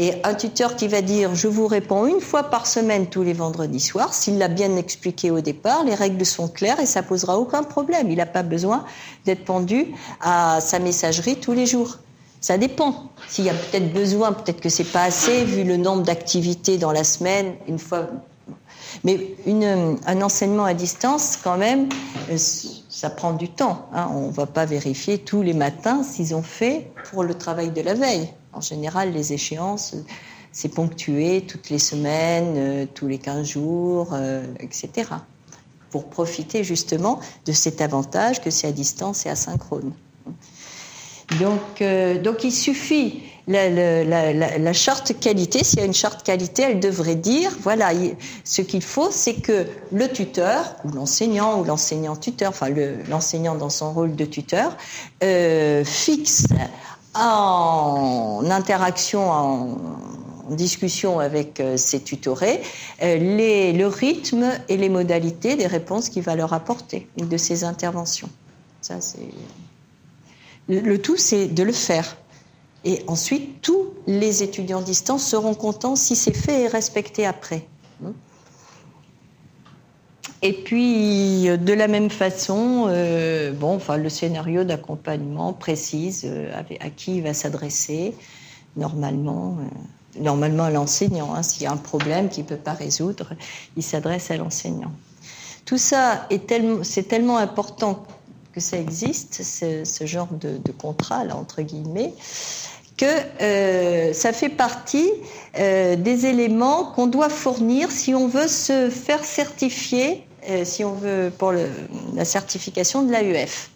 [0.00, 3.32] Et un tuteur qui va dire je vous réponds une fois par semaine tous les
[3.32, 7.36] vendredis soirs, s'il l'a bien expliqué au départ, les règles sont claires et ça posera
[7.36, 8.08] aucun problème.
[8.08, 8.84] Il n'a pas besoin
[9.24, 9.88] d'être pendu
[10.20, 11.98] à sa messagerie tous les jours.
[12.40, 13.10] Ça dépend.
[13.28, 16.92] S'il y a peut-être besoin, peut-être que c'est pas assez vu le nombre d'activités dans
[16.92, 18.06] la semaine, une fois.
[19.02, 19.34] Mais
[20.06, 21.88] un enseignement à distance, quand même,
[22.30, 22.36] euh,
[22.88, 23.88] ça prend du temps.
[23.92, 24.08] Hein.
[24.14, 27.80] On ne va pas vérifier tous les matins s'ils ont fait pour le travail de
[27.80, 28.30] la veille.
[28.52, 29.94] En général, les échéances,
[30.52, 35.10] c'est ponctué toutes les semaines, euh, tous les 15 jours, euh, etc.
[35.90, 39.92] Pour profiter justement de cet avantage que c'est à distance et asynchrone.
[41.38, 46.62] Donc, euh, donc il suffit, la, la, charte qualité, s'il y a une charte qualité,
[46.62, 47.90] elle devrait dire, voilà,
[48.44, 52.68] ce qu'il faut, c'est que le tuteur, ou l'enseignant, ou l'enseignant-tuteur, enfin
[53.08, 54.76] l'enseignant dans son rôle de tuteur,
[55.84, 56.46] fixe
[57.14, 59.76] en interaction, en,
[60.50, 62.62] discussion avec euh, ses tutorés,
[63.02, 67.64] euh, les, le rythme et les modalités des réponses qu'il va leur apporter de ses
[67.64, 68.30] interventions.
[68.80, 69.28] Ça, c'est
[70.68, 72.16] le, tout, c'est de le faire.
[72.84, 77.66] Et ensuite, tous les étudiants distants seront contents si c'est fait et respecté après.
[80.40, 86.52] Et puis, euh, de la même façon, euh, bon, enfin, le scénario d'accompagnement précise euh,
[86.80, 88.14] à qui il va s'adresser,
[88.76, 89.56] normalement,
[90.20, 91.34] normalement à l'enseignant.
[91.34, 93.32] Hein, S'il y a un problème qu'il ne peut pas résoudre,
[93.76, 94.92] il s'adresse à l'enseignant.
[95.64, 98.04] Tout ça est tellement, c'est tellement important
[98.52, 102.14] que ça existe, ce, genre de, de, contrat, là, entre guillemets,
[102.96, 105.10] que ça fait partie
[105.54, 111.30] des éléments qu'on doit fournir si on veut se faire certifier euh, si on veut,
[111.36, 113.70] pour la certification de l'AEF.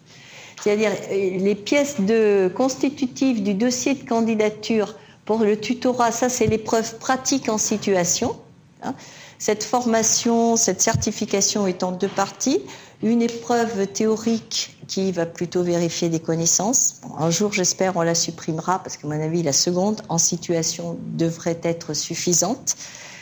[0.63, 1.97] C'est-à-dire euh, les pièces
[2.55, 4.95] constitutives du dossier de candidature
[5.25, 8.35] pour le tutorat, ça c'est l'épreuve pratique en situation.
[8.81, 8.93] Hein.
[9.39, 12.61] Cette formation, cette certification est en deux parties.
[13.01, 17.01] Une épreuve théorique qui va plutôt vérifier des connaissances.
[17.19, 21.59] un jour, j'espère, on la supprimera parce qu'à mon avis, la seconde en situation devrait
[21.63, 22.77] être suffisante,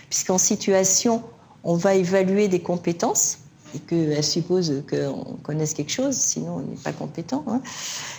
[0.09, 1.23] puisqu'en situation,
[1.63, 3.39] on va évaluer des compétences
[3.75, 7.43] et qu'elle suppose qu'on connaisse quelque chose, sinon on n'est pas compétent.
[7.47, 7.61] Hein.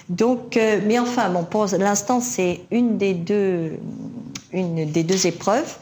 [0.08, 2.98] Donc, euh, mais enfin, bon, pour l'instant, c'est une
[4.52, 5.76] une des deux épreuves.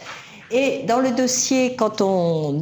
[0.53, 2.61] Et dans le dossier, quand on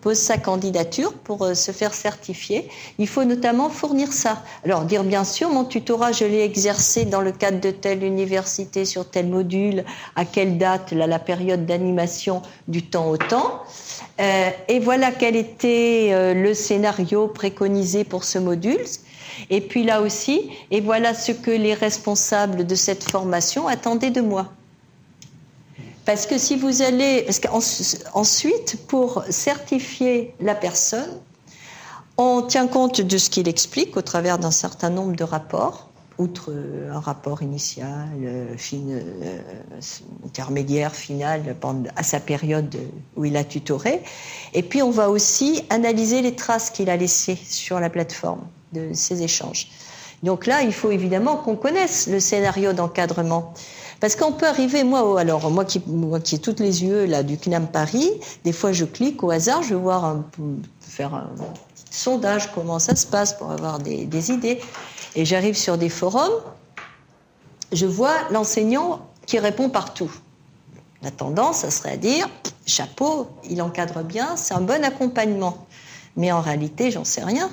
[0.00, 2.68] pose sa candidature pour euh, se faire certifier,
[2.98, 4.42] il faut notamment fournir ça.
[4.64, 8.84] Alors dire bien sûr, mon tutorat, je l'ai exercé dans le cadre de telle université
[8.84, 9.84] sur tel module,
[10.16, 13.62] à quelle date, là, la période d'animation du temps au temps.
[14.20, 18.84] Euh, et voilà quel était euh, le scénario préconisé pour ce module.
[19.48, 24.20] Et puis là aussi, et voilà ce que les responsables de cette formation attendaient de
[24.20, 24.52] moi.
[26.04, 31.20] Parce que si vous allez, parce qu'ensuite, pour certifier la personne,
[32.18, 35.88] on tient compte de ce qu'il explique au travers d'un certain nombre de rapports,
[36.18, 39.40] outre euh, un rapport initial, euh, euh,
[40.26, 41.56] intermédiaire, final,
[41.96, 42.76] à sa période
[43.16, 44.02] où il a tutoré.
[44.54, 48.42] Et puis on va aussi analyser les traces qu'il a laissées sur la plateforme
[48.72, 49.68] de ces échanges.
[50.22, 53.54] Donc là, il faut évidemment qu'on connaisse le scénario d'encadrement.
[54.02, 57.68] Parce qu'on peut arriver, moi, alors moi qui, ai toutes les yeux là du CNAM
[57.68, 58.10] Paris,
[58.42, 60.24] des fois je clique au hasard, je vais voir un,
[60.80, 61.30] faire un
[61.88, 64.60] sondage, comment ça se passe pour avoir des, des idées.
[65.14, 66.42] Et j'arrive sur des forums,
[67.70, 70.10] je vois l'enseignant qui répond partout.
[71.02, 72.28] La tendance, ça serait à dire,
[72.66, 75.64] chapeau, il encadre bien, c'est un bon accompagnement.
[76.16, 77.50] Mais en réalité, j'en sais rien.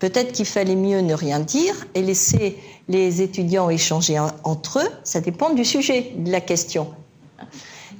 [0.00, 4.88] Peut-être qu'il fallait mieux ne rien dire et laisser les étudiants échanger entre eux.
[5.04, 6.88] Ça dépend du sujet de la question.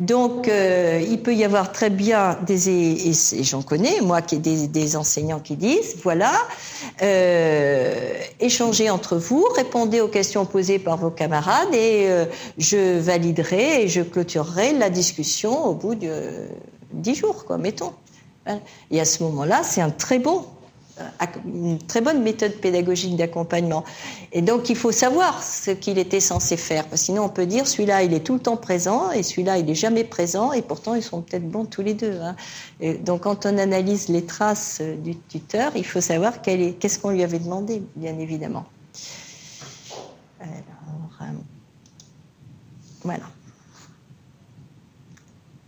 [0.01, 4.67] Donc, euh, il peut y avoir très bien des et, j'en connais moi qui des,
[4.67, 6.33] des enseignants qui disent voilà,
[7.03, 12.25] euh, échangez entre vous, répondez aux questions posées par vos camarades et euh,
[12.57, 16.49] je validerai et je clôturerai la discussion au bout de
[16.93, 17.93] dix jours, quoi, mettons.
[18.91, 20.47] Et à ce moment-là, c'est un très bon
[21.45, 23.85] une très bonne méthode pédagogique d'accompagnement.
[24.33, 26.87] Et donc, il faut savoir ce qu'il était censé faire.
[26.87, 29.67] Parce sinon, on peut dire, celui-là, il est tout le temps présent et celui-là, il
[29.67, 30.53] n'est jamais présent.
[30.53, 32.19] Et pourtant, ils sont peut-être bons tous les deux.
[32.21, 32.37] Hein.
[33.05, 37.39] donc, quand on analyse les traces du tuteur, il faut savoir qu'est-ce qu'on lui avait
[37.39, 38.67] demandé, bien évidemment.
[40.43, 40.45] Euh,
[43.03, 43.25] voilà.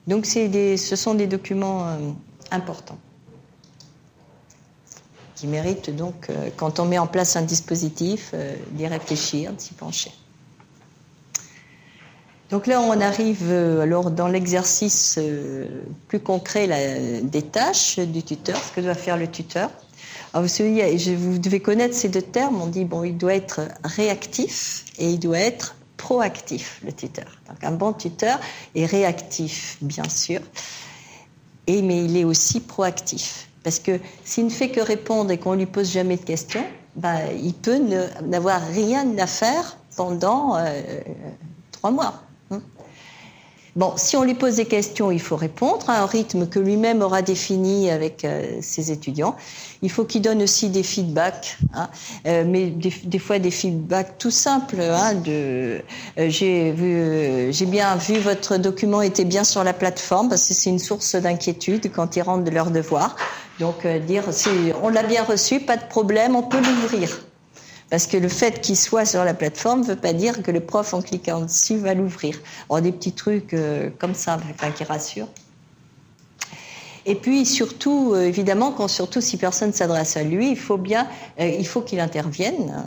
[0.06, 2.10] Donc, des, ce sont des documents euh,
[2.50, 2.98] importants
[5.42, 9.70] qui mérite donc, euh, quand on met en place un dispositif, euh, d'y réfléchir, d'y
[9.70, 10.12] pencher.
[12.48, 15.18] Donc là, on arrive euh, alors dans l'exercice
[16.06, 19.68] plus concret des tâches du tuteur, ce que doit faire le tuteur.
[20.32, 22.62] Alors vous, vous devez connaître ces deux termes.
[22.62, 27.26] On dit bon, il doit être réactif et il doit être proactif, le tuteur.
[27.48, 28.38] Donc un bon tuteur
[28.76, 30.40] est réactif, bien sûr,
[31.66, 33.48] et mais il est aussi proactif.
[33.62, 36.64] Parce que s'il ne fait que répondre et qu'on lui pose jamais de questions,
[36.96, 37.80] bah, il peut
[38.22, 40.80] n'avoir rien à faire pendant euh,
[41.70, 42.22] trois mois.
[43.74, 47.00] Bon, si on lui pose des questions, il faut répondre à un rythme que lui-même
[47.00, 49.34] aura défini avec euh, ses étudiants.
[49.80, 51.88] Il faut qu'il donne aussi des feedbacks, hein,
[52.26, 54.78] euh, mais des, fois des feedbacks tout simples.
[54.78, 55.80] Hein, de,
[56.18, 60.52] euh, j'ai vu, j'ai bien vu votre document était bien sur la plateforme parce que
[60.52, 63.16] c'est une source d'inquiétude quand ils rentrent de leur devoir.
[63.58, 64.50] Donc dire si
[64.82, 67.22] on l'a bien reçu, pas de problème, on peut l'ouvrir.
[67.92, 70.60] Parce que le fait qu'il soit sur la plateforme ne veut pas dire que le
[70.60, 72.38] prof, en cliquant dessus, va l'ouvrir.
[72.70, 74.38] On des petits trucs euh, comme ça,
[74.74, 75.28] qui rassurent.
[77.04, 81.06] Et puis surtout, euh, évidemment, quand surtout si personne s'adresse à lui, il faut bien,
[81.38, 82.82] euh, il faut qu'il intervienne,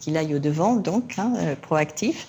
[0.00, 2.26] qu'il aille au devant, donc hein, proactif.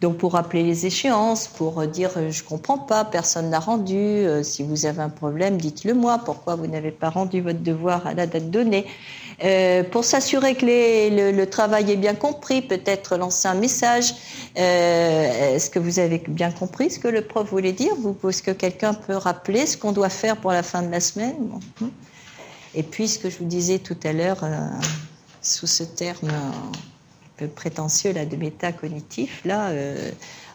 [0.00, 4.24] Donc pour rappeler les échéances, pour dire je comprends pas, personne n'a rendu.
[4.44, 6.20] si vous avez un problème, dites-le moi.
[6.24, 8.86] Pourquoi vous n'avez pas rendu votre devoir à la date donnée
[9.44, 14.14] euh, pour s'assurer que le, travail est bien compris, peut-être lancer un message.
[14.58, 17.92] Euh, est-ce que vous avez bien compris ce que le prof voulait dire?
[18.28, 21.36] Est-ce que quelqu'un peut rappeler ce qu'on doit faire pour la fin de la semaine?
[22.74, 24.68] Et puis, ce que je vous disais tout à l'heure, euh,
[25.40, 26.52] sous ce terme un
[27.36, 29.70] peu prétentieux là, de métacognitif, là,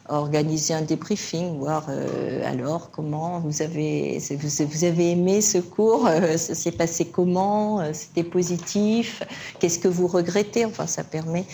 [0.09, 6.35] organiser un débriefing, voir euh, alors comment vous avez vous, avez aimé ce cours, euh,
[6.37, 9.23] ça s'est passé comment, euh, c'était positif,
[9.59, 11.45] qu'est-ce que vous regrettez, enfin ça permet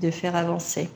[0.00, 0.88] de faire avancer.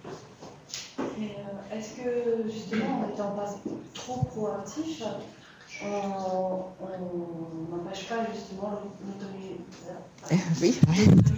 [1.72, 3.55] Est-ce que justement en étant pas
[3.95, 5.03] trop proactif,
[5.85, 9.45] on n'empêche pas justement l'autonomie
[10.62, 10.78] oui,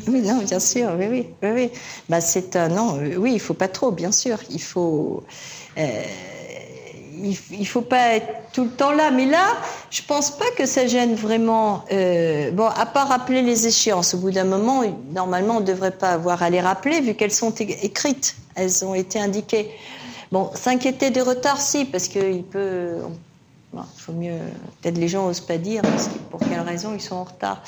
[0.09, 1.71] oui, non, bien sûr, oui, oui, oui.
[2.09, 4.39] Bah, c'est un non, oui, il faut pas trop, bien sûr.
[4.51, 5.25] Il faut,
[5.79, 6.03] euh,
[7.23, 9.11] il, faut pas être tout le temps là.
[9.11, 9.45] Mais là,
[9.91, 11.85] je pense pas que ça gêne vraiment.
[11.93, 14.83] Euh, bon, à part rappeler les échéances, au bout d'un moment,
[15.13, 18.95] normalement, on ne devrait pas avoir à les rappeler vu qu'elles sont écrites, elles ont
[18.95, 19.71] été indiquées.
[20.33, 22.97] Bon, s'inquiéter des retards, si, parce qu'il peut,
[23.97, 24.39] il faut mieux.
[24.81, 25.83] Peut-être les gens n'osent pas dire
[26.31, 27.63] pour quelle raison ils sont en retard.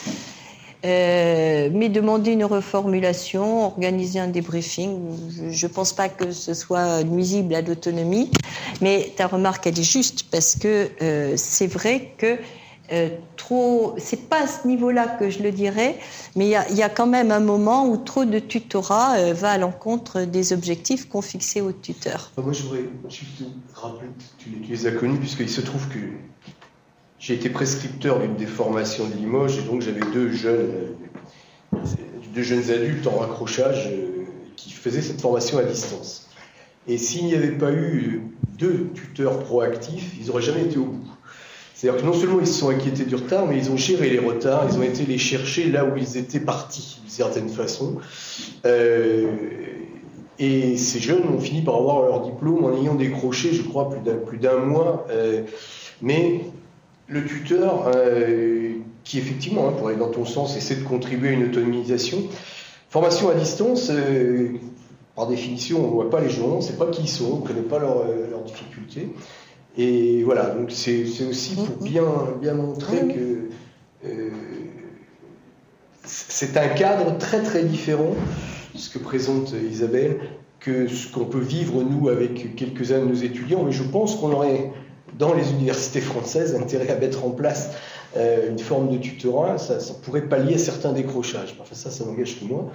[0.85, 4.97] Euh, mais demander une reformulation, organiser un débriefing,
[5.51, 8.31] je ne pense pas que ce soit nuisible à l'autonomie,
[8.81, 12.39] mais ta remarque, elle est juste, parce que euh, c'est vrai que
[12.93, 13.95] euh, trop.
[13.99, 15.99] C'est pas à ce niveau-là que je le dirais,
[16.37, 19.59] mais il y, a quand même un moment où trop de tutorat euh, va à
[19.59, 22.33] l'encontre des objectifs qu'on fixait aux tuteurs.
[22.37, 23.43] moi, je voudrais juste
[23.75, 24.09] rappeler,
[24.39, 25.99] tu, tu les as connus, puisqu'il se trouve que
[27.19, 30.95] j'ai été prescripteur d'une des formations de Limoges, et donc j'avais deux jeunes,
[32.35, 33.91] deux jeunes adultes en raccrochage
[34.57, 36.29] qui faisaient cette formation à distance.
[36.87, 38.23] Et s'il n'y avait pas eu
[38.59, 41.18] deux tuteurs proactifs, ils n'auraient jamais été au bout.
[41.79, 44.19] C'est-à-dire que non seulement ils se sont inquiétés du retard, mais ils ont géré les
[44.19, 47.99] retards, ils ont été les chercher là où ils étaient partis, d'une certaine façon.
[48.67, 49.29] Euh,
[50.41, 53.91] et ces jeunes ont fini par avoir leur diplôme en ayant décroché, je crois,
[54.27, 55.07] plus d'un mois.
[55.11, 55.45] Euh,
[56.03, 56.41] mais
[57.07, 58.73] le tuteur, euh,
[59.05, 62.25] qui effectivement, hein, pour aller dans ton sens, essaie de contribuer à une autonomisation,
[62.91, 63.93] formation à distance,
[65.15, 67.35] par définition, on ne voit pas les gens, on ne sait pas qui ils sont,
[67.35, 69.11] on ne connaît pas leurs difficultés.
[69.79, 71.85] Et voilà, donc c'est aussi pour mm-hmm.
[71.85, 72.05] bien,
[72.41, 73.49] bien montrer que
[74.05, 74.31] euh,
[76.05, 78.15] c'est un cadre très très différent,
[78.75, 80.19] ce que présente Isabelle,
[80.59, 83.63] que ce qu'on peut vivre nous avec quelques-uns de nos étudiants.
[83.63, 84.73] Mais je pense qu'on aurait,
[85.17, 87.71] dans les universités françaises, intérêt à mettre en place
[88.17, 89.59] euh, une forme de tutorat.
[89.59, 91.55] Ça, ça, pourrait pallier certains décrochages.
[91.61, 92.73] Enfin, ça, ça n'engage que moi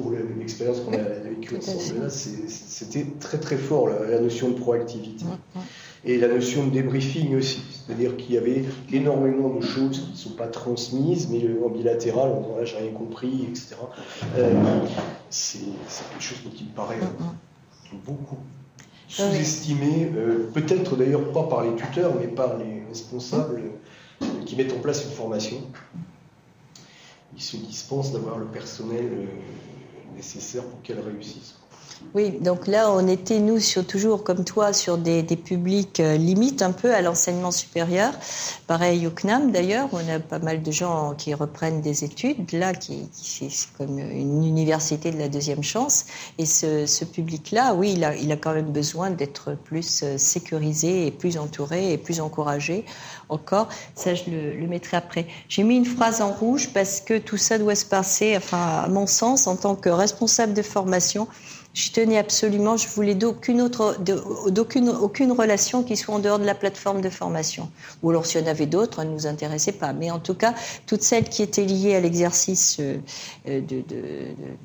[0.00, 5.24] pour l'expérience qu'on a vécue ensemble là, c'était très très fort la, notion de proactivité.
[6.04, 10.16] Et la notion de débriefing aussi, c'est-à-dire qu'il y avait énormément de choses qui ne
[10.16, 13.76] sont pas transmises, mais en bilatéral, on disant là j'ai rien compris, etc.
[14.36, 14.52] Euh,
[15.28, 17.00] c'est quelque chose qui me paraît
[18.06, 18.38] beaucoup
[19.08, 23.62] sous-estimé, euh, peut-être d'ailleurs pas par les tuteurs, mais par les responsables
[24.22, 25.56] euh, qui mettent en place une formation.
[27.34, 29.10] Ils se dispensent d'avoir le personnel
[30.18, 31.54] nécessaire pour qu'elle réussisse.
[32.14, 36.62] Oui, donc là, on était, nous, sur, toujours comme toi, sur des, publics euh, limites
[36.62, 38.12] un peu à l'enseignement supérieur.
[38.66, 42.72] Pareil au CNAM, d'ailleurs, on a pas mal de gens qui reprennent des études, là,
[42.72, 46.06] qui, c'est comme une université de la deuxième chance.
[46.38, 51.06] Et ce, public-là, oui, il a, il a quand même besoin d'être plus euh, sécurisé
[51.06, 52.84] et plus entouré et plus encouragé
[53.28, 53.68] encore.
[53.94, 55.26] Ça, je le, le mettrai après.
[55.48, 58.88] J'ai mis une phrase en rouge parce que tout ça doit se passer, enfin, à
[58.88, 61.28] mon sens, en tant que responsable de formation,
[61.74, 63.98] je tenais absolument, je voulais d'aucune autre,
[64.50, 67.70] d'aucune aucune relation qui soit en dehors de la plateforme de formation.
[68.02, 69.92] Ou alors s'il y en avait d'autres, elles ne nous intéressaient pas.
[69.92, 70.54] Mais en tout cas,
[70.86, 72.98] toutes celles qui étaient liées à l'exercice euh,
[73.46, 73.60] de,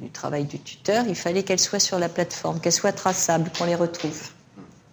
[0.02, 3.66] du travail du tuteur, il fallait qu'elles soient sur la plateforme, qu'elles soient traçables, qu'on
[3.66, 4.30] les retrouve.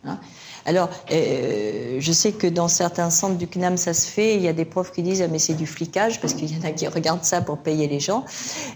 [0.04, 0.18] Hein
[0.66, 4.34] alors, euh, je sais que dans certains centres du CNAM, ça se fait.
[4.34, 6.58] Il y a des profs qui disent ah, mais c'est du flicage parce qu'il y
[6.60, 8.24] en a qui regardent ça pour payer les gens.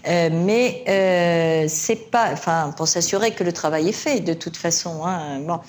[0.07, 4.57] Euh, mais euh, c'est pas, enfin, pour s'assurer que le travail est fait de toute
[4.57, 5.05] façon.
[5.05, 5.59] Hein, bon.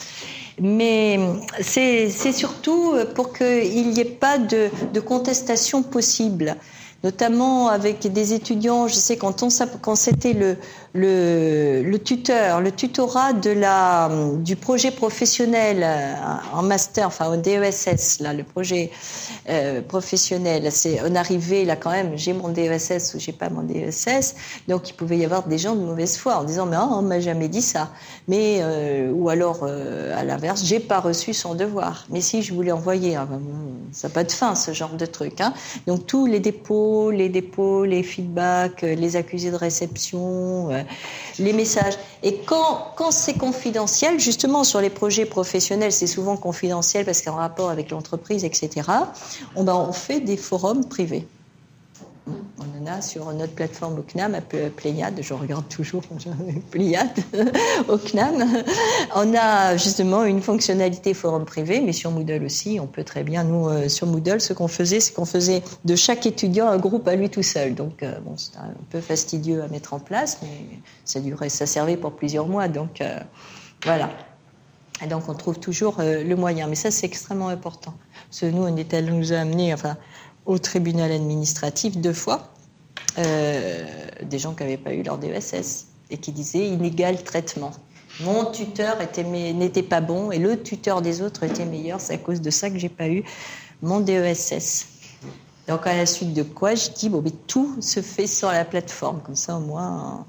[0.58, 1.18] Mais
[1.60, 6.56] c'est surtout pour qu'il n'y ait pas de, de contestation possible
[7.04, 8.88] notamment avec des étudiants.
[8.88, 9.48] Je sais quand on
[9.80, 10.56] quand c'était le,
[10.92, 16.14] le, le, tuteur, le tutorat de la, du projet professionnel euh,
[16.52, 18.90] en master, enfin au DESS, là, le projet
[19.48, 20.70] euh, professionnel.
[20.70, 24.34] C'est, on arrivait là quand même, j'ai mon DESS ou j'ai pas mon DESS,
[24.68, 27.02] donc il pouvait y avoir des gens de mauvaise foi en disant mais oh, on
[27.02, 27.90] m'a jamais dit ça,
[28.28, 32.06] mais euh, ou alors à l'inverse, j'ai pas reçu son devoir.
[32.10, 33.28] Mais si je voulais envoyer, hein,
[33.92, 35.40] ça n'a pas de fin ce genre de truc.
[35.40, 35.52] Hein.
[35.86, 40.70] Donc tous les dépôts, les dépôts, les feedbacks, les accusés de réception
[41.38, 41.94] les messages.
[42.22, 47.70] Et quand, c'est confidentiel, justement sur les projets professionnels, c'est souvent confidentiel parce qu'en rapport
[47.70, 48.88] avec l'entreprise, etc.,
[49.54, 51.26] on, ben, on fait des forums privés.
[52.26, 54.40] On en a sur notre plateforme au CNAM,
[54.76, 56.02] Pléiade, je regarde toujours
[56.72, 57.18] Pléiade
[57.88, 58.64] au CNAM.
[59.14, 63.44] On a justement une fonctionnalité forum privé, mais sur Moodle aussi, on peut très bien,
[63.44, 67.06] nous, euh, sur Moodle, ce qu'on faisait, c'est qu'on faisait de chaque étudiant un groupe
[67.06, 67.76] à lui tout seul.
[67.76, 71.66] Donc, euh, bon, c'est un peu fastidieux à mettre en place, mais ça durait, ça
[71.66, 72.66] servait pour plusieurs mois.
[72.66, 73.20] Donc, euh,
[73.84, 74.10] voilà.
[75.04, 76.68] Et donc, on trouve toujours le moyen.
[76.68, 77.92] Mais ça, c'est extrêmement important.
[78.40, 79.98] Que nous, on est, nous a amené, enfin,
[80.46, 82.48] au tribunal administratif deux fois
[83.18, 83.84] euh,
[84.22, 87.72] des gens qui n'avaient pas eu leur DESS et qui disaient inégal traitement.
[88.20, 92.00] Mon tuteur n'était pas bon et le tuteur des autres était meilleur.
[92.00, 93.24] C'est à cause de ça que j'ai pas eu
[93.82, 94.86] mon DESS.
[95.68, 98.64] Donc à la suite de quoi, je dis bon, mais tout se fait sur la
[98.64, 100.24] plateforme, comme ça au moins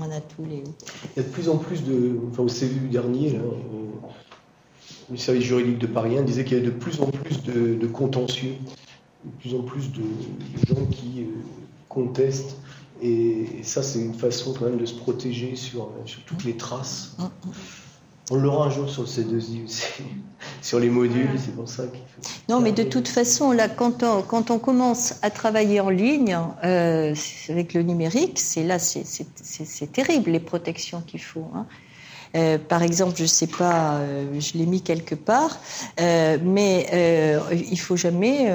[0.00, 0.64] on a tous les.
[1.16, 3.38] Il y a de plus en plus de, enfin au CVU dernier
[5.10, 7.86] le service juridique de Paris 1 disait qu'il y avait de plus en plus de
[7.88, 8.54] contentieux
[9.24, 10.02] de plus en plus de,
[10.66, 11.26] gens qui euh,
[11.88, 12.56] contestent.
[13.02, 17.16] Et, ça, c'est une façon quand même de se protéger sur, sur toutes les traces.
[18.32, 19.84] On l'aura un jour sur ces deux aussi,
[20.62, 22.30] sur les modules, c'est pour ça qu'il faut.
[22.48, 26.38] Non, mais de toute façon, là, quand on, quand on commence à travailler en ligne
[26.62, 27.12] euh,
[27.48, 31.48] avec le numérique, c'est là, c'est terrible les protections qu'il faut.
[31.54, 31.66] Hein.
[32.36, 35.58] Euh, par exemple, je ne sais pas, euh, je l'ai mis quelque part,
[35.98, 36.86] mais
[37.50, 38.52] il faut jamais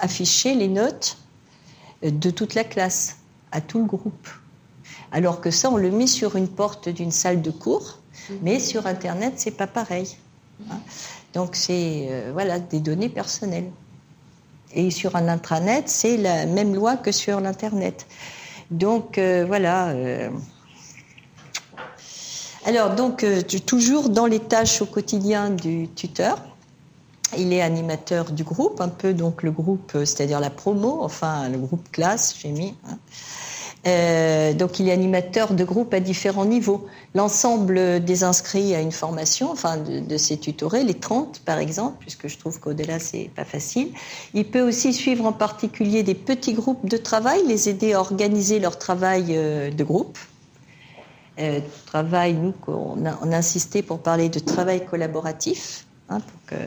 [0.00, 1.18] afficher les notes
[2.02, 3.18] de toute la classe,
[3.52, 4.28] à tout le groupe.
[5.12, 8.00] Alors que ça, on le met sur une porte d'une salle de cours
[8.42, 10.16] mais sur Internet, c'est pas pareil.
[10.70, 10.78] Hein.
[11.32, 13.70] Donc c'est euh, voilà des données personnelles.
[14.72, 18.06] Et sur un intranet, c'est la même loi que sur l'internet.
[18.70, 19.94] Donc euh, voilà.
[22.64, 22.68] Euh.
[22.68, 23.24] Alors donc
[23.66, 26.38] toujours dans les tâches au quotidien du tuteur.
[27.36, 31.58] Il est animateur du groupe, un peu donc le groupe, c'est-à-dire la promo, enfin le
[31.58, 32.74] groupe classe, j'ai mis.
[32.88, 32.98] Hein.
[33.86, 36.86] Euh, donc il est animateur de groupes à différents niveaux.
[37.14, 42.28] L'ensemble des inscrits à une formation, enfin de, ces tutorés, les 30 par exemple, puisque
[42.28, 43.90] je trouve qu'au-delà c'est pas facile.
[44.32, 48.58] Il peut aussi suivre en particulier des petits groupes de travail, les aider à organiser
[48.58, 50.18] leur travail euh, de groupe.
[51.38, 56.62] Euh, travail, nous, on a, insisté pour parler de travail collaboratif, hein, pour que,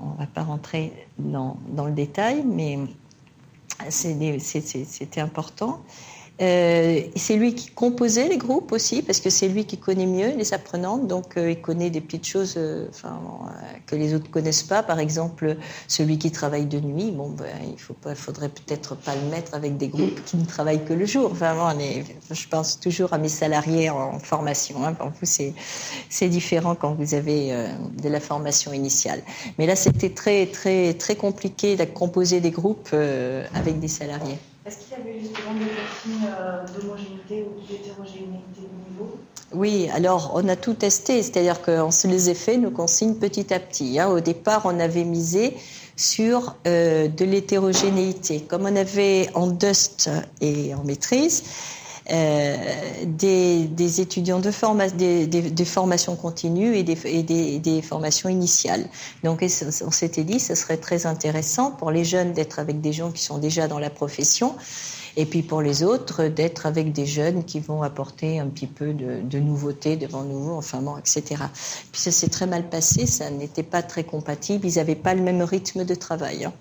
[0.00, 2.78] on va pas rentrer dans le détail, mais
[3.90, 5.82] c'était important.
[6.42, 10.36] Euh, c'est lui qui composait les groupes aussi, parce que c'est lui qui connaît mieux
[10.36, 13.18] les apprenantes, donc euh, il connaît des petites choses euh, enfin,
[13.86, 14.82] que les autres connaissent pas.
[14.82, 15.56] Par exemple,
[15.88, 19.54] celui qui travaille de nuit, bon, ben, il faut pas, faudrait peut-être pas le mettre
[19.54, 21.32] avec des groupes qui ne travaillent que le jour.
[21.32, 21.72] Vraiment,
[22.30, 24.84] je pense toujours à mes salariés en formation.
[24.84, 24.92] Hein.
[24.92, 25.26] Pour vous,
[26.10, 27.50] c'est différent quand vous avez
[28.02, 29.22] de la formation initiale.
[29.58, 32.94] Mais là, c'était très, très, très compliqué de composer des groupes
[33.54, 34.38] avec des salariés.
[34.66, 39.16] Est-ce qu'il y avait justement des consignes euh, d'homogénéité ou d'hétérogénéité de niveau?
[39.52, 43.54] Oui, alors on a tout testé, c'est-à-dire qu'on se les a fait, nos consignes, petit
[43.54, 44.00] à petit.
[44.00, 44.08] Hein.
[44.08, 45.56] Au départ, on avait misé
[45.94, 48.40] sur euh, de l'hétérogénéité.
[48.40, 50.10] Comme on avait en Dust
[50.40, 51.44] et en maîtrise,
[52.10, 52.56] euh,
[53.04, 58.86] des, étudiants de formation, des, formations continues et des, des, formations initiales.
[59.24, 63.10] Donc on s'était dit, ce serait très intéressant pour les jeunes d'être avec des gens
[63.10, 64.54] qui sont déjà dans la profession.
[65.16, 68.92] Et puis pour les autres, d'être avec des jeunes qui vont apporter un petit peu
[68.92, 71.42] de, de nouveauté devant nous, enfin bon, etc.
[71.90, 75.22] Puis ça s'est très mal passé, ça n'était pas très compatible, ils n'avaient pas le
[75.22, 76.44] même rythme de travail.
[76.44, 76.52] Hein.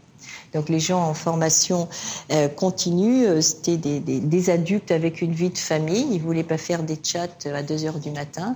[0.56, 1.89] Donc les gens en formation
[2.32, 6.08] euh, continue, euh, c'était des, adultes avec une vie de famille.
[6.14, 8.53] Ils voulaient pas faire des chats à 2 heures du matin,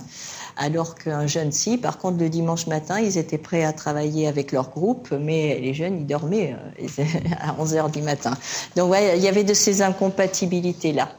[0.56, 1.76] alors qu'un jeune si.
[1.76, 5.74] Par contre, le dimanche matin, ils étaient prêts à travailler avec leur groupe, mais les
[5.74, 7.04] jeunes, ils dormaient euh,
[7.38, 8.32] à 11 heures du matin.
[8.76, 11.10] Donc il y avait de ces incompatibilités là.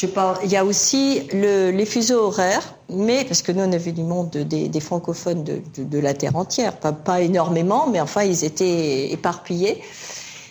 [0.00, 4.04] Il y a aussi le, les fuseaux horaires, mais parce que nous on avait du
[4.04, 9.82] monde des, francophones de, la terre entière, pas, énormément, mais enfin ils étaient éparpillés.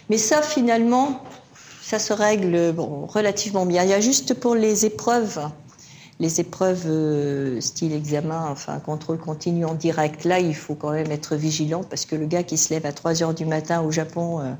[0.09, 1.21] Mais ça finalement,
[1.81, 3.83] ça se règle relativement bien.
[3.83, 5.39] Il y a juste pour les épreuves,
[6.19, 10.25] les épreuves euh, style examen, enfin contrôle continu en direct.
[10.25, 12.91] Là, il faut quand même être vigilant parce que le gars qui se lève à
[12.91, 14.41] 3 heures du matin au Japon.
[14.41, 14.51] Euh,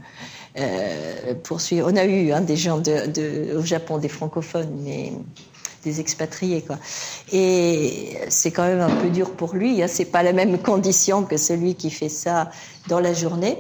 [1.44, 1.90] poursuivre.
[1.92, 5.12] On a eu hein, des gens de, au Japon, des francophones, mais
[5.84, 6.78] des expatriés quoi.
[7.32, 9.82] Et c'est quand même un peu dur pour lui.
[9.82, 9.88] Hein.
[9.88, 12.50] C'est pas la même condition que celui qui fait ça
[12.88, 13.58] dans la journée.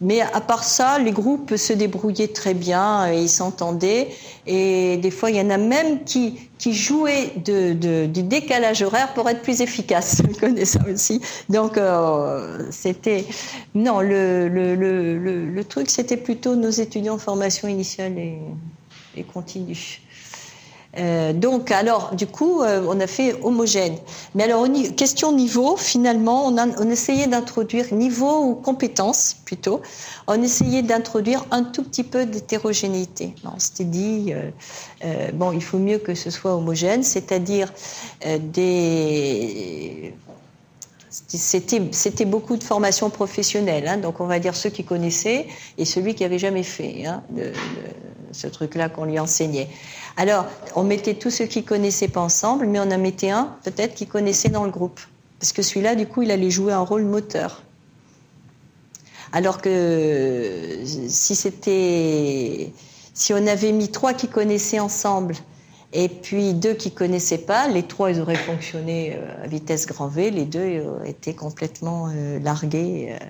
[0.00, 4.08] Mais à part ça, les groupes se débrouillaient très bien et ils s'entendaient.
[4.46, 9.42] Et des fois, il y en a même qui jouaient du décalage horaire pour être
[9.42, 10.22] plus efficaces.
[10.28, 11.20] Je connais ça aussi.
[11.48, 13.24] Donc euh, c'était
[13.74, 20.00] non le truc c'était plutôt nos étudiants en formation initiale et continue.
[20.98, 23.96] Euh, donc, alors, du coup, euh, on a fait homogène.
[24.34, 24.66] Mais alors,
[24.96, 29.80] question niveau, finalement, on, essayait d'introduire niveau ou compétence plutôt.
[30.26, 33.34] On essayait d'introduire un tout petit peu d'hétérogénéité.
[33.44, 34.32] On s'était dit,
[35.04, 37.72] euh, bon, il faut mieux que ce soit homogène, c'est-à-dire
[38.40, 40.14] des
[41.26, 46.14] c'était beaucoup de formation professionnelle, hein, donc on va dire ceux qui connaissaient et celui
[46.14, 47.22] qui avait jamais fait hein,
[48.32, 49.68] ce truc-là qu'on lui enseignait.
[50.16, 50.46] Alors,
[50.76, 54.06] on mettait tous ceux qui connaissaient pas ensemble, mais on en mettait un peut-être qui
[54.06, 55.00] connaissait dans le groupe,
[55.38, 57.62] parce que celui-là, du coup, il allait jouer un rôle moteur.
[59.32, 62.72] Alors que si c'était,
[63.14, 65.36] si on avait mis trois qui connaissaient ensemble
[65.92, 70.08] et puis deux qui connaissaient pas, les trois ils auraient fonctionné euh, à vitesse grand
[70.08, 73.24] V, les deux auraient été complètement euh, largués euh,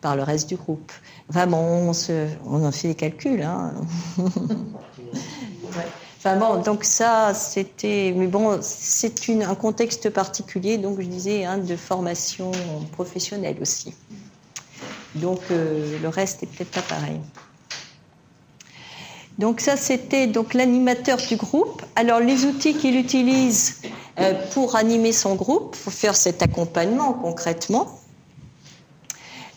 [0.00, 0.92] par le reste du groupe.
[1.28, 3.42] Vraiment, on, se, on en fait des calculs.
[3.42, 3.74] Hein.
[6.26, 8.14] Enfin bon, donc ça, c'était.
[8.16, 12.50] Mais bon, c'est un contexte particulier, donc je disais, hein, de formation
[12.92, 13.92] professionnelle aussi.
[15.16, 17.20] Donc euh, le reste est peut-être pas pareil.
[19.36, 21.82] Donc ça, c'était donc l'animateur du groupe.
[21.94, 23.82] Alors les outils qu'il utilise
[24.18, 28.00] euh, pour animer son groupe, pour faire cet accompagnement concrètement.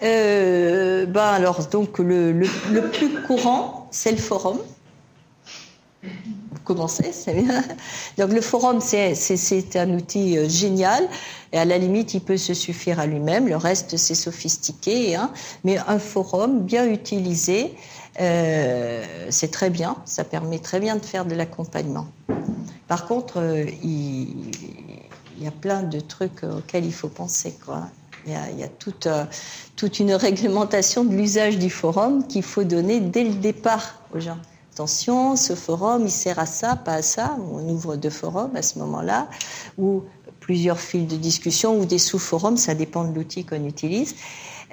[0.03, 4.59] Euh, ben alors donc le, le plus courant, c'est le forum
[6.67, 7.11] commencer.
[8.17, 11.07] Donc le forum, c'est un outil euh, génial.
[11.53, 13.47] Et à la limite, il peut se suffire à lui-même.
[13.47, 15.15] Le reste, c'est sophistiqué.
[15.15, 15.31] Hein.
[15.63, 17.73] Mais un forum bien utilisé,
[18.19, 19.95] euh, c'est très bien.
[20.03, 22.07] Ça permet très bien de faire de l'accompagnement.
[22.89, 24.51] Par contre, euh, il,
[25.39, 27.55] y a plein de trucs auxquels il faut penser.
[28.25, 28.67] Il y a,
[29.77, 34.39] toute une réglementation de l'usage du forum qu'il faut donner dès le départ aux gens
[34.77, 37.35] attention, ce forum, il sert à ça, pas à ça.
[37.51, 39.27] On ouvre deux forums à ce moment-là,
[39.79, 40.03] ou
[40.39, 44.13] plusieurs fils de discussion, ou des sous-forums, ça dépend de l'outil qu'on utilise.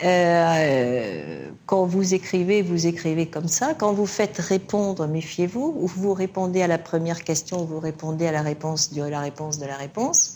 [0.04, 3.72] Euh, quand vous écrivez, vous écrivez comme ça.
[3.72, 5.74] Quand vous faites répondre, méfiez-vous.
[5.80, 9.20] Ou vous répondez à la première question, ou vous répondez à la réponse de la
[9.20, 10.34] réponse de la réponse.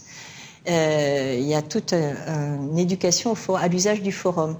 [0.71, 4.57] Euh, il y a toute une éducation à l'usage du forum.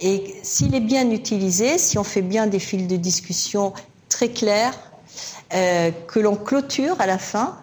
[0.00, 3.74] Et s'il est bien utilisé, si on fait bien des fils de discussion
[4.08, 4.72] très clair,
[5.54, 7.56] euh, que l'on clôture à la fin,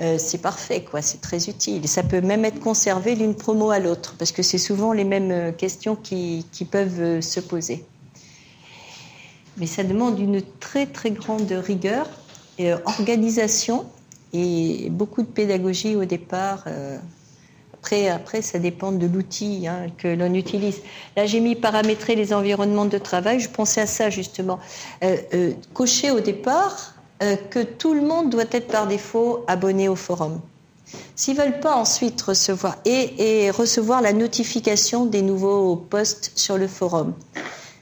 [0.00, 1.02] euh, c'est parfait, quoi.
[1.02, 1.86] C'est très utile.
[1.88, 5.30] Ça peut même être conservé d'une promo à l'autre, parce que c'est souvent les mêmes
[5.30, 7.84] euh, questions qui, peuvent se poser.
[9.56, 12.08] Mais ça demande une très très grande rigueur,
[12.84, 13.86] organisation
[14.32, 16.64] et beaucoup de pédagogie au départ.
[17.80, 20.82] Après, après, ça dépend de l'outil hein, que l'on utilise.
[21.16, 23.40] Là, j'ai mis paramétrer les environnements de travail.
[23.40, 24.58] Je pensais à ça justement.
[25.02, 26.92] Euh, euh, cocher au départ
[27.22, 30.40] euh, que tout le monde doit être par défaut abonné au forum.
[31.16, 37.14] S'ils veulent pas ensuite recevoir et, recevoir la notification des nouveaux posts sur le forum.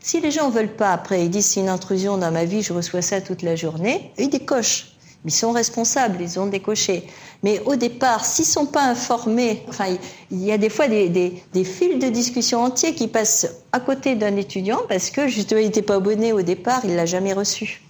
[0.01, 2.73] Si les gens veulent pas après, ils disent c'est une intrusion dans ma vie, je
[2.73, 4.98] reçois ça toute la journée, ils décochent.
[5.29, 7.05] Ils sont responsables, ils ont décoché.
[7.43, 9.85] Mais au départ, s'ils ne sont pas informés, enfin,
[10.31, 14.17] il y a des fois des, des, fils de discussion entiers qui passent à côté
[14.17, 17.83] d'un étudiant parce que justement, il n'était pas abonné au départ, il l'a jamais reçu.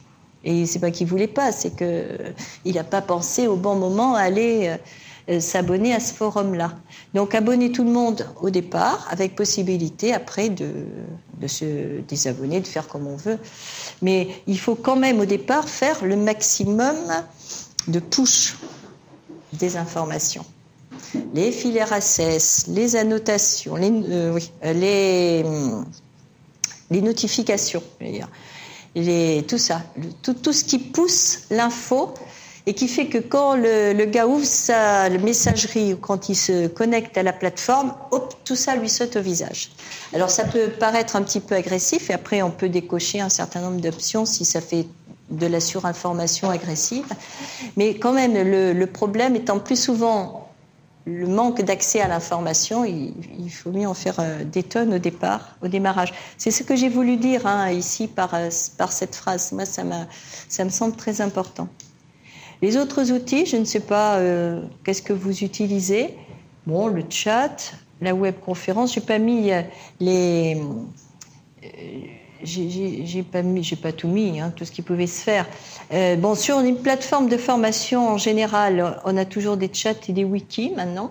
[0.42, 4.22] Et c'est pas qu'il voulait pas, c'est qu'il n'a pas pensé au bon moment à
[4.22, 4.76] aller
[5.30, 6.72] euh, s'abonner à ce forum-là.
[7.12, 10.70] Donc abonner tout le monde au départ, avec possibilité après de,
[11.40, 13.38] de se désabonner, de faire comme on veut.
[14.02, 16.96] Mais il faut quand même au départ faire le maximum
[17.88, 18.56] de push
[19.52, 20.44] des informations.
[21.34, 25.44] Les fils RSS, les annotations, les,
[26.90, 27.82] notifications,
[28.94, 29.82] tout ça,
[30.22, 32.14] tout ce qui pousse l'info
[32.68, 36.66] et qui fait que quand le, le, gars ouvre sa messagerie ou quand il se
[36.66, 39.70] connecte à la plateforme, hop, tout ça lui saute au visage.
[40.12, 43.62] Alors ça peut paraître un petit peu agressif et après on peut décocher un certain
[43.62, 44.86] nombre d'options si ça fait
[45.30, 47.06] de la surinformation agressive.
[47.78, 50.50] Mais quand même, le, problème étant plus souvent
[51.06, 55.56] le manque d'accès à l'information, il, faut mieux en faire euh, des tonnes au départ,
[55.62, 56.12] au démarrage.
[56.36, 59.52] C'est ce que j'ai voulu dire hein, ici par, euh, par cette phrase.
[59.52, 61.66] Moi, ça me semble très important.
[62.62, 66.14] Les autres outils, je ne sais pas euh, qu'est-ce que vous utilisez.
[66.66, 69.50] Bon, le chat, la webconférence, j'ai pas mis
[70.00, 70.56] les
[72.42, 75.46] j'ai pas mis, j'ai pas tout mis, hein, tout ce qui pouvait se faire.
[75.92, 80.12] Euh, bon, sur une plateforme de formation en général, on a toujours des chats et
[80.12, 81.10] des wikis maintenant.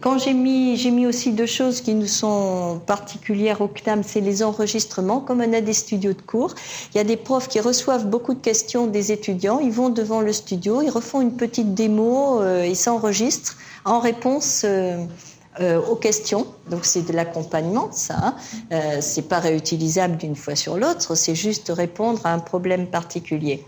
[0.00, 4.20] Quand j'ai mis, j'ai mis aussi deux choses qui nous sont particulières au CNAM, c'est
[4.20, 5.20] les enregistrements.
[5.20, 6.54] Comme on a des studios de cours,
[6.94, 9.58] il y a des profs qui reçoivent beaucoup de questions des étudiants.
[9.60, 14.62] Ils vont devant le studio, ils refont une petite démo, euh, ils s'enregistrent en réponse.
[14.64, 15.04] Euh,
[15.60, 16.46] euh, aux questions.
[16.70, 18.14] Donc c'est de l'accompagnement, ça.
[18.22, 18.34] Hein.
[18.70, 21.16] Euh, c'est pas réutilisable d'une fois sur l'autre.
[21.16, 23.64] C'est juste répondre à un problème particulier.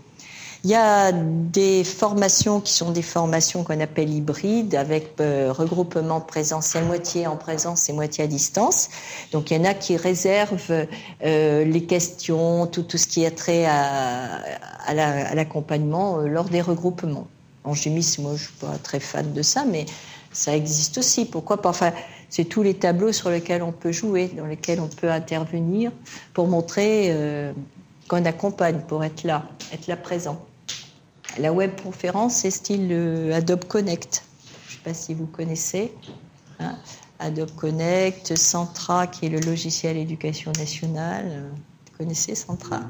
[0.65, 6.21] Il y a des formations qui sont des formations qu'on appelle hybrides, avec euh, regroupement
[6.21, 8.87] présentiel, moitié en présence et moitié à distance.
[9.33, 10.87] Donc il y en a qui réservent
[11.25, 14.39] euh, les questions, tout, ce qui a trait à,
[14.85, 17.27] à l'accompagnement lors des regroupements.
[17.65, 19.85] En gémis, moi je suis pas très fan de ça, mais
[20.31, 21.25] ça existe aussi.
[21.25, 21.69] Pourquoi pas?
[21.69, 21.91] Enfin,
[22.29, 25.91] c'est tous les tableaux sur lesquels on peut jouer, dans lesquels on peut intervenir
[26.33, 27.51] pour montrer euh,
[28.07, 30.41] qu'on accompagne, pour être là, être là présent.
[31.39, 34.23] La web conférence, c'est style euh, Adobe Connect.
[34.67, 35.91] Je ne sais pas si vous connaissez.
[36.59, 36.75] Hein.
[37.19, 41.51] Adobe Connect, Centra, qui est le logiciel éducation nationale.
[41.85, 42.81] Vous connaissez Centra?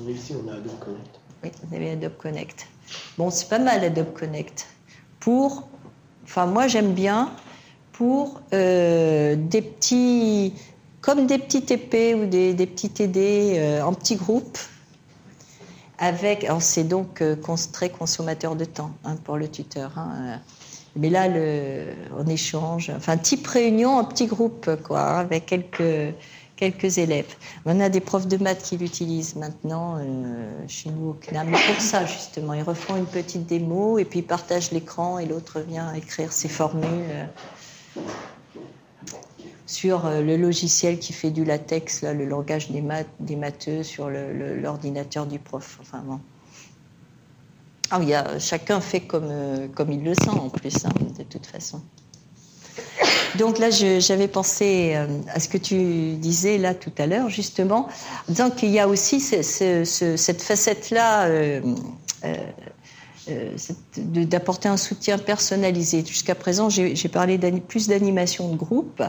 [0.00, 1.20] Oui, ici on a Adobe Connect.
[1.42, 2.66] Oui, vous avez Adobe Connect.
[3.16, 4.66] Bon, c'est pas mal Adobe Connect.
[5.18, 5.68] Pour,
[6.24, 7.32] enfin moi j'aime bien
[7.92, 10.54] pour euh, des petits,
[11.00, 14.58] comme des petits TP ou des, petits TD euh, en petits groupes.
[15.98, 17.36] Avec, c'est donc euh,
[17.72, 19.92] très consommateur de temps hein, pour le tuteur.
[19.96, 20.40] Hein,
[20.96, 26.14] mais là, le, on échange, enfin, type réunion, un petit groupe, quoi, hein, avec quelques,
[26.58, 27.34] quelques élèves.
[27.64, 31.50] On a des profs de maths qui l'utilisent maintenant euh, chez nous au CNAM.
[31.50, 35.60] Pour ça, justement, ils refont une petite démo et puis ils partagent l'écran et l'autre
[35.60, 37.24] vient écrire ses formules euh,
[39.68, 42.82] sur euh, le logiciel qui fait du latex, le langage des,
[43.20, 45.78] des matheux sur l'ordinateur du prof.
[45.80, 46.18] Enfin, bon.
[47.90, 49.32] Ah oui, chacun fait comme,
[49.74, 51.80] comme il le sent en plus, hein, de toute façon.
[53.36, 57.88] Donc là, j'avais pensé euh, à ce que tu disais là tout à l'heure, justement,
[58.28, 61.60] en disant qu'il y a aussi cette facette-là euh,
[62.24, 62.36] euh, euh,
[63.96, 66.04] d'apporter un soutien personnalisé.
[66.04, 69.02] Jusqu'à présent, j'ai parlé plus d'animation de groupe,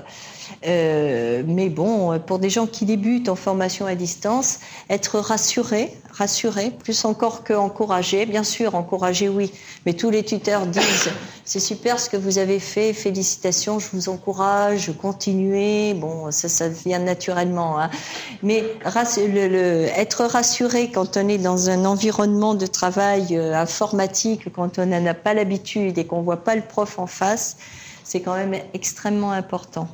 [0.66, 4.60] euh, mais bon, pour des gens qui débutent en formation à distance,
[4.90, 8.26] être rassuré, rassuré, plus encore qu'encouragé.
[8.26, 9.52] Bien sûr, encouragé, oui,
[9.86, 11.12] mais tous les tuteurs disent
[11.50, 15.96] c'est super ce que vous avez fait, félicitations, je vous encourage, continuez.
[15.96, 17.90] Bon, ça, ça vient naturellement, hein.
[18.44, 24.86] mais être rassuré quand on est dans un environnement de travail euh, informatique quand on
[24.86, 27.58] n'en a pas l'habitude et qu'on voit pas le prof en face,
[28.04, 29.88] c'est quand même extrêmement important.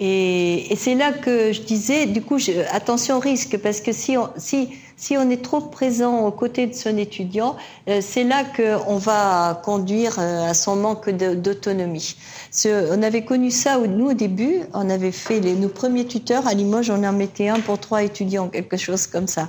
[0.00, 2.38] Et, c'est là que je disais, du coup,
[2.72, 6.66] attention au risque, parce que si on, si, si on est trop présent aux côtés
[6.66, 7.56] de son étudiant,
[7.88, 12.16] euh, c'est là qu'on va conduire euh, à son manque d'autonomie.
[12.64, 16.54] On avait connu ça, nous, au début, on avait fait les, nos premiers tuteurs à
[16.54, 19.48] Limoges, on en mettait un pour trois étudiants, quelque chose comme ça.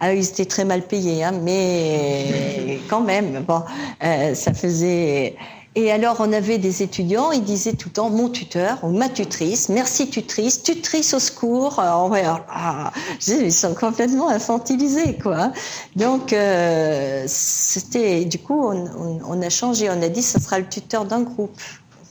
[0.00, 3.62] Ah, ils étaient très mal payés, hein, mais quand même, bon,
[4.02, 5.36] euh, ça faisait.
[5.74, 9.08] Et alors, on avait des étudiants, ils disaient tout le temps mon tuteur ou ma
[9.08, 11.78] tutrice, merci tutrice, tutrice au secours.
[11.78, 12.14] Alors,
[12.50, 12.92] ah,
[13.26, 15.50] ils sont complètement infantilisés, quoi.
[15.96, 20.68] Donc, euh, c'était, du coup, on, on, a changé, on a dit, ça sera le
[20.68, 21.58] tuteur d'un groupe.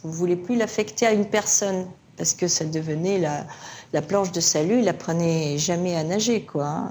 [0.03, 1.85] Vous voulez plus l'affecter à une personne
[2.17, 3.45] parce que ça devenait la,
[3.93, 6.89] la planche de salut, il apprenait jamais à nager, quoi.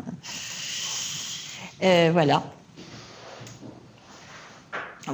[1.83, 2.43] Euh, voilà.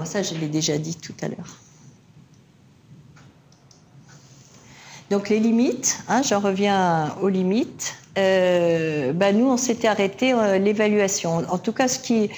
[0.04, 1.56] Ça, je l'ai déjà dit tout à l'heure.
[5.10, 7.94] Donc les limites, hein, j'en reviens aux limites.
[8.18, 11.44] Euh, bah, nous, on s'était arrêté euh, l'évaluation.
[11.48, 12.30] En tout cas, ce qui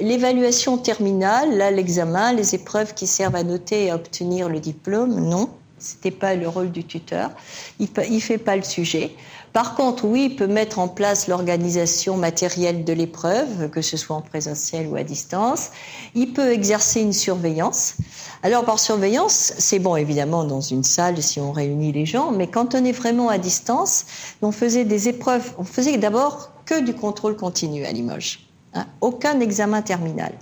[0.00, 5.20] l'évaluation terminale, là, l'examen, les épreuves qui servent à noter et à obtenir le diplôme,
[5.20, 5.50] non.
[5.78, 7.30] C'était pas le rôle du tuteur.
[7.78, 9.12] Il ne fait pas le sujet.
[9.56, 14.14] Par contre, oui, il peut mettre en place l'organisation matérielle de l'épreuve, que ce soit
[14.14, 15.70] en présentiel ou à distance.
[16.14, 17.94] Il peut exercer une surveillance.
[18.42, 22.48] Alors, par surveillance, c'est bon, évidemment, dans une salle, si on réunit les gens, mais
[22.48, 24.04] quand on est vraiment à distance,
[24.42, 28.46] on faisait des épreuves, on faisait d'abord que du contrôle continu à Limoges.
[28.74, 28.84] Hein.
[29.00, 30.34] aucun examen terminal.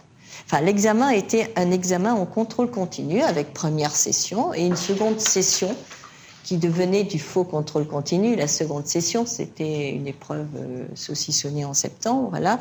[0.45, 5.77] Enfin, l'examen était un examen en contrôle continu avec première session et une seconde session
[6.45, 8.37] qui devenait du faux contrôle continu.
[8.37, 12.61] La seconde session, c'était une épreuve euh, saucissonnée en septembre, voilà.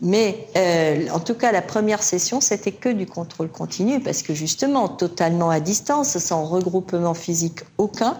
[0.00, 4.32] Mais euh, en tout cas, la première session, c'était que du contrôle continu, parce que
[4.32, 8.16] justement, totalement à distance, sans regroupement physique aucun,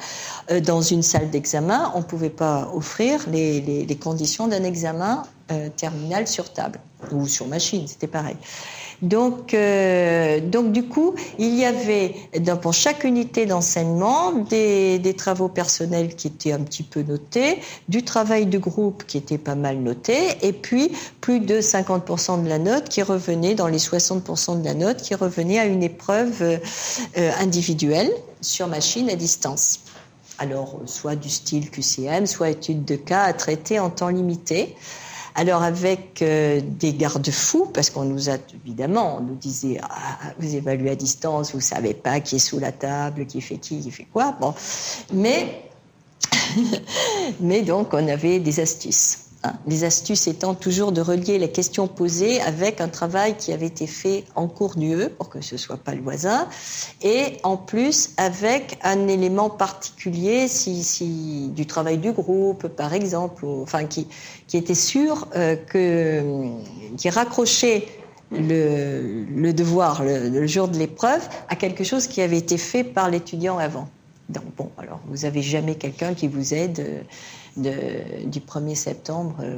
[0.50, 4.64] euh, dans une salle d'examen, on ne pouvait pas offrir les, les, les conditions d'un
[4.64, 5.22] examen
[5.52, 6.80] euh, terminal sur table
[7.12, 8.36] ou sur machine, c'était pareil.
[9.02, 12.14] Donc, euh, donc du coup, il y avait
[12.62, 18.46] pour chaque unité d'enseignement des, travaux personnels qui étaient un petit peu notés, du travail
[18.46, 22.88] de groupe qui était pas mal noté, et puis plus de 50% de la note
[22.88, 28.10] qui revenait dans les 60% de la note qui revenait à une épreuve euh, individuelle
[28.40, 29.80] sur machine à distance.
[30.38, 34.76] Alors, soit du style QCM, soit étude de cas à traiter en temps limité.
[35.38, 40.54] Alors avec euh, des garde-fous, parce qu'on nous a évidemment, on nous disait ah, vous
[40.54, 43.90] évaluez à distance, vous savez pas qui est sous la table, qui fait qui, qui
[43.90, 44.34] fait quoi.
[44.40, 44.54] Bon,
[45.12, 45.62] mais
[47.40, 49.25] mais donc on avait des astuces.
[49.66, 53.86] Les astuces étant toujours de relier la question posée avec un travail qui avait été
[53.86, 56.48] fait en cours d'UE pour que ce soit pas le voisin,
[57.02, 63.84] et en plus avec un élément particulier, si, du travail du groupe par exemple, enfin
[63.84, 64.06] qui,
[64.54, 66.22] était sûr euh, que
[66.96, 67.86] qui raccrochait
[68.32, 73.58] le, devoir le, jour de l'épreuve à quelque chose qui avait été fait par l'étudiant
[73.58, 73.88] avant.
[74.28, 77.00] Donc bon, alors vous n'avez jamais quelqu'un qui vous aide euh,
[77.56, 79.56] du 1er septembre euh,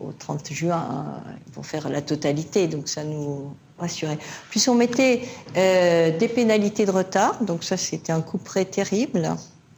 [0.00, 0.76] au, 30 juin.
[0.76, 1.22] Hein.
[1.46, 4.18] Ils vont faire la totalité, donc ça nous rassurait.
[4.50, 5.22] Puis on mettait
[5.56, 9.36] euh, des pénalités de retard, donc ça c'était un coup près terrible.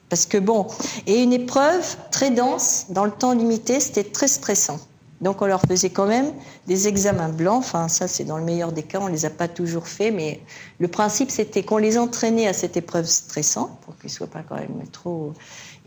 [0.09, 0.67] Parce que bon,
[1.07, 4.81] et une épreuve très dense, dans le temps limité, c'était très stressant.
[5.21, 6.33] Donc on leur faisait quand même
[6.67, 7.59] des examens blancs.
[7.59, 10.41] Enfin, ça c'est dans le meilleur des cas, on les a pas toujours fait, mais
[10.79, 14.57] le principe c'était qu'on les entraînait à cette épreuve stressante pour qu'ils soient pas quand
[14.57, 15.35] même trop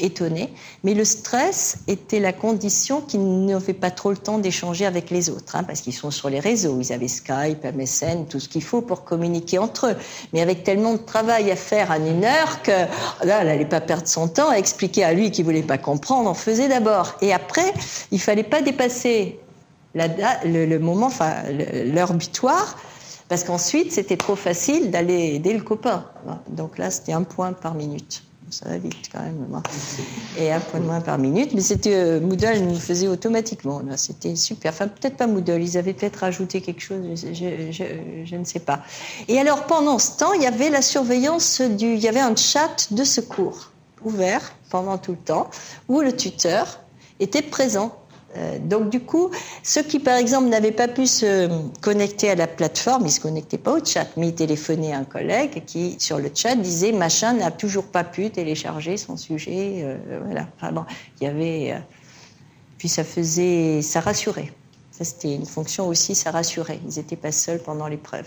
[0.03, 0.53] étonnés.
[0.83, 5.29] Mais le stress était la condition qu'ils n'avaient pas trop le temps d'échanger avec les
[5.29, 6.77] autres, hein, parce qu'ils sont sur les réseaux.
[6.79, 9.95] Ils avaient Skype, MSN, tout ce qu'il faut pour communiquer entre eux.
[10.33, 12.71] Mais avec tellement de travail à faire en une heure que
[13.25, 16.29] là, elle n'allait pas perdre son temps à expliquer à lui qui voulait pas comprendre.
[16.29, 17.15] On faisait d'abord.
[17.21, 17.73] Et après,
[18.11, 19.39] il fallait pas dépasser
[19.95, 21.09] le, moment,
[21.93, 22.77] l'heure butoir
[23.29, 26.05] parce qu'ensuite, c'était trop facile d'aller aider le copain.
[26.49, 28.23] Donc là, c'était un point par minute
[28.53, 29.61] ça va vite quand même.
[30.37, 31.53] Et un point de moins par minute.
[31.53, 33.81] Mais c'était euh, Moodle nous faisait automatiquement.
[33.97, 34.71] C'était super.
[34.71, 38.81] Enfin, peut-être pas Moodle, ils avaient peut-être rajouté quelque chose, je, ne sais pas.
[39.27, 41.93] Et alors, pendant ce temps, il y avait la surveillance du.
[41.93, 43.71] Il y avait un chat de secours
[44.03, 45.49] ouvert pendant tout le temps
[45.87, 46.79] où le tuteur
[47.19, 47.95] était présent
[48.61, 49.29] donc du coup,
[49.61, 51.49] ceux qui par exemple n'avaient pas pu se
[51.81, 55.03] connecter à la plateforme, ils se connectaient pas au chat, mais ils téléphonaient à un
[55.03, 60.19] collègue qui sur le chat disait machin n'a toujours pas pu télécharger son sujet, euh,
[60.25, 60.47] voilà.
[60.55, 60.85] Enfin
[61.21, 61.79] il y avait, euh,
[62.77, 64.51] puis ça faisait, ça rassurait.
[64.91, 66.79] Ça c'était une fonction aussi, ça rassurait.
[66.87, 68.25] Ils n'étaient pas seuls pendant l'épreuve.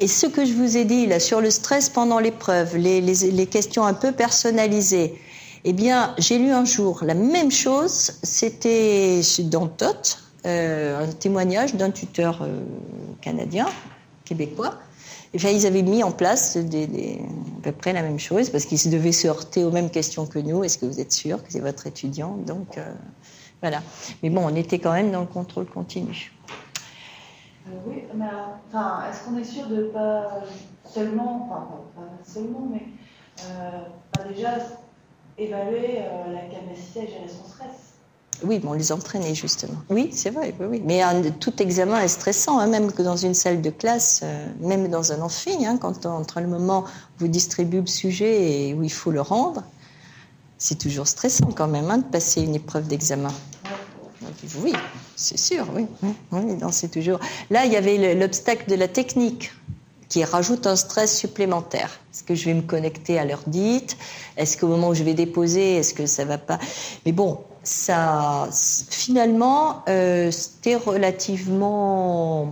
[0.00, 3.84] Et ce que je vous ai dit là sur le stress pendant l'épreuve, les questions
[3.84, 5.18] un peu personnalisées
[5.64, 11.74] eh bien, j'ai lu un jour la même chose, c'était dans TOT, euh, un témoignage
[11.74, 12.60] d'un tuteur euh,
[13.20, 13.66] canadien,
[14.24, 14.74] québécois.
[15.34, 16.60] Et ils avaient mis en place à
[17.62, 20.64] peu près la même chose, parce qu'ils devaient se heurter aux mêmes questions que nous.
[20.64, 22.36] Est-ce que vous êtes sûr que c'est votre étudiant?
[22.46, 22.94] Donc, euh,
[23.60, 23.82] voilà.
[24.22, 26.32] Mais bon, on était quand même dans le contrôle continu.
[27.86, 28.24] oui, mais
[28.68, 30.40] enfin, est-ce qu'on est sûr de pas
[30.84, 32.86] seulement, enfin, pas seulement, mais
[34.34, 34.54] déjà
[35.38, 37.68] évaluer euh, la capacité à gérer son stress.
[38.44, 39.78] Oui, on les entraînait justement.
[39.90, 41.02] Oui, c'est vrai, oui, Mais
[41.40, 45.12] tout examen est stressant, hein, même que dans une salle de classe, euh, même dans
[45.12, 48.92] un amphi, hein, quand entre le moment où vous distribuez le sujet et où il
[48.92, 49.64] faut le rendre,
[50.56, 53.32] c'est toujours stressant quand même hein, de passer une épreuve d'examen.
[54.62, 54.72] Oui,
[55.16, 55.86] c'est sûr, oui.
[56.32, 57.18] oui c'est toujours.
[57.50, 59.52] Là, il y avait l'obstacle de la technique
[60.08, 62.00] qui rajoute un stress supplémentaire.
[62.12, 63.96] Est-ce que je vais me connecter à l'heure dite?
[64.36, 66.58] Est-ce qu'au moment où je vais déposer, est-ce que ça va pas?
[67.04, 68.48] Mais bon, ça,
[68.90, 72.50] finalement, euh, c'était relativement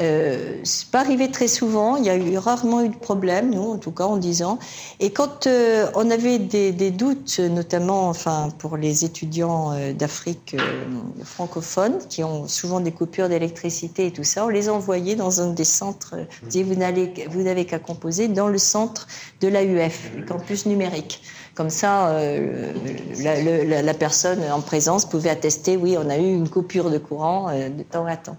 [0.00, 1.96] euh, c'est pas arrivé très souvent.
[1.96, 4.58] Il y a eu rarement eu de problème, nous, en tout cas, en disant.
[5.00, 10.56] Et quand euh, on avait des, des, doutes, notamment, enfin, pour les étudiants euh, d'Afrique
[10.58, 10.84] euh,
[11.24, 15.52] francophone, qui ont souvent des coupures d'électricité et tout ça, on les envoyait dans un
[15.52, 16.14] des centres.
[16.44, 19.06] On vous n'avez, vous n'avez qu'à composer dans le centre
[19.40, 21.22] de l'AUF, le campus numérique.
[21.54, 22.12] Comme ça,
[23.22, 26.98] la, la, la, personne en présence pouvait attester, oui, on a eu une coupure de
[26.98, 28.36] courant de temps à temps.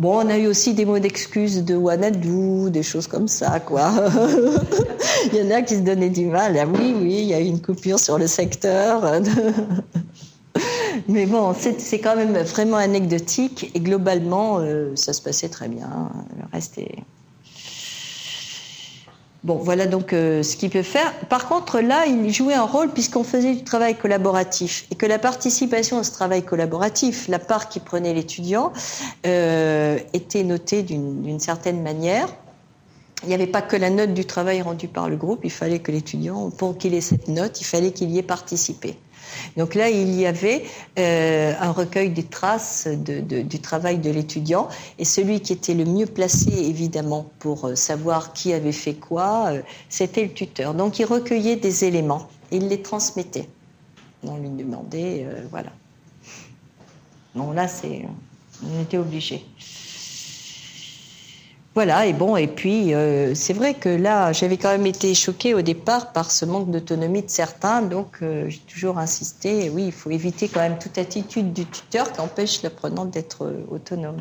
[0.00, 3.92] Bon, on a eu aussi des mots d'excuses de Wanadou, des choses comme ça, quoi.
[5.30, 6.56] il y en a qui se donnaient du mal.
[6.58, 9.02] Ah oui, oui, il y a eu une coupure sur le secteur.
[11.08, 16.08] Mais bon, c'est quand même vraiment anecdotique et globalement, euh, ça se passait très bien.
[16.34, 17.00] Le reste est.
[19.42, 21.12] Bon, voilà donc euh, ce qu'il peut faire.
[21.28, 25.18] Par contre, là, il jouait un rôle puisqu'on faisait du travail collaboratif et que la
[25.18, 28.72] participation à ce travail collaboratif, la part qui prenait l'étudiant,
[29.26, 32.28] euh, était notée d'une certaine manière.
[33.22, 35.78] Il n'y avait pas que la note du travail rendu par le groupe, il fallait
[35.78, 38.96] que l'étudiant, pour qu'il ait cette note, il fallait qu'il y ait participé.
[39.56, 40.64] Donc là, il y avait
[40.98, 46.06] euh, un recueil des traces du travail de l'étudiant et celui qui était le mieux
[46.06, 50.74] placé, évidemment, pour euh, savoir qui avait fait quoi, euh, c'était le tuteur.
[50.74, 53.48] Donc il recueillait des éléments et il les transmettait.
[54.22, 55.70] On lui demandait, voilà.
[57.34, 58.02] Bon, là, c'est,
[58.62, 59.46] on était obligé.
[61.74, 65.54] Voilà, et bon, et puis euh, c'est vrai que là, j'avais quand même été choquée
[65.54, 69.92] au départ par ce manque d'autonomie de certains, donc euh, j'ai toujours insisté, oui, il
[69.92, 74.20] faut éviter quand même toute attitude du tuteur qui empêche l'apprenant d'être euh, autonome.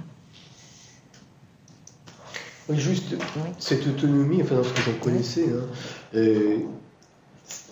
[2.70, 3.16] Juste,
[3.58, 6.20] cette autonomie, enfin, dans ce que j'en connaissais, hein,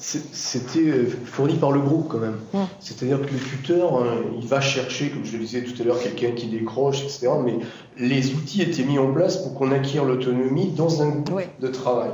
[0.07, 2.38] c'était euh, fourni par le groupe quand même.
[2.79, 5.99] C'est-à-dire que le tuteur, hein, il va chercher, comme je le disais tout à l'heure,
[5.99, 7.27] quelqu'un qui décroche, etc.
[7.43, 7.57] Mais
[7.97, 12.11] les outils étaient mis en place pour qu'on acquiert l'autonomie dans un groupe de travail.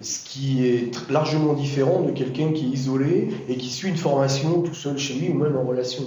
[0.00, 4.62] ce qui est largement différent de quelqu'un qui est isolé et qui suit une formation
[4.62, 6.02] tout seul chez lui ou même en relation.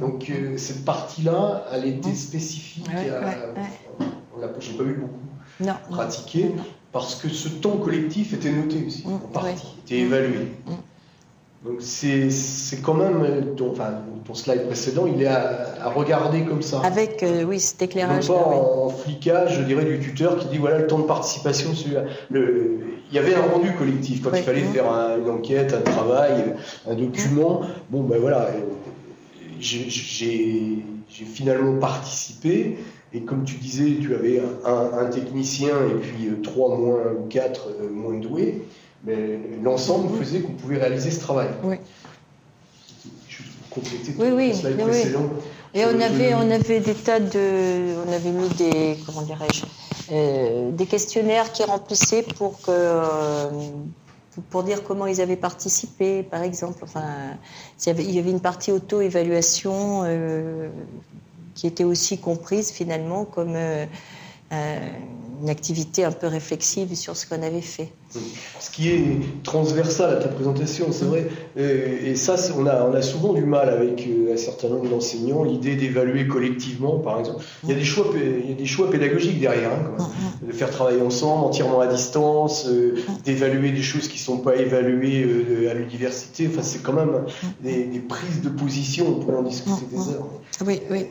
[0.00, 2.88] Donc euh, cette partie-là, elle était spécifique.
[2.88, 3.22] Ouais, à...
[4.60, 5.28] J'ai pas eu beaucoup
[6.56, 6.64] non.
[6.92, 10.48] Parce que ce temps collectif était noté aussi, mmh, en partie, était évalué.
[10.66, 10.72] Mmh.
[11.64, 12.30] Donc c'est
[12.82, 16.80] quand même, ton, enfin, ton slide précédent, il est à, regarder comme ça.
[16.84, 18.28] Avec, euh, oui, cet éclairage.
[18.28, 21.70] Non pas en flicage, je dirais, du tuteur qui dit voilà le temps de participation.
[22.30, 24.84] Il y avait un rendu collectif quand il fallait faire
[25.18, 26.54] une enquête, un travail,
[26.88, 27.62] un document.
[27.90, 28.50] Bon, ben voilà,
[29.58, 32.78] j'ai finalement participé.
[33.14, 37.68] Et comme tu disais, tu avais un, technicien et puis euh, trois moins ou quatre
[37.68, 38.62] euh, moins doués.
[39.04, 41.48] Mais l'ensemble faisait qu'on pouvait réaliser ce travail.
[41.62, 41.76] Oui.
[44.18, 44.52] oui, oui,
[45.74, 49.64] Et on avait, on avait des tas de, on avait mis des, comment dirais-je,
[50.10, 53.50] euh, des questionnaires qui remplissaient pour que, euh,
[54.50, 56.78] pour dire comment ils avaient participé, par exemple.
[56.82, 57.04] Enfin,
[57.80, 60.68] il y avait, il y avait une partie auto-évaluation euh,
[61.58, 63.56] qui était aussi comprise finalement comme
[65.40, 67.90] une activité un peu réflexive sur ce qu'on avait fait.
[68.58, 69.04] Ce qui est
[69.42, 71.28] transversal à ta présentation, c'est vrai.
[71.56, 75.44] Et, ça, on a, on a souvent du mal avec euh, un certain nombre d'enseignants,
[75.44, 77.44] l'idée d'évaluer collectivement, par exemple.
[77.64, 80.08] Il y a des choix, il y a des choix pédagogiques derrière, hein,
[80.42, 82.94] de faire travailler ensemble, entièrement à distance, euh,
[83.24, 86.48] d'évaluer des choses qui ne sont pas évaluées euh, à l'université.
[86.50, 87.24] Enfin, c'est quand même
[87.60, 90.28] des, prises de position, on pourrait en discuter des heures.
[90.64, 91.06] Oui, oui.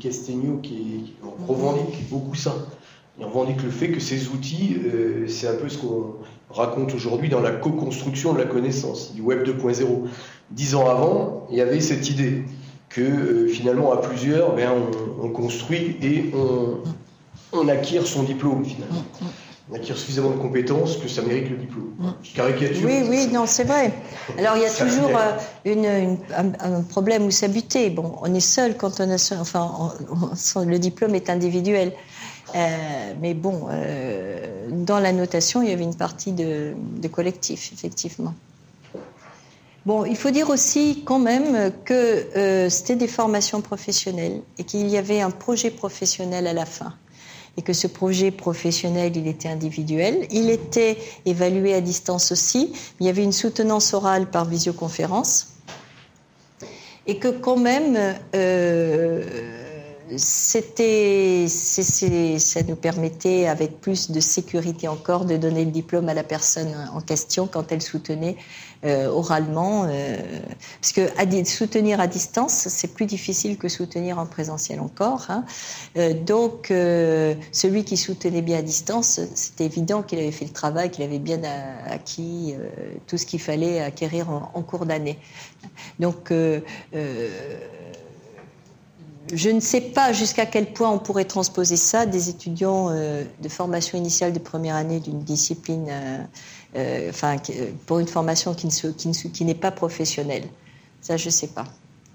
[0.00, 1.14] Castegno qui
[1.46, 2.54] revendique beaucoup ça.
[3.18, 6.14] Il revendique le fait que ces outils, euh, c'est un peu ce qu'on
[6.50, 9.84] raconte aujourd'hui dans la co-construction de la connaissance, du Web 2.0.
[10.50, 12.44] Dix ans avant, il y avait cette idée
[12.88, 14.70] que euh, finalement, à plusieurs, ben,
[15.20, 16.78] on, construit et on,
[17.52, 19.04] on, acquiert son diplôme finalement.
[19.70, 21.92] On acquiert suffisamment de compétences que ça mérite le diplôme.
[22.34, 22.84] Caricature.
[22.84, 23.92] Oui, oui, non, c'est vrai.
[24.38, 27.90] Alors il y a toujours euh, une, un, problème où s'abuter.
[27.90, 31.92] Bon, on est seul quand on a, enfin, le diplôme est individuel.
[32.54, 36.74] Euh, mais bon, euh, dans la notation, il y avait une partie de,
[37.12, 38.34] collectif, effectivement.
[39.84, 44.96] Bon, il faut dire aussi quand même que c'était des formations professionnelles et qu'il y
[44.96, 46.94] avait un projet professionnel à la fin.
[47.58, 50.26] Et que ce projet professionnel, il était individuel.
[50.30, 52.72] Il était évalué à distance aussi.
[53.00, 55.48] Il y avait une soutenance orale par visioconférence.
[57.06, 57.98] Et que quand même,
[60.16, 66.24] c'était, ça nous permettait, avec plus de sécurité encore, de donner le diplôme à la
[66.24, 68.36] personne en question quand elle soutenait
[68.84, 69.86] euh, oralement.
[69.88, 70.16] Euh,
[70.80, 75.26] parce que soutenir à distance, c'est plus difficile que soutenir en présentiel encore.
[75.30, 75.44] Hein.
[75.96, 80.90] Euh, donc, celui qui soutenait bien à distance, c'était évident qu'il avait fait le travail,
[80.90, 81.40] qu'il avait bien
[81.86, 82.54] acquis
[83.06, 85.18] tout ce qu'il fallait acquérir en, en cours d'année.
[85.98, 86.32] Donc,
[89.32, 93.48] je ne sais pas jusqu'à quel point on pourrait transposer ça des étudiants euh, de
[93.48, 96.18] formation initiale de première année d'une discipline, euh,
[96.76, 97.36] euh, enfin,
[97.86, 100.44] pour une formation qui, ne qui, qui n'est pas professionnelle.
[101.00, 101.64] Ça, je ne sais pas.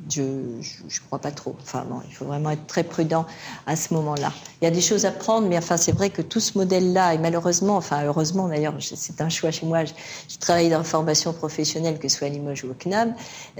[0.09, 1.55] Je ne crois pas trop.
[1.61, 3.25] Enfin, bon, il faut vraiment être très prudent
[3.67, 4.33] à ce moment-là.
[4.61, 7.13] Il y a des choses à prendre, mais enfin, c'est vrai que tout ce modèle-là,
[7.13, 9.93] et malheureusement, enfin, heureusement d'ailleurs, c'est un choix chez moi, je
[10.39, 13.15] travaille dans la formation professionnelle, que ce soit à Limoges ou au CNAM,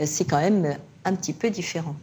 [0.06, 0.76] c'est quand même
[1.06, 1.96] un petit peu différent.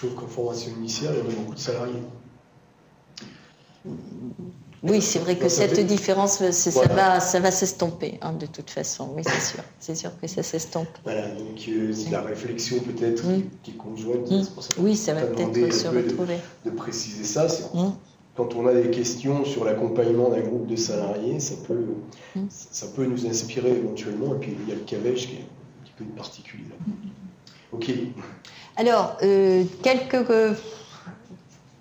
[0.00, 2.02] Sauf qu'en formation initiale, il y avait beaucoup de salariés.
[4.82, 9.10] Oui, c'est vrai que cette différence, ça, va, ça va s'estomper, hein, de toute façon.
[9.16, 9.64] Oui, c'est sûr.
[9.80, 10.88] C'est sûr que ça s'estompe.
[11.04, 13.42] Voilà, donc euh, la réflexion peut-être mm.
[13.62, 14.46] qui est conjointe, mm.
[14.54, 16.36] pour ça Oui, ça va peut-être se retrouver.
[16.64, 17.92] De, préciser ça, mm.
[18.36, 21.86] quand on a des questions sur l'accompagnement d'un groupe de salariés, ça peut,
[22.50, 24.34] ça peut nous inspirer éventuellement.
[24.34, 26.64] Et puis il y a le CAVEJ qui est un petit peu particulier.
[27.72, 27.90] Ok.
[28.78, 30.26] Alors, euh, quelques,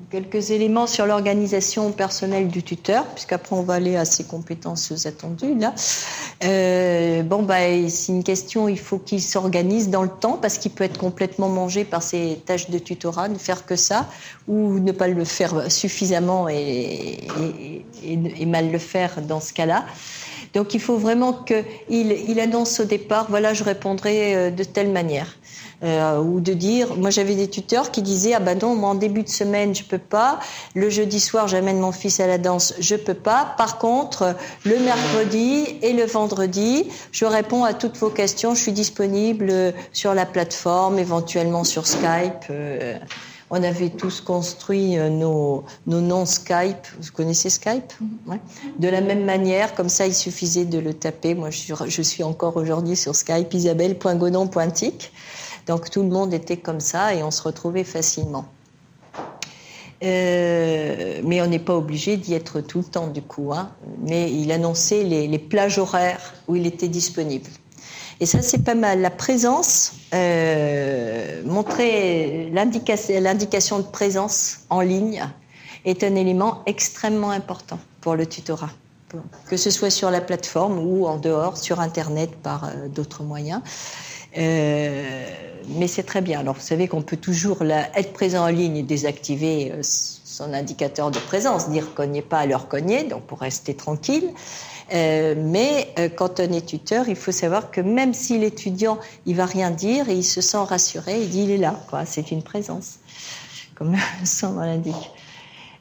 [0.10, 5.56] quelques éléments sur l'organisation personnelle du tuteur, puisqu'après on va aller à ses compétences attendues.
[5.56, 5.74] Là,
[6.46, 7.58] euh, bon, bah,
[7.90, 8.70] c'est une question.
[8.70, 12.42] Il faut qu'il s'organise dans le temps, parce qu'il peut être complètement mangé par ses
[12.46, 14.08] tâches de tutorat, ne faire que ça,
[14.48, 17.18] ou ne pas le faire suffisamment et,
[18.46, 19.84] mal le faire dans ce cas-là.
[20.54, 24.90] Donc il faut vraiment qu'il il annonce au départ, voilà, je répondrai euh, de telle
[24.90, 25.36] manière.
[25.84, 28.95] Euh, ou de dire, moi j'avais des tuteurs qui disaient ah ben non moi en
[28.95, 30.39] début de semaine je peux pas,
[30.73, 33.53] le jeudi soir j'amène mon fils à la danse, je peux pas.
[33.57, 38.72] Par contre le mercredi et le vendredi je réponds à toutes vos questions, je suis
[38.72, 42.45] disponible sur la plateforme, éventuellement sur Skype.
[42.49, 42.97] Euh,
[43.52, 46.88] on avait tous construit euh, nos, nos noms Skype.
[46.99, 47.93] Vous connaissez Skype?
[48.26, 48.39] Ouais.
[48.80, 51.35] De la même manière, comme ça, il suffisait de le taper.
[51.35, 55.11] Moi, je suis, je suis encore aujourd'hui sur Skype, isabelle.gonon.tic.
[55.66, 58.46] Donc tout le monde était comme ça et on se retrouvait facilement.
[60.04, 63.52] Euh, mais on n'est pas obligé d'y être tout le temps du coup.
[63.54, 63.72] Hein.
[64.00, 67.50] Mais il annonçait les, plages horaires où il était disponible.
[68.20, 69.02] Et ça, c'est pas mal.
[69.02, 75.26] La présence, euh, montrer l'indication de présence en ligne
[75.84, 78.70] est un élément extrêmement important pour le tutorat.
[79.50, 83.62] Que ce soit sur la plateforme ou en dehors, sur Internet, par euh, d'autres moyens.
[85.70, 86.40] Mais c'est très bien.
[86.40, 91.12] Alors, vous savez qu'on peut toujours être présent en ligne et désactiver euh, son indicateur
[91.12, 94.30] de présence, dire cognez pas à leur cogner, donc pour rester tranquille.
[94.94, 99.36] Euh, mais euh, quand on est tuteur, il faut savoir que même si l'étudiant il
[99.36, 102.06] va rien dire il se sent rassuré, il dit il est là, quoi.
[102.06, 103.00] C'est une présence,
[103.76, 105.12] comme son nom l'indique.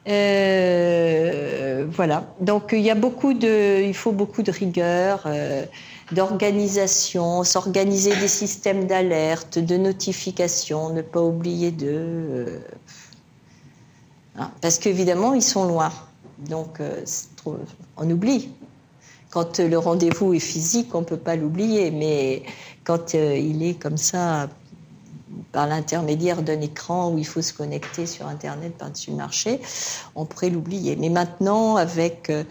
[0.06, 2.24] Euh, voilà.
[2.40, 5.26] Donc il y a beaucoup de, il faut beaucoup de rigueur,
[6.12, 12.58] d'organisation, s'organiser des systèmes d'alerte, de notification, ne pas oublier de, euh,
[14.36, 15.92] hein, parce qu'évidemment ils sont loin.
[16.48, 16.80] Donc
[17.36, 17.56] trop,
[17.96, 18.50] on oublie.
[19.30, 22.44] Quand le rendez-vous est physique, on ne peut pas l'oublier, mais
[22.84, 24.48] quand euh, il est comme ça,
[25.52, 29.60] par l'intermédiaire d'un écran où il faut se connecter sur Internet par-dessus le marché,
[30.14, 30.96] on pourrait l'oublier.
[30.96, 32.44] Mais maintenant, avec euh,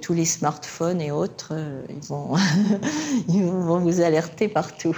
[0.00, 2.36] tous les smartphones et autres, euh, ils, vont
[3.28, 4.96] ils vont vous alerter partout.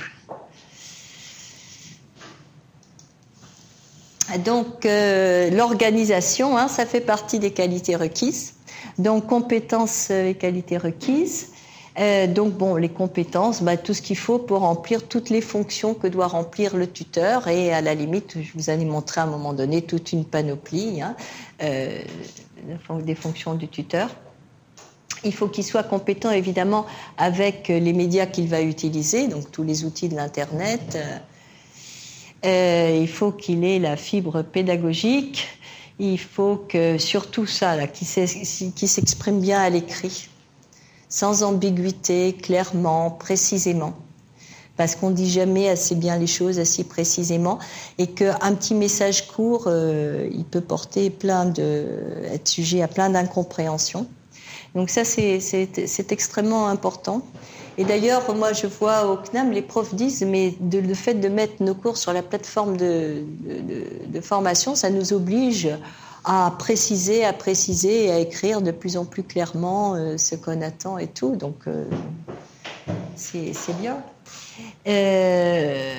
[4.45, 8.55] Donc, l'organisation, hein, ça fait partie des qualités requises.
[8.99, 11.50] Donc compétences et qualités requises.
[11.99, 15.95] Euh, donc bon, les compétences, bah, tout ce qu'il faut pour remplir toutes les fonctions
[15.95, 19.27] que doit remplir le tuteur et à la limite, je vous allais montrer à un
[19.27, 21.17] moment donné toute une panoplie hein,
[21.63, 22.01] euh,
[23.03, 24.09] des fonctions du tuteur.
[25.25, 26.87] Il faut qu'il soit compétent évidemment
[27.19, 30.97] avec les médias qu'il va utiliser, donc tous les outils de l'Internet.
[32.47, 35.47] Euh, il faut qu'il ait la fibre pédagogique
[36.01, 40.30] il faut que, surtout ça, là, qui s'exprime bien à l'écrit,
[41.11, 43.93] sans ambiguïté, clairement, précisément.
[44.77, 47.59] Parce qu'on dit jamais assez bien les choses, assez précisément,
[47.99, 51.85] et qu'un petit message court, euh, il peut porter plein de,
[52.33, 54.07] être sujet à plein d'incompréhensions.
[54.75, 57.23] Donc ça, c'est extrêmement important.
[57.77, 61.29] Et d'ailleurs, moi, je vois au CNAM, les profs disent, mais de, le fait de
[61.29, 65.69] mettre nos cours sur la plateforme de, de, de, formation, ça nous oblige
[66.25, 70.61] à préciser, à préciser et à écrire de plus en plus clairement euh, ce qu'on
[70.63, 71.37] attend et tout.
[71.37, 71.85] Donc, euh,
[73.17, 74.03] c'est bien.
[74.87, 75.95] Euh,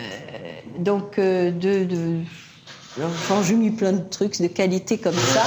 [0.80, 2.20] donc, de, de
[3.02, 5.44] enfin, j'ai mis plein de trucs de qualité comme ça.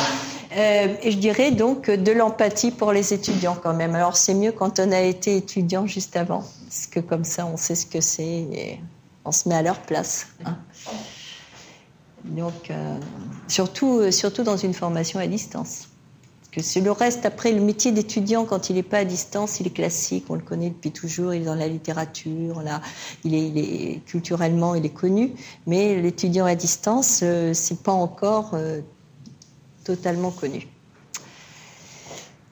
[0.56, 3.94] Euh, et je dirais donc de l'empathie pour les étudiants quand même.
[3.94, 7.56] Alors c'est mieux quand on a été étudiant juste avant, parce que comme ça on
[7.56, 8.80] sait ce que c'est et
[9.24, 10.28] on se met à leur place.
[10.44, 10.56] Hein.
[12.24, 12.98] Donc euh,
[13.48, 15.88] surtout, euh, surtout dans une formation à distance.
[16.54, 19.70] Que le reste, après le métier d'étudiant, quand il n'est pas à distance, il est
[19.70, 22.80] classique, on le connaît depuis toujours, il est dans la littérature, là,
[23.24, 25.32] il, est, il est culturellement, il est connu.
[25.66, 28.82] Mais l'étudiant à distance, euh, c'est pas encore euh,
[29.82, 30.68] totalement connu.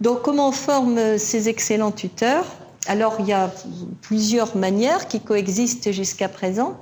[0.00, 2.46] Donc, comment on forme ces excellents tuteurs?
[2.88, 3.54] Alors, il y a
[4.00, 6.76] plusieurs manières qui coexistent jusqu'à présent.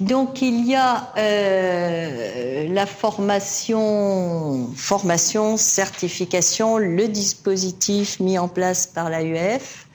[0.00, 9.08] Donc, il y a euh, la formation, formation, certification, le dispositif mis en place par
[9.08, 9.86] l'AUF.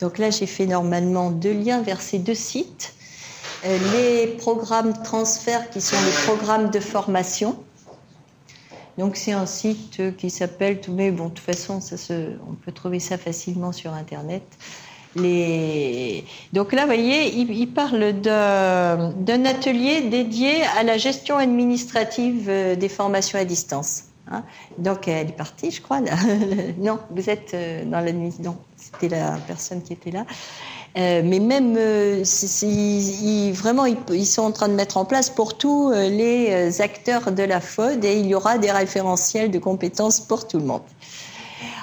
[0.00, 2.94] Donc là, j'ai fait normalement deux liens vers ces deux sites.
[3.64, 7.56] Euh, les programmes transfert qui sont les programmes de formation
[8.98, 11.78] donc c'est un site qui s'appelle, mais bon, de toute façon,
[12.50, 14.42] on peut trouver ça facilement sur Internet.
[16.52, 22.76] Donc là, vous voyez, il, il parle d'un atelier dédié à la gestion administrative euh,
[22.76, 24.04] des formations à distance.
[24.30, 24.44] Hein.
[24.78, 26.00] Donc elle est partie, je crois.
[26.78, 28.34] Non, vous êtes euh, dans la nuit.
[28.40, 30.24] Non, c'était la personne qui était là.
[30.96, 32.24] Euh, mais même, euh,
[33.52, 37.30] vraiment, ils, ils, sont en train de mettre en place pour tous euh, les acteurs
[37.30, 40.82] de la FOD et il y aura des référentiels de compétences pour tout le monde.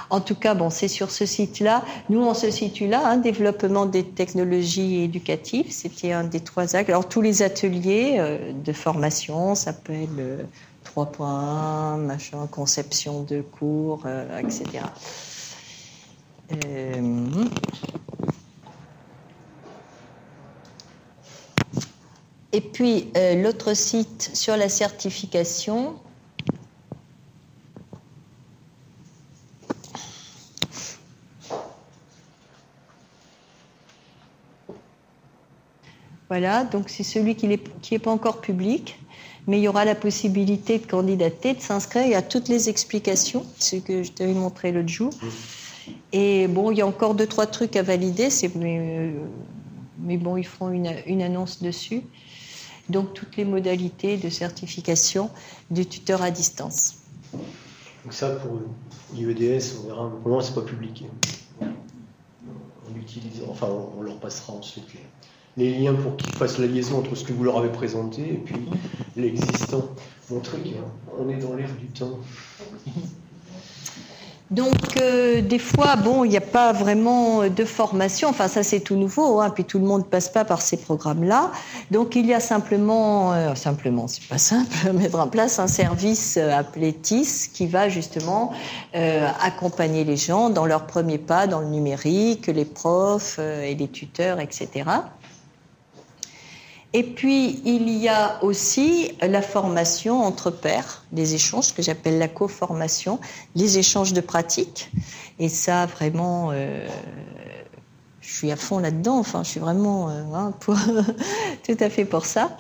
[0.10, 1.84] En tout cas, bon, c'est sur ce site-là.
[2.10, 5.72] Nous, on se situe là, hein, développement des technologies éducatives.
[5.72, 6.90] C'était un des trois axes.
[6.90, 10.44] Alors, tous les ateliers euh, de formation s'appellent euh,
[10.95, 14.84] 3.1, machin, conception de cours, euh, etc.
[22.56, 25.95] Et puis euh, l'autre site sur la certification.
[36.30, 38.99] Voilà, donc c'est celui qui n'est pas encore public,
[39.47, 42.03] mais il y aura la possibilité de candidater, de s'inscrire.
[42.06, 45.11] Il y a toutes les explications, ce que je t'avais montré l'autre jour.
[46.11, 50.72] Et bon, il y a encore deux, trois trucs à valider, mais, bon, ils feront
[50.72, 52.02] une, annonce dessus.
[52.89, 55.30] Donc, toutes les modalités de certification
[55.69, 56.95] du tuteur à distance.
[58.03, 58.60] Donc, ça, pour
[59.14, 60.10] l'IEDS, on verra.
[60.10, 60.91] Pour le moment, c'est pas publié.
[61.61, 64.99] On enfin, on leur passera ensuite les,
[65.57, 68.56] liens pour qu'ils fassent la liaison entre ce que vous leur avez présenté et puis
[69.15, 69.84] l'existant.
[70.32, 70.57] Montrer
[71.06, 72.18] qu'on est dans l'air du temps.
[74.52, 78.30] Donc, euh, des fois, bon, il n'y a pas vraiment de formation.
[78.30, 79.41] Enfin, ça, c'est tout nouveau.
[79.41, 81.52] Hein, puis tout le monde ne passe pas par ces programmes-là.
[81.90, 86.38] Donc, il y a simplement, euh, simplement, c'est pas simple, mettre en place un service
[86.38, 88.53] euh, appelé TIS qui va justement
[89.41, 94.40] accompagner les gens dans leurs premiers pas dans le numérique, les profs et les tuteurs,
[94.40, 94.84] etc.
[96.98, 102.30] Et puis, il y a aussi la formation entre pairs, les échanges, que j'appelle la
[102.30, 103.20] co-formation,
[103.54, 104.90] les échanges de pratiques.
[105.38, 106.88] Et ça, vraiment, euh,
[108.22, 109.18] je suis à fond là-dedans.
[109.20, 110.54] Enfin, je suis vraiment euh, hein,
[111.66, 112.56] tout à fait pour ça.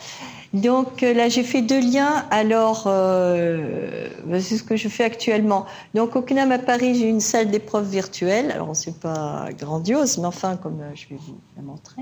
[0.51, 2.25] Donc euh, là, j'ai fait deux liens.
[2.29, 5.65] Alors, bah, c'est ce que je fais actuellement.
[5.93, 8.51] Donc au CNAM à Paris, j'ai une salle d'épreuves virtuelle.
[8.51, 12.01] Alors, c'est pas grandiose, mais enfin, comme je vais vous la montrer.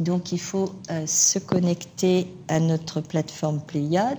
[0.00, 4.18] Donc il faut euh, se connecter à notre plateforme Pléiade.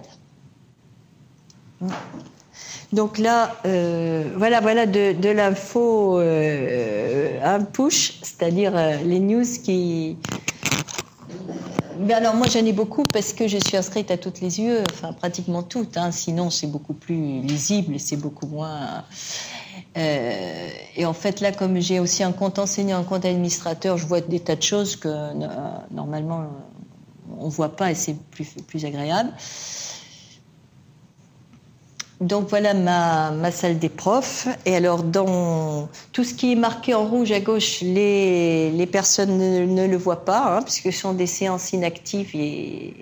[2.94, 10.18] Donc là, euh, voilà, voilà de, l'info euh, un push, c'est-à-dire les news qui.
[12.00, 14.84] Ben alors moi j'en ai beaucoup parce que je suis inscrite à toutes les yeux,
[14.92, 15.98] enfin pratiquement toutes.
[15.98, 16.12] Hein.
[16.12, 19.04] sinon c'est beaucoup plus lisible et c'est beaucoup moins
[19.98, 24.06] euh, et en fait, là, comme j'ai aussi un compte enseignant, un compte administrateur, je
[24.06, 25.48] vois des tas de choses que euh,
[25.92, 26.48] normalement
[27.38, 29.32] on ne voit pas et c'est plus, plus agréable.
[32.22, 34.48] Donc voilà ma, ma, salle des profs.
[34.66, 39.38] Et alors, dans tout ce qui est marqué en rouge à gauche, les, les personnes
[39.38, 42.94] ne, le voient pas, hein, puisque ce sont des séances inactives et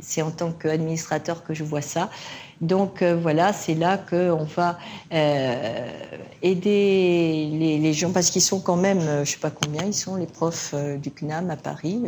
[0.00, 2.10] c'est en tant qu'administrateur que je vois ça.
[2.60, 4.78] Donc euh, voilà, c'est là qu'on va
[5.12, 5.88] euh,
[6.42, 9.94] aider les, gens, parce qu'ils sont quand même, euh, je ne sais pas combien, ils
[9.94, 12.02] sont les profs du CNAM à Paris.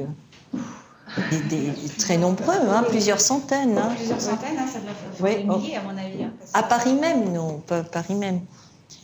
[1.49, 3.78] Des, très nombreux, hein, plusieurs centaines.
[3.78, 3.93] Hein.
[3.97, 6.27] Plusieurs centaines, hein, ça doit faire des milliers à mon avis.
[6.53, 8.40] À Paris même, non, pas Paris même.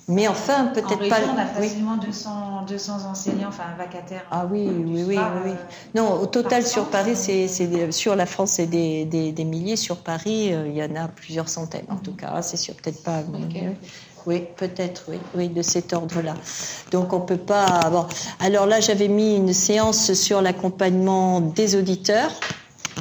[0.07, 1.17] Mais enfin, peut-être pas.
[1.35, 4.25] On a facilement 200, 200 enseignants, enfin vacataires.
[4.31, 5.53] Ah oui, oui, oui, oui.
[5.95, 7.49] Non, au total sur Paris, c'est
[7.91, 9.77] sur la France, c'est des, des, milliers.
[9.77, 12.43] Sur Paris, euh, il y en a plusieurs centaines, en tout cas.
[12.43, 13.23] C'est sûr, peut-être pas.
[14.27, 16.35] Oui, peut-être, oui, oui, de cet ordre-là.
[16.91, 17.91] Donc on peut pas.
[17.91, 18.07] Bon,
[18.41, 22.31] alors là, j'avais mis une séance sur l'accompagnement des auditeurs.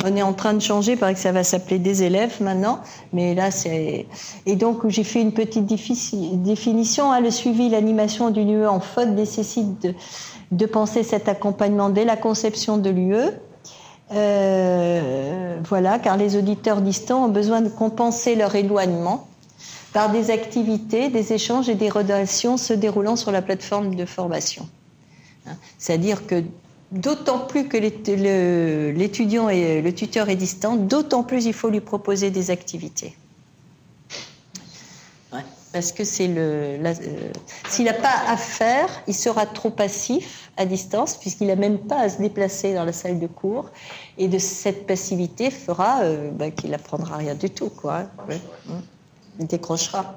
[0.03, 2.79] On est en train de changer, paraît que ça va s'appeler des élèves maintenant,
[3.11, 4.07] mais là c'est.
[4.45, 7.11] Et donc j'ai fait une petite définition.
[7.11, 9.93] Hein, le suivi, l'animation d'une UE en faute nécessite de,
[10.51, 13.15] de, penser cet accompagnement dès la conception de l'UE.
[14.13, 19.27] Euh, voilà, car les auditeurs distants ont besoin de compenser leur éloignement
[19.93, 24.67] par des activités, des échanges et des relations se déroulant sur la plateforme de formation.
[25.47, 26.43] Hein, c'est-à-dire que
[26.93, 32.29] D'autant plus que l'étudiant et le tuteur est distant, d'autant plus il faut lui proposer
[32.29, 33.15] des activités.
[35.71, 36.77] parce que c'est le.
[36.85, 37.31] Euh,
[37.67, 41.99] s'il n'a pas à faire, il sera trop passif à distance, puisqu'il n'a même pas
[41.99, 43.71] à se déplacer dans la salle de cours.
[44.19, 48.03] Et de cette passivité fera euh, bah, qu'il n'apprendra rien du tout, quoi.
[49.39, 50.15] Il décrochera.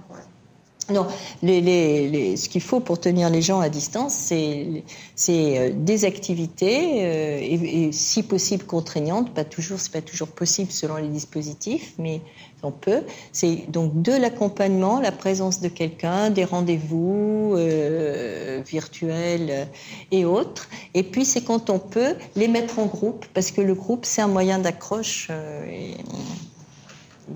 [0.89, 1.09] Non,
[1.43, 4.85] ce qu'il faut pour tenir les gens à distance, c'est
[5.29, 9.35] euh, des activités euh, et, si possible contraignantes.
[9.35, 12.21] Pas toujours, c'est pas toujours possible selon les dispositifs, mais
[12.63, 13.03] on peut.
[13.33, 19.67] C'est donc de l'accompagnement, la présence de quelqu'un, des rendez-vous euh, virtuels
[20.13, 20.69] et autres.
[20.95, 24.23] Et puis c'est quand on peut les mettre en groupe, parce que le groupe c'est
[24.23, 25.31] un moyen d'accroche
[25.69, 25.97] et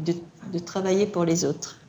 [0.04, 1.79] de travailler pour les autres.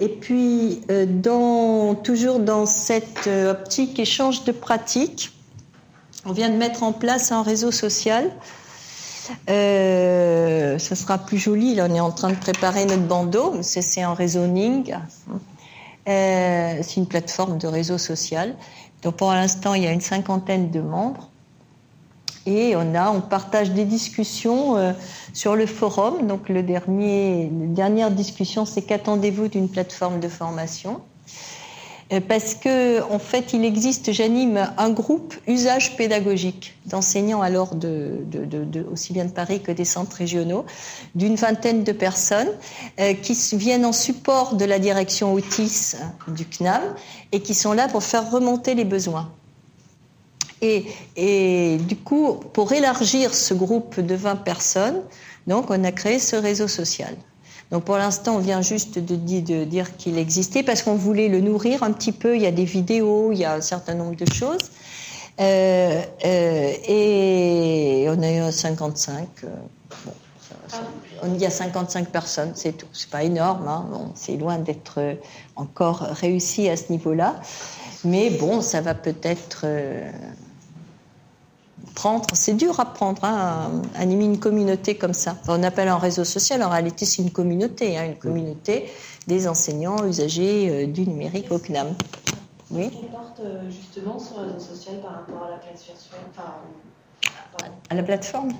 [0.00, 5.32] Et puis, euh, toujours dans cette euh, optique échange de pratiques,
[6.24, 8.30] on vient de mettre en place un réseau social.
[9.48, 11.74] Euh, ça sera plus joli.
[11.74, 13.56] Là, on est en train de préparer notre bandeau.
[13.62, 14.94] C'est un réseau Ning.
[16.06, 18.54] c'est une plateforme de réseau social
[19.02, 21.30] Donc pour l'instant, il y a une cinquantaine de membres.
[22.46, 24.92] Et on a, on partage des discussions euh,
[25.32, 26.26] sur le forum.
[26.26, 31.00] Donc le dernier, la dernière discussion, c'est qu'attendez-vous d'une plateforme de formation?
[32.12, 38.24] Euh, parce que en fait, il existe, j'anime un groupe usage pédagogique d'enseignants alors de,
[38.92, 40.64] aussi bien de Paris que des centres régionaux,
[41.16, 42.50] d'une vingtaine de personnes
[43.00, 45.94] euh, qui viennent en support de la direction Autis
[46.28, 46.82] du CNAM
[47.32, 49.32] et qui sont là pour faire remonter les besoins.
[50.62, 55.02] Et, du coup, pour élargir ce groupe de 20 personnes,
[55.46, 57.14] donc on a créé ce réseau social.
[57.70, 59.16] Donc pour l'instant, on vient juste de,
[59.64, 62.36] dire qu'il existait parce qu'on voulait le nourrir un petit peu.
[62.36, 64.70] Il y a des vidéos, il y a un certain nombre de choses.
[65.38, 69.28] Euh, euh, et on a eu 55.
[69.44, 69.48] Euh,
[70.04, 70.82] bon, ça, ça,
[71.26, 72.86] il y a 55 personnes, c'est tout.
[72.92, 73.86] C'est pas énorme, hein.
[74.14, 75.16] c'est loin d'être
[75.56, 77.34] encore réussi à ce niveau-là.
[78.06, 80.10] Mais bon, ça va peut-être euh,
[81.96, 82.26] prendre.
[82.34, 85.36] C'est dur à prendre, hein, animer une communauté comme ça.
[85.48, 88.88] on appelle un réseau social, en réalité, c'est une communauté, hein, une communauté
[89.26, 91.88] des enseignants usagers euh, du numérique au CNAM.
[92.70, 92.90] Oui.
[93.10, 96.52] Porte euh, justement sur le réseau social par rapport à la virtuelle, enfin,
[97.88, 98.52] à la plateforme.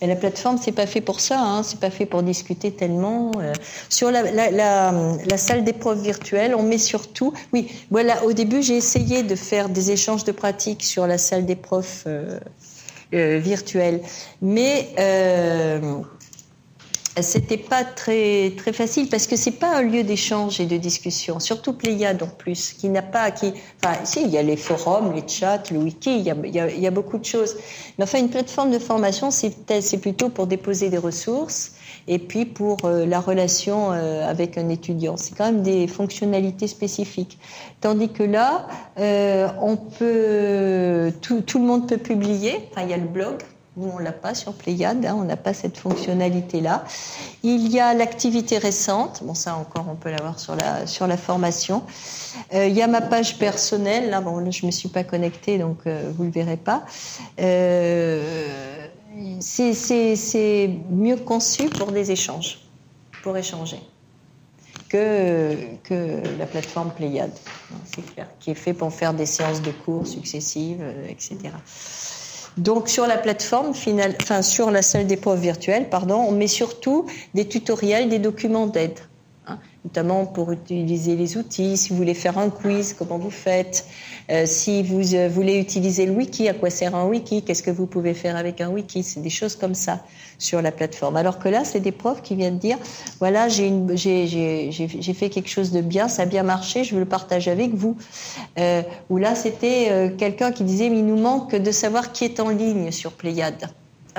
[0.00, 3.30] Mais la plateforme, c'est pas fait pour ça, hein, c'est pas fait pour discuter tellement.
[3.38, 3.52] Euh.
[3.88, 4.92] Sur la, la, la,
[5.28, 7.32] la salle d'épreuve virtuelle, on met surtout.
[7.52, 11.46] Oui, voilà, au début, j'ai essayé de faire des échanges de pratiques sur la salle
[11.46, 12.40] d'épreuve euh,
[13.14, 14.00] euh, virtuelle.
[14.40, 16.02] Mais euh,
[17.20, 21.38] c'était pas très très facile parce que c'est pas un lieu d'échange et de discussion,
[21.40, 23.52] surtout Pléiade en plus, qui n'a pas, qui,
[23.84, 26.58] enfin, si il y a les forums, les chats, le wiki, il y a, y
[26.58, 27.56] a, il y a beaucoup de choses.
[27.98, 31.72] Mais enfin, une plateforme de formation, c'est plutôt pour déposer des ressources
[32.08, 35.16] et puis pour euh, la relation euh, avec un étudiant.
[35.16, 37.38] C'est quand même des fonctionnalités spécifiques.
[37.80, 38.66] Tandis que là,
[38.98, 42.68] euh, on peut, tout, le monde peut publier.
[42.70, 43.42] Enfin, il y a le blog
[43.78, 46.84] nous, on l'a pas sur Pléiade, hein, on n'a pas cette fonctionnalité-là.
[47.42, 51.16] Il y a l'activité récente, bon ça encore on peut l'avoir sur la, sur la
[51.16, 51.82] formation.
[52.52, 56.24] Il y a ma page personnelle, là, bon, je me suis pas connectée, donc vous
[56.24, 56.82] le verrez pas.
[57.40, 58.86] Euh,
[59.40, 62.60] c'est mieux conçu pour des échanges,
[63.22, 63.80] pour échanger,
[64.88, 67.32] que, que la plateforme Pléiade,
[67.84, 71.38] c'est clair, qui est fait pour faire des séances de cours successives, euh, etc.
[72.58, 77.06] Donc sur la plateforme finale, enfin sur la salle d'épreuve virtuelle, pardon, on met surtout
[77.32, 78.98] des tutoriels, des documents d'aide,
[79.84, 81.76] notamment pour utiliser les outils.
[81.76, 83.86] Si vous voulez faire un quiz, comment vous faites?
[84.30, 87.42] Euh, Si vous euh, voulez utiliser le wiki, à quoi sert un wiki?
[87.42, 89.02] Qu'est-ce que vous pouvez faire avec un wiki?
[89.02, 90.00] C'est des choses comme ça
[90.38, 91.16] sur la plateforme.
[91.16, 92.78] Alors que là, c'est des profs qui viennent dire
[93.18, 97.50] voilà, j'ai fait quelque chose de bien, ça a bien marché, je veux le partager
[97.50, 97.96] avec vous.
[98.58, 102.40] Euh, ou là, c'était quelqu'un qui disait mais il nous manque de savoir qui est
[102.40, 103.68] en ligne sur Pléiade.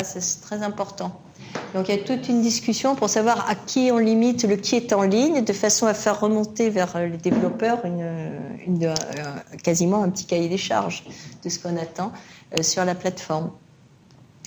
[0.02, 1.20] C'est très important.
[1.74, 4.76] Donc il y a toute une discussion pour savoir à qui on limite le qui
[4.76, 8.40] est en ligne, de façon à faire remonter vers les développeurs euh,
[9.64, 11.04] quasiment un petit cahier des charges
[11.44, 12.12] de ce qu'on attend
[12.58, 13.52] euh, sur la plateforme.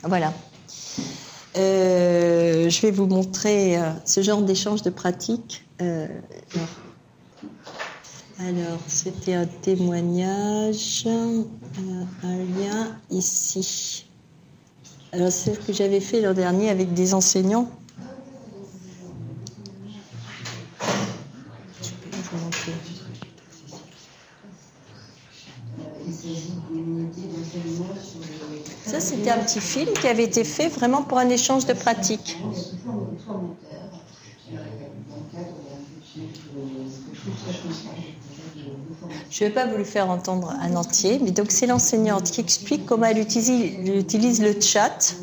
[0.03, 0.33] Voilà.
[1.57, 5.65] Euh, je vais vous montrer ce genre d'échange de pratiques.
[5.81, 6.07] Euh,
[8.39, 14.06] alors, c'était un témoignage, un lien ici.
[15.13, 17.71] Alors, c'est ce que j'avais fait l'an dernier avec des enseignants.
[28.85, 32.39] Ça, c'était un petit film qui avait été fait vraiment pour un échange de pratiques.
[39.31, 42.41] Je ne vais pas vous le faire entendre un entier, mais donc c'est l'enseignante qui
[42.41, 45.15] explique comment elle utilise, le chat.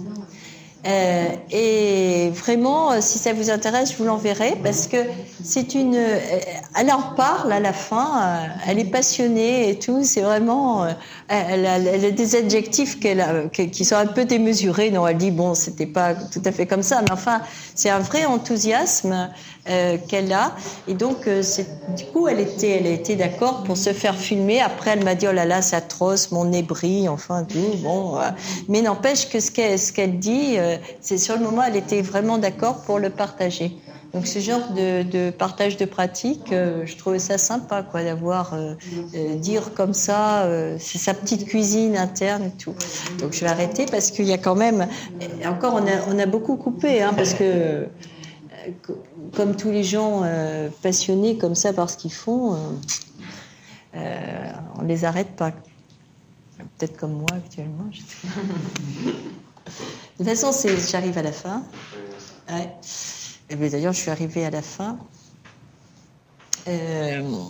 [0.85, 4.97] Euh, et vraiment, euh, si ça vous intéresse, je vous l'enverrai parce que
[5.41, 5.95] c'est une.
[5.95, 6.19] euh,
[6.77, 8.41] Elle en parle à la fin.
[8.67, 10.03] Elle est passionnée et tout.
[10.03, 10.85] C'est vraiment.
[11.29, 14.91] Elle a, des adjectifs qu'elle qui sont un peu démesurés.
[14.91, 17.41] Non, elle dit bon, c'était pas tout à fait comme ça, mais enfin,
[17.75, 19.29] c'est un vrai enthousiasme
[19.69, 20.55] euh, qu'elle a.
[20.87, 21.41] Et donc, euh,
[21.95, 24.61] du coup, elle était, elle été d'accord pour se faire filmer.
[24.61, 27.77] Après, elle m'a dit oh là là, c'est atroce, mon nez brille, enfin tout.
[27.81, 28.21] Bon, euh,
[28.67, 32.37] mais n'empêche que ce qu'elle, qu'elle dit, euh, c'est sur le moment, elle était vraiment
[32.37, 33.77] d'accord pour le partager.
[34.13, 38.53] Donc ce genre de, de partage de pratiques, euh, je trouvais ça sympa, quoi, d'avoir
[38.53, 38.75] euh,
[39.15, 42.75] euh, dire comme ça, euh, c'est sa petite cuisine interne et tout.
[43.19, 44.87] Donc je vais arrêter parce qu'il y a quand même,
[45.47, 47.85] encore on a, on a beaucoup coupé, hein, parce que euh,
[49.31, 52.57] comme tous les gens euh, passionnés comme ça par ce qu'ils font, euh,
[53.95, 55.51] euh, on les arrête pas.
[56.57, 57.85] peut-être comme moi actuellement.
[57.85, 59.11] de
[60.17, 60.51] toute façon,
[60.91, 61.63] j'arrive à la fin.
[63.49, 64.97] D'ailleurs, je suis arrivée à la fin.
[66.65, 67.41] Je ne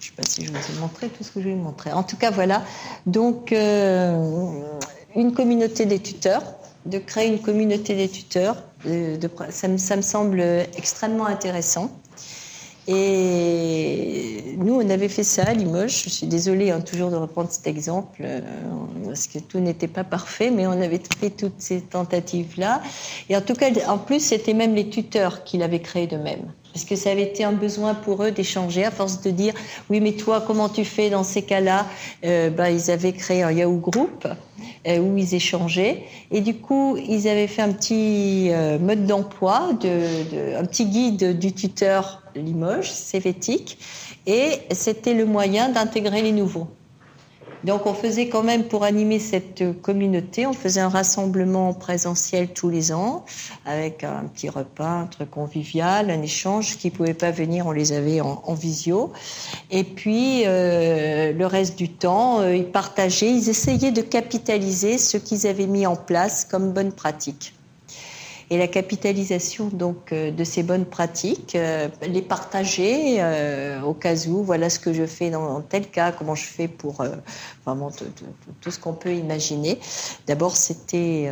[0.00, 1.92] sais pas si je vous ai montré tout ce que je vais vous montrer.
[1.92, 2.64] En tout cas, voilà.
[3.06, 6.42] Donc, une communauté des tuteurs,
[6.86, 9.18] de créer une communauté des tuteurs, de,
[9.50, 10.40] ça, me, semble
[10.76, 11.90] extrêmement intéressant.
[12.88, 16.02] Et nous, on avait fait ça à Limoges.
[16.02, 18.40] Je suis désolée hein, toujours de reprendre cet exemple, euh,
[19.06, 22.82] parce que tout n'était pas parfait, mais on avait fait toutes ces tentatives-là.
[23.28, 26.52] Et en tout cas, en plus, c'était même les tuteurs qui l'avaient créé de même.
[26.72, 29.54] Parce que ça avait été un besoin pour eux d'échanger, à force de dire
[29.90, 31.86] oui, mais toi, comment tu fais dans ces cas-là
[32.24, 34.26] euh, bah, Ils avaient créé un Yahoo Group
[34.86, 36.04] euh, où ils échangeaient.
[36.30, 41.38] Et du coup, ils avaient fait un petit euh, mode d'emploi, de, un petit guide
[41.38, 43.78] du tuteur Limoges, Cévétique.
[44.26, 46.68] Et c'était le moyen d'intégrer les nouveaux.
[47.64, 52.68] Donc on faisait quand même pour animer cette communauté, on faisait un rassemblement présentiel tous
[52.68, 53.24] les ans
[53.64, 56.76] avec un petit repas, un truc convivial, un échange.
[56.78, 59.12] Qui pouvaient pas venir, on les avait en, visio.
[59.70, 65.16] Et puis euh, le reste du temps, euh, ils partageaient, ils essayaient de capitaliser ce
[65.16, 67.54] qu'ils avaient mis en place comme bonne pratique
[68.52, 74.14] et la capitalisation donc euh, de ces bonnes pratiques, euh, les partager euh, au cas
[74.28, 77.02] où, voilà ce que je fais dans tel cas, comment je fais pour
[77.64, 77.90] vraiment
[78.60, 79.78] tout, ce qu'on peut imaginer.
[80.26, 81.30] D'abord, c'était,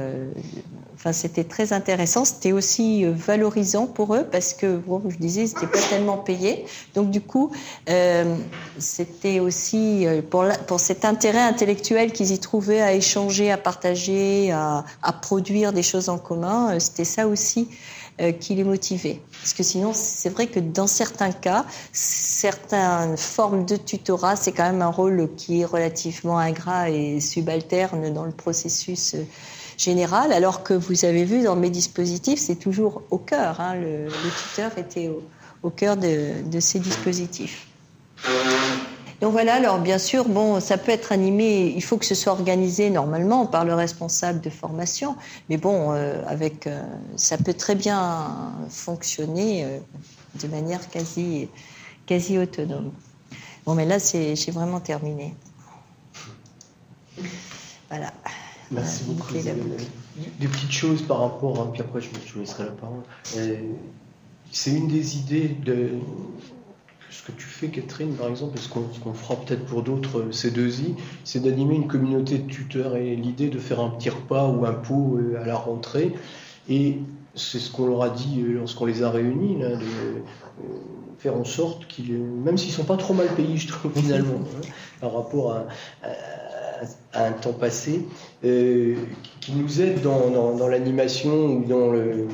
[0.94, 5.66] enfin, c'était très intéressant, c'était aussi valorisant pour eux parce que, bon, je disais, c'était
[5.66, 6.64] pas tellement payé.
[6.94, 7.50] Donc du coup,
[8.78, 14.84] c'était aussi pour, pour cet intérêt intellectuel qu'ils y trouvaient à échanger, à partager, à,
[15.02, 17.68] à produire des choses en commun, c'était ça aussi
[18.20, 19.20] euh, qui les motivait.
[19.40, 24.64] Parce que sinon, c'est vrai que dans certains cas, certaines formes de tutorat, c'est quand
[24.70, 29.24] même un rôle qui est relativement ingrat et subalterne dans le processus euh,
[29.76, 33.60] général, alors que vous avez vu dans mes dispositifs, c'est toujours au cœur.
[33.60, 34.08] Hein, le,
[34.42, 35.10] tuteur était
[35.62, 37.66] au, cœur de ces dispositifs.
[39.20, 42.32] Donc voilà, alors bien sûr, bon, ça peut être animé, il faut que ce soit
[42.32, 45.14] organisé normalement par le responsable de formation,
[45.50, 46.82] mais bon, euh, avec, euh,
[47.16, 49.78] ça peut très bien fonctionner euh,
[50.42, 51.48] de manière quasi,
[52.06, 52.92] quasi autonome.
[53.66, 55.34] Bon, mais là, c'est, j'ai vraiment terminé.
[57.90, 58.14] Voilà.
[58.70, 59.34] Merci beaucoup.
[59.34, 63.02] Des, petites choses par rapport, puis après je, je vous laisserai la parole.
[64.52, 65.90] c'est une des idées de,
[67.10, 70.30] ce que tu fais, Catherine, par exemple, et ce qu'on fera peut-être pour d'autres euh,
[70.30, 74.64] C2I, c'est d'animer une communauté de tuteurs et l'idée de faire un petit repas ou
[74.64, 76.12] un pot euh, à la rentrée.
[76.68, 76.98] Et
[77.34, 80.22] c'est ce qu'on leur a dit euh, lorsqu'on les a réunis, de
[81.18, 84.68] faire en sorte qu'ils, même s'ils sont pas trop mal payés, je trouve finalement, hein,
[85.00, 85.66] par rapport à,
[87.12, 88.06] un temps passé,
[88.40, 92.26] qu'ils nous aident dans, dans l'animation ou dans le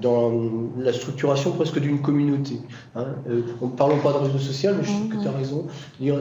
[0.00, 0.32] dans
[0.78, 2.60] la structuration presque d'une communauté.
[2.94, 3.06] Hein.
[3.28, 5.66] Euh, ne parlons pas de réseau social, mais je trouve que tu as raison.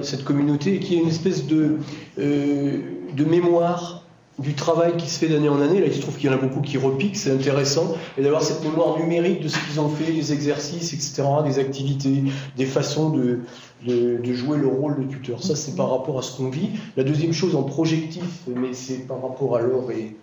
[0.03, 1.77] Cette communauté qui est une espèce de,
[2.19, 2.77] euh,
[3.15, 4.03] de mémoire
[4.39, 5.79] du travail qui se fait d'année en année.
[5.79, 7.95] Là, il se trouve qu'il y en a beaucoup qui repiquent, c'est intéressant.
[8.17, 12.23] Et d'avoir cette mémoire numérique de ce qu'ils ont fait, des exercices, etc., des activités,
[12.57, 13.39] des façons de,
[13.85, 15.43] de, de jouer le rôle de tuteur.
[15.43, 16.69] Ça, c'est par rapport à ce qu'on vit.
[16.97, 20.15] La deuxième chose en projectif, mais c'est par rapport à l'or et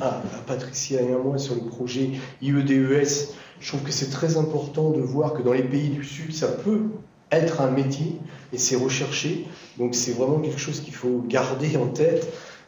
[0.00, 2.10] ah, à Patricia et à moi sur le projet
[2.42, 6.34] IEDES, je trouve que c'est très important de voir que dans les pays du Sud,
[6.34, 6.82] ça peut
[7.30, 8.16] être un métier
[8.52, 9.46] et c'est recherché.
[9.78, 12.26] Donc c'est vraiment quelque chose qu'il faut garder en tête.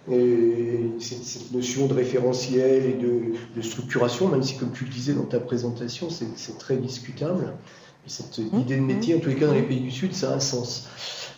[0.08, 5.40] cette, notion de référentiel et de, structuration, même si, comme tu le disais dans ta
[5.40, 7.52] présentation, c'est très discutable.
[8.06, 8.60] Cette mmh.
[8.60, 10.40] idée de métier, en tous les cas dans les pays du Sud, ça a un
[10.40, 10.88] sens.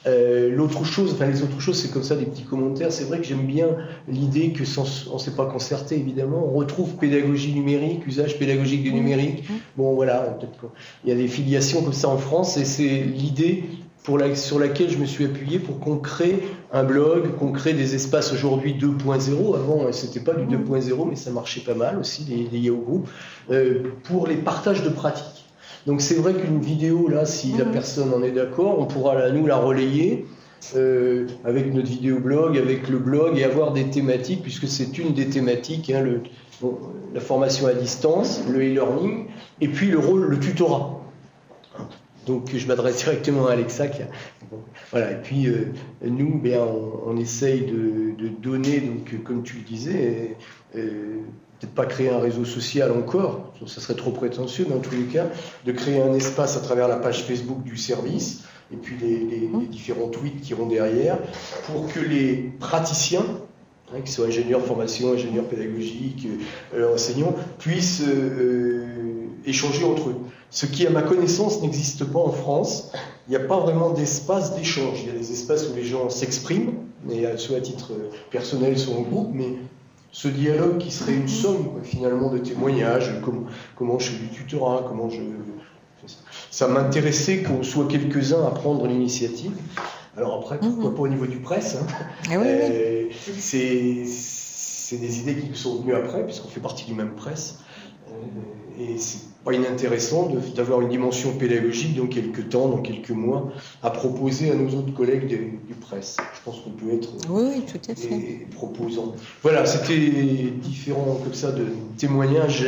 [0.07, 2.93] Euh, l'autre chose, enfin les autres choses, c'est comme ça des petits commentaires.
[2.93, 3.69] C'est vrai que j'aime bien
[4.09, 8.83] l'idée que sans, on ne s'est pas concerté évidemment, on retrouve pédagogie numérique, usage pédagogique
[8.83, 9.45] du numérique.
[9.77, 10.39] Bon voilà,
[11.05, 13.65] il y a des filiations comme ça en France et c'est l'idée
[14.05, 16.41] pour la, sur laquelle je me suis appuyé pour qu'on crée
[16.73, 19.57] un blog, qu'on crée des espaces aujourd'hui 2.0.
[19.57, 23.09] Avant, c'était pas du 2.0, mais ça marchait pas mal aussi, les, les Yahoo Group,
[23.51, 25.44] euh, pour les partages de pratiques.
[25.87, 27.73] Donc c'est vrai qu'une vidéo, là, si la mhm.
[27.73, 30.27] personne en est d'accord, on pourra nous la relayer
[30.77, 35.13] euh, avec notre vidéo blog, avec le blog et avoir des thématiques, puisque c'est une
[35.13, 36.23] des thématiques, hein, le,
[37.13, 39.27] la formation à distance, le e-learning,
[39.61, 41.01] et puis le rôle, le tutorat.
[42.27, 44.07] Donc je m'adresse directement à Alexa qui a
[44.91, 46.61] Voilà, et puis euh, nous, bien,
[47.07, 50.37] on, essaye de, donner, donc, comme tu le disais,
[50.77, 51.19] euh,
[51.61, 55.27] peut-être pas créer un réseau social encore, ça serait trop prétentieux dans tous les cas,
[55.65, 59.67] de créer un espace à travers la page Facebook du service et puis les, mmh.
[59.69, 61.19] différents tweets qui iront derrière,
[61.67, 63.25] pour que les praticiens,
[63.93, 66.27] hein, qu'ils soient ingénieurs formation, ingénieurs pédagogiques,
[66.75, 68.03] euh, enseignants, puissent
[69.47, 70.17] échanger entre eux.
[70.51, 72.93] Ce qui, à ma connaissance, n'existe pas en France.
[73.27, 75.01] Il n'y a pas vraiment d'espace d'échange.
[75.03, 76.75] Il y a des espaces où les gens s'expriment,
[77.37, 77.93] soit à titre
[78.31, 79.57] personnel, soit en groupe, mais
[80.15, 84.85] ce dialogue qui serait une somme finalement de témoignages, comment, comment je fais du tutorat,
[84.89, 85.21] comment je...
[86.53, 89.51] Ça m'intéressait qu'on soit quelques-uns à prendre l'initiative.
[90.17, 90.95] Alors après, pourquoi mhm.
[90.95, 91.87] pas au niveau du presse hein.
[92.31, 97.17] ah euh, C'est des idées qui nous sont venues après, puisqu'on fait partie du même
[97.17, 97.59] presse.
[98.09, 98.15] Euh,
[98.79, 103.53] et c'est pas inintéressant d'avoir une dimension pédagogique dans quelques temps, dans quelques mois,
[103.83, 106.17] à proposer à nos autres collègues du presse.
[106.35, 108.47] Je pense qu'on peut être oui, tout à fait.
[108.55, 109.15] proposant.
[109.43, 109.99] Voilà, c'était
[110.63, 111.67] différents comme ça de
[111.99, 112.67] témoignages.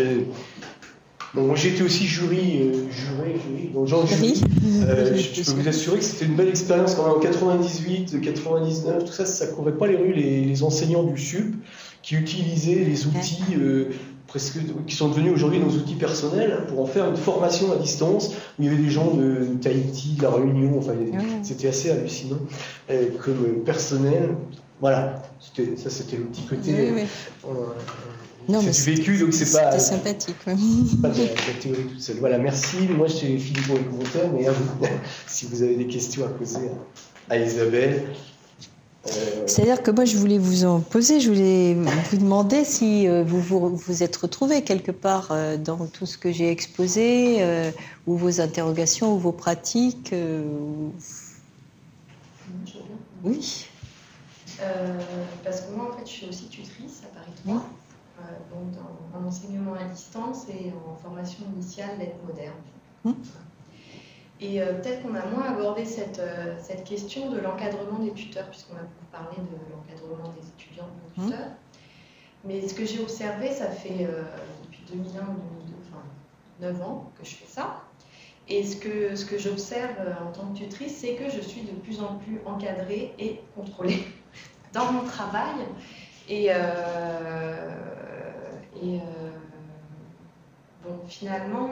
[1.37, 4.41] Bon, j'étais aussi jury, euh, juré, jury, donc Jean jury.
[4.89, 9.05] Euh, je, peux vous assurer que c'était une belle expérience quand même en 98, 99,
[9.05, 11.55] tout ça, ça courait pas les rues, les, enseignants du SUP
[12.03, 13.91] qui utilisaient les outils euh,
[14.27, 18.33] presque, qui sont devenus aujourd'hui nos outils personnels pour en faire une formation à distance
[18.59, 20.93] où il y avait des gens de, Tahiti, de la Réunion, enfin
[21.43, 22.39] c'était assez hallucinant
[22.91, 24.37] euh, comme personnel.
[24.81, 26.93] Voilà, ça c'était le petit côté.
[26.95, 27.03] Oui,
[27.47, 27.49] euh,
[28.49, 29.79] non, mais vécu, donc c'est pas.
[29.79, 30.37] sympathique.
[30.45, 32.19] Pas de la, théorie toute seule.
[32.19, 32.77] Voilà, merci.
[32.97, 34.47] Moi, c'est Philippe pour les commentaires, mais
[35.27, 36.71] si vous avez des questions à poser
[37.29, 38.05] à Isabelle.
[39.15, 41.75] Euh, C'est-à-dire que moi, je voulais vous en poser, je voulais
[42.11, 46.19] vous demander si euh, vous vous, vous êtes retrouvé quelque part euh, dans tout ce
[46.19, 47.43] que j'ai exposé,
[48.07, 50.15] ou vos interrogations, ou vos pratiques.
[53.25, 53.67] Oui.
[55.45, 58.75] parce que moi, en fait, je suis aussi tutrice à Paris 3, donc
[59.15, 62.55] en enseignement à distance et en formation initiale d'aide moderne.
[63.05, 63.15] Hum.
[64.41, 68.49] Et euh, peut-être qu'on a moins abordé cette, euh, cette question de l'encadrement des tuteurs,
[68.51, 71.49] puisqu'on a beaucoup parlé de l'encadrement des étudiants et des tuteurs.
[72.45, 74.23] Mais ce que j'ai observé, ça fait euh,
[74.65, 76.03] depuis 2001 ou 2002, enfin
[76.61, 77.83] 9 ans que je fais ça.
[78.49, 81.73] Et ce que, ce que j'observe en tant que tutrice, c'est que je suis de
[81.73, 84.05] plus en plus encadrée et contrôlée
[84.73, 85.55] dans mon travail.
[86.29, 86.47] Et,
[88.83, 89.01] et
[90.85, 91.71] bon, finalement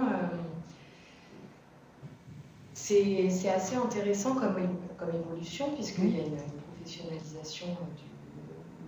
[2.84, 4.56] c'est assez intéressant comme,
[4.98, 6.36] comme évolution, puisqu'il y a une,
[6.76, 7.66] professionnalisation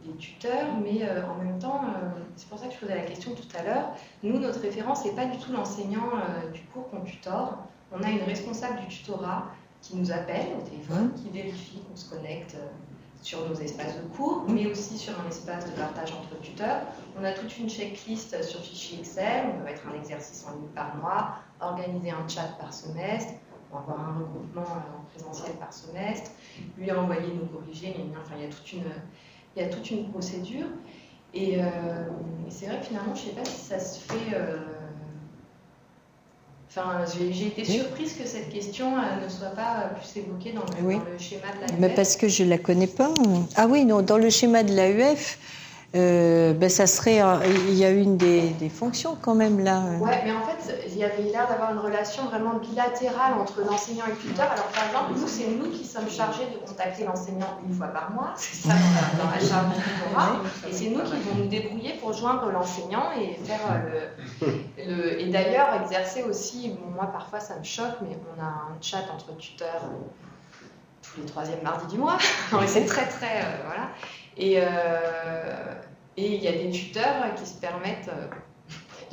[0.04, 3.04] des tuteurs, mais euh, en même temps, euh, c'est pour ça que je posais la
[3.04, 3.88] question tout à l'heure,
[4.22, 7.56] nous, notre référence, n'est pas du tout l'enseignant euh, du cours qu'on tutore.
[7.90, 9.46] On a une responsable du tutorat
[9.80, 12.56] qui nous appelle au téléphone, qui vérifie qu'on se connecte
[13.22, 16.82] sur nos espaces de cours, mais aussi sur un espace de partage entre tuteurs.
[17.18, 20.68] On a toute une checklist sur fichier Excel, on peut mettre un exercice en ligne
[20.74, 23.32] par mois, organiser un chat par semestre,
[23.78, 26.30] avoir un regroupement euh, en présentiel par semestre,
[26.78, 28.82] lui envoyer nos corrigés, enfin, il y a toute une,
[29.56, 30.66] il y a toute une procédure.
[31.34, 31.64] Et, euh,
[32.48, 34.34] c'est vrai que finalement, je ne sais pas si ça se fait.
[34.34, 34.58] Euh,
[36.68, 41.04] enfin, j'ai été surprise que cette question ne soit pas plus évoquée dans le, dans
[41.04, 41.78] le schéma de l'AUF.
[41.78, 43.12] Mais parce que je ne la connais pas.
[43.56, 45.38] Ah oui, non, dans le schéma de l'AUF,
[45.96, 47.20] euh, ben ça serait,
[47.68, 49.80] il y a une des, des, fonctions quand même là.
[50.00, 54.04] Ouais, mais en fait, il y avait l'air d'avoir une relation vraiment bilatérale entre l'enseignant
[54.06, 54.50] et le tuteur.
[54.50, 58.10] Alors par exemple, nous, c'est nous qui sommes chargés de contacter l'enseignant une fois par
[58.10, 58.74] mois, c'est ça
[59.18, 63.10] dans la, charge du tutorat, et c'est nous qui vont nous débrouiller pour joindre l'enseignant
[63.18, 64.08] et faire euh,
[64.42, 66.70] le, le et d'ailleurs exercer aussi.
[66.70, 69.82] Bon, moi, parfois, ça me choque, mais on a un chat entre tuteurs
[71.02, 72.18] tous les troisièmes mardis du mois.
[72.66, 73.88] c'est très très euh, voilà.
[74.36, 74.58] Et,
[76.16, 78.26] et il y a des tuteurs qui se permettent euh,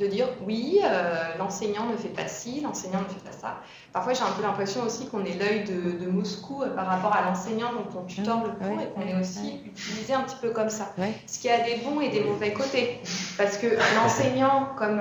[0.00, 3.60] de dire oui, euh, l'enseignant ne fait pas ci, l'enseignant ne fait pas ça.
[3.92, 7.22] Parfois, j'ai un peu l'impression aussi qu'on est l'œil de, Moscou euh, par rapport à
[7.22, 10.70] l'enseignant dont on tuteur le cours et qu'on est aussi utilisé un petit peu comme
[10.70, 10.92] ça.
[11.26, 13.00] Ce qui a des bons et des mauvais côtés.
[13.36, 13.66] Parce que
[13.96, 15.00] l'enseignant, comme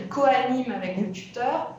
[0.00, 1.74] il co-anime avec le tuteur,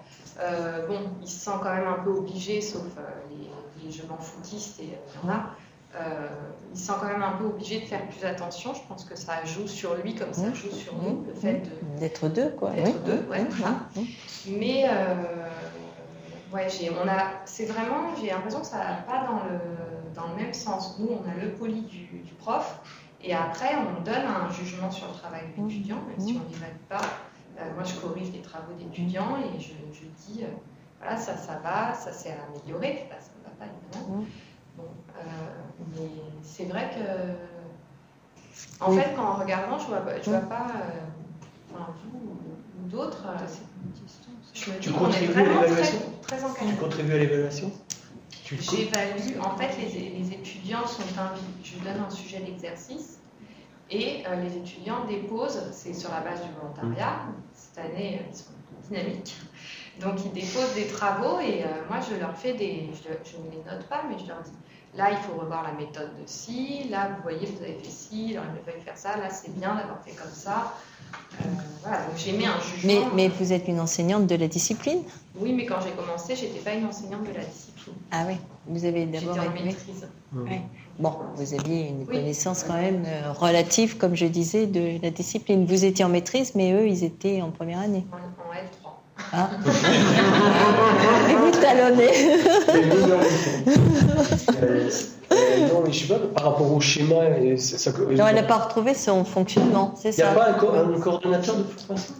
[0.87, 2.83] bon, il se sent quand même un peu obligé, sauf
[3.29, 5.55] les, les, je m'en foutistes et il y en a.
[5.95, 6.27] Euh,
[6.73, 8.73] il sent quand même un peu obligé de faire plus attention.
[8.73, 11.63] Je pense que ça joue sur lui comme ça joue sur nous, le fait
[11.97, 12.71] d'être deux, quoi.
[12.71, 13.45] D'être deux, ouais,
[14.47, 15.15] Mais euh,
[16.53, 16.67] ouais,
[17.01, 20.53] on a, c'est vraiment, j'ai l'impression que ça va pas dans le, dans le même
[20.53, 20.99] sens.
[20.99, 22.77] Nous, on a le poli du, prof,
[23.23, 26.75] et après, on donne un jugement sur le travail de l'étudiant, même si on n'évalue
[26.89, 27.01] pas.
[27.57, 30.43] Euh, moi, je corrige les travaux d'étudiants et je, je dis,
[30.99, 34.25] voilà, ça, ça va, ça s'est amélioré, ça ne va pas évidemment.
[34.77, 34.83] Bon,
[35.17, 35.54] euh,
[35.93, 36.09] mais
[36.43, 41.93] c'est vrai que, en fait, quand en regardant, je vois, je vois pas, euh, enfin,
[42.03, 42.19] vous
[42.83, 43.45] ou d'autres, euh,
[44.53, 46.73] je me dis Tu qu'on est contribues à vraiment très, l'évaluation très encadré.
[46.73, 47.71] Tu contribues à l'évaluation
[48.45, 53.19] J'évalue, en fait, les, les étudiants sont invités, je donne un sujet d'exercice
[53.89, 57.21] et euh, les étudiants déposent, c'est sur la base du volontariat,
[57.53, 58.51] cette année ils sont
[58.87, 59.35] dynamiques,
[59.99, 63.49] donc ils déposent des travaux et euh, moi je leur fais des, je, je ne
[63.51, 64.51] les note pas, mais je leur dis,
[64.97, 68.31] là il faut revoir la méthode de ci, là vous voyez vous avez fait ci,
[68.37, 70.73] alors il fallait faire ça, là c'est bien d'avoir fait comme ça.
[71.41, 71.45] Euh,
[71.81, 72.53] voilà, donc j'ai mis un
[72.83, 73.09] Mais, jugement.
[73.13, 74.99] mais vous êtes une enseignante de la discipline?
[75.37, 77.93] Oui, mais quand j'ai commencé, j'étais pas une enseignante de la discipline.
[78.11, 78.35] Ah oui,
[78.67, 79.63] vous avez d'abord J'étais en oui.
[79.65, 80.07] maîtrise.
[80.33, 80.61] Ouais.
[80.97, 82.05] Bon, vous aviez une Oui.
[82.07, 85.65] connaissance quand même euh, relative, comme je disais, de la discipline.
[85.65, 88.05] Vous étiez en maîtrise, mais eux, ils étaient en première année.
[88.13, 88.84] En, en L3.
[89.33, 89.49] Ah.
[91.29, 92.11] Et vous talonnez.
[92.67, 92.95] Mais mais-
[94.61, 94.89] Euh,
[95.31, 98.35] euh, non, mais je sais pas, par rapport au schéma, et ça, ça- Non, elle
[98.35, 100.35] n'a pas retrouvé son fonctionnement, c'est Il n'y a ça.
[100.39, 102.13] pas un, co- un coordonnateur de formation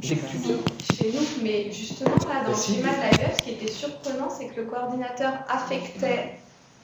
[0.00, 0.56] J'ai que tuteur.
[0.96, 4.46] Chez nous, mais justement, là, dans le schéma de l'AEF, ce qui était surprenant, c'est
[4.46, 6.38] que le coordinateur affectait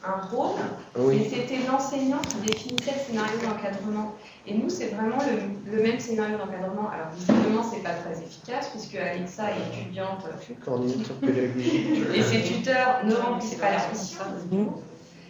[0.07, 0.51] un rôle,
[0.97, 1.27] mais Oui.
[1.31, 4.15] c'était l'enseignant qui définissait le scénario d'encadrement.
[4.51, 6.89] Et nous, c'est vraiment le, le même scénario d'encadrement.
[6.89, 10.25] Alors, visiblement, c'est pas très efficace, puisque Alexa est étudiante
[10.65, 11.87] Coordinateur pédagogique.
[12.15, 14.21] et ses tuteurs ne remplissaient pas leur mission.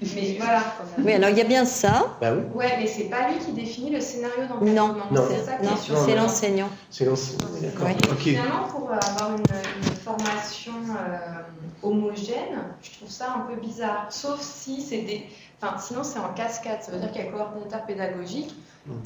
[0.00, 0.62] Mais voilà.
[0.98, 2.16] Oui, alors il y a bien ça.
[2.20, 4.94] Bah oui, Ouais, mais c'est pas lui qui définit le scénario d'encadrement.
[5.10, 5.24] Non.
[5.28, 6.06] C'est ça qui Non, est Non, surprenant.
[6.06, 6.68] c'est l'enseignant.
[6.88, 7.48] c'est l'enseignant.
[7.60, 7.86] D'accord.
[7.88, 7.96] Ouais.
[8.18, 11.42] Finalement, pour euh, avoir une, une formation euh,
[11.82, 14.06] homogène, je trouve ça un peu bizarre.
[14.10, 15.26] Sauf si c'est des.
[15.60, 16.80] Enfin, sinon, c'est en cascade.
[16.80, 18.54] Ça veut dire qu'il y a un coordinateur pédagogique.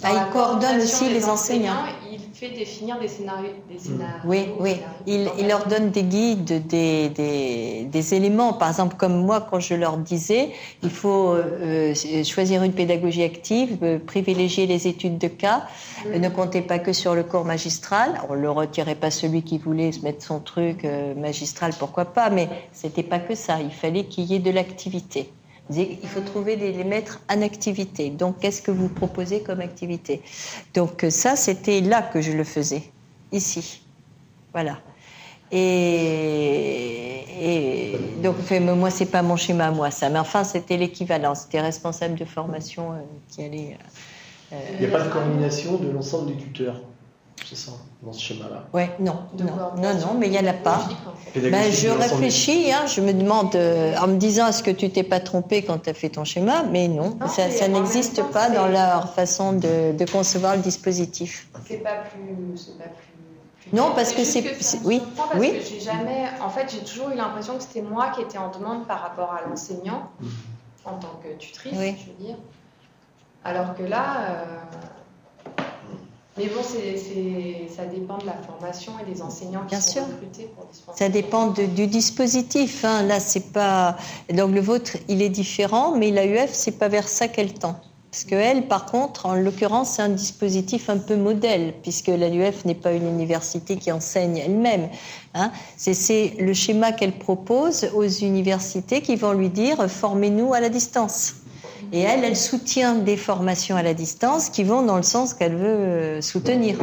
[0.02, 1.84] Ah, il coordonne aussi les enseignants.
[2.10, 3.50] Il fait définir des scénarios.
[3.70, 4.76] Des scénarios Oui, oui.
[5.06, 8.52] Il, il leur donne des guides, des, des, des éléments.
[8.52, 10.50] Par exemple, comme moi, quand je leur disais,
[10.82, 15.66] il faut euh, euh, choisir une pédagogie active, euh, privilégier les études de cas,
[16.06, 18.20] euh, ne comptez pas que sur le cours magistral.
[18.28, 22.06] On ne le retirait pas celui qui voulait se mettre son truc euh, magistral, pourquoi
[22.06, 23.60] pas, mais c'était pas que ça.
[23.60, 25.30] Il fallait qu'il y ait de l'activité.
[25.70, 28.10] Il faut trouver les mettre en activité.
[28.10, 30.20] Donc, qu'est-ce que vous proposez comme activité?
[30.74, 32.82] Donc, euh, ça, c'était là que je le faisais,
[33.30, 33.82] ici.
[34.52, 34.78] Voilà.
[35.50, 37.18] Et,
[38.22, 40.08] donc, enfin, moi, c'est pas mon schéma moi, ça.
[40.10, 41.34] Mais enfin, c'était l'équivalent.
[41.34, 42.96] C'était responsable de formation euh,
[43.28, 43.78] qui allait.
[44.52, 46.80] euh, Il n'y a pas de coordination de l'ensemble des tuteurs?
[47.48, 47.72] C'est ça,
[48.02, 48.64] dans ce schéma-là.
[48.72, 49.44] Ouais, non, non,
[49.76, 50.80] non, non, mais il n'y en a pas.
[51.34, 55.02] Ben, je réfléchis, hein, je me demande, euh, en me disant, est-ce que tu t'es
[55.02, 56.62] pas trompé quand tu as fait ton schéma?
[56.70, 61.48] Mais non, Non, ça, n'existe pas dans leur façon de, de concevoir le dispositif.
[61.66, 62.20] C'est pas plus.
[62.78, 63.70] Pas plus.
[63.70, 64.44] plus Non, parce que c'est-
[64.84, 65.52] oui, parce oui.
[65.58, 66.24] que j'ai jamais.
[66.42, 69.32] En fait, j'ai toujours eu l'impression que c'était moi qui étais en demande par rapport
[69.32, 70.10] à l'enseignant,
[70.84, 71.96] en tant que tutrice, Oui.
[71.98, 72.36] je veux dire.
[73.44, 74.20] Alors que là.
[74.30, 74.44] euh,
[76.38, 80.02] Mais bon, ça dépend de la formation et des enseignants qui Bien sont sûr.
[80.02, 80.98] recrutés pour dispenser.
[80.98, 82.84] Ça dépend de- du dispositif.
[82.86, 83.02] hein.
[83.02, 83.96] Là, c'est pas.
[84.32, 87.76] Donc le vôtre, il est différent, mais l'AUF, c'est pas vers ça qu'elle tend.
[88.10, 92.64] Parce que elle, par contre, en l'occurrence, c'est un dispositif un peu modèle, puisque l'AUF
[92.66, 94.88] n'est pas une université qui enseigne elle-même.
[95.34, 95.50] hein.
[95.76, 101.34] C'est le schéma qu'elle propose aux universités qui vont lui dire formez-nous à la distance.
[101.94, 105.56] Et elle, elle soutient des formations à la distance qui vont dans le sens qu'elle
[105.56, 106.76] veut euh, soutenir.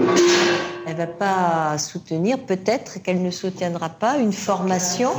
[0.90, 5.12] Elle va pas soutenir, peut-être qu'elle ne soutiendra pas une formation.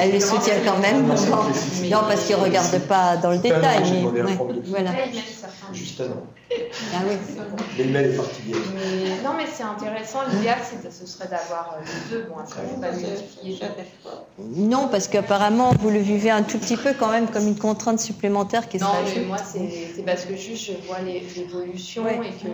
[0.00, 1.06] Elle le soutient quand même.
[1.06, 3.82] Non, parce qu'il ne regarde pas dans le détail.
[4.12, 4.36] mais- ouais,
[4.66, 4.90] voilà.
[5.72, 6.22] Juste avant.
[6.94, 7.16] Ah oui.
[7.78, 8.58] Mais le mail est parti hier.
[8.74, 10.18] Mais, non, mais c'est intéressant.
[10.30, 10.58] L'idéal,
[10.90, 12.26] ce serait d'avoir euh, les deux.
[12.28, 12.36] Bon,
[12.80, 13.58] va multiplier.
[14.38, 18.00] Non, parce qu'apparemment, vous le vivez un tout petit peu quand même comme une contrainte
[18.00, 22.20] supplémentaire qui se Non, mais moi, c'est parce que juste je vois l'évolution Ouais.
[22.28, 22.48] et que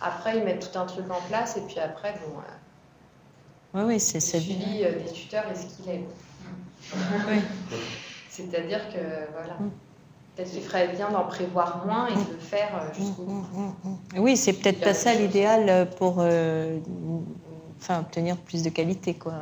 [0.00, 4.00] après ils mettent tout un truc en place et puis après, bon, euh, Oui, oui,
[4.00, 6.04] c'est suivi euh, des tuteurs est ce qu'il est.
[7.28, 7.40] Oui.
[8.28, 9.58] C'est-à-dire que, voilà,
[10.34, 13.46] peut-être qu'il ferait bien d'en prévoir moins et de le faire euh, jusqu'au bout.
[14.16, 16.78] Oui, c'est peut-être pas ça l'idéal pour euh,
[17.78, 19.14] enfin, obtenir plus de qualité.
[19.14, 19.34] Quoi.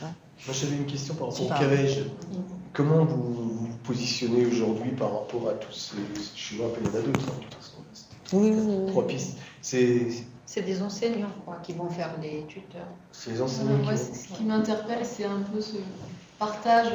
[0.00, 2.06] Moi, j'avais une question par rapport au CAVEJ.
[2.72, 5.96] Comment vous vous positionnez aujourd'hui par rapport à tous ces.
[6.14, 7.76] Je suis un peu, il y en a d'autres, hein, de toute façon.
[8.32, 8.90] Oui, oui, oui.
[8.90, 9.36] Trois pistes.
[9.60, 10.06] C'est
[10.50, 12.88] C'est des enseignants quoi, qui vont faire des tuteurs.
[13.12, 15.76] c'est les enseignants qui c'est- ce qui m'interpelle, c'est un peu ce
[16.38, 16.86] partage.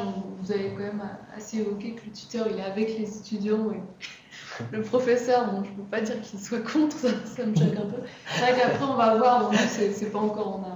[0.41, 1.07] Vous avez quand même
[1.37, 3.71] assez évoqué que le tuteur, il est avec les étudiants.
[3.71, 3.79] Et
[4.71, 7.77] le professeur, bon, je ne peux pas dire qu'il soit contre, ça, ça me choque
[7.77, 8.01] un peu.
[8.33, 10.59] C'est vrai qu'après, on va voir, donc c'est c'est pas encore.
[10.59, 10.75] On a,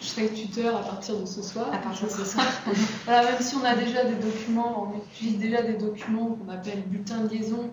[0.00, 1.66] je serai tuteur à partir de ce soir.
[1.74, 2.46] À partir de ce soir.
[3.06, 6.80] voilà, même si on a déjà des documents, on utilise déjà des documents qu'on appelle
[6.82, 7.70] bulletins de liaison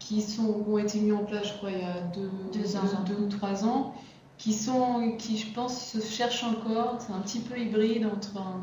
[0.00, 2.80] qui sont, ont été mis en place, je crois, il y a deux, Deux ans.
[3.06, 3.94] deux ou trois ans,
[4.38, 6.96] qui sont, qui je pense se cherchent encore.
[6.98, 8.60] C'est un petit peu hybride entre un,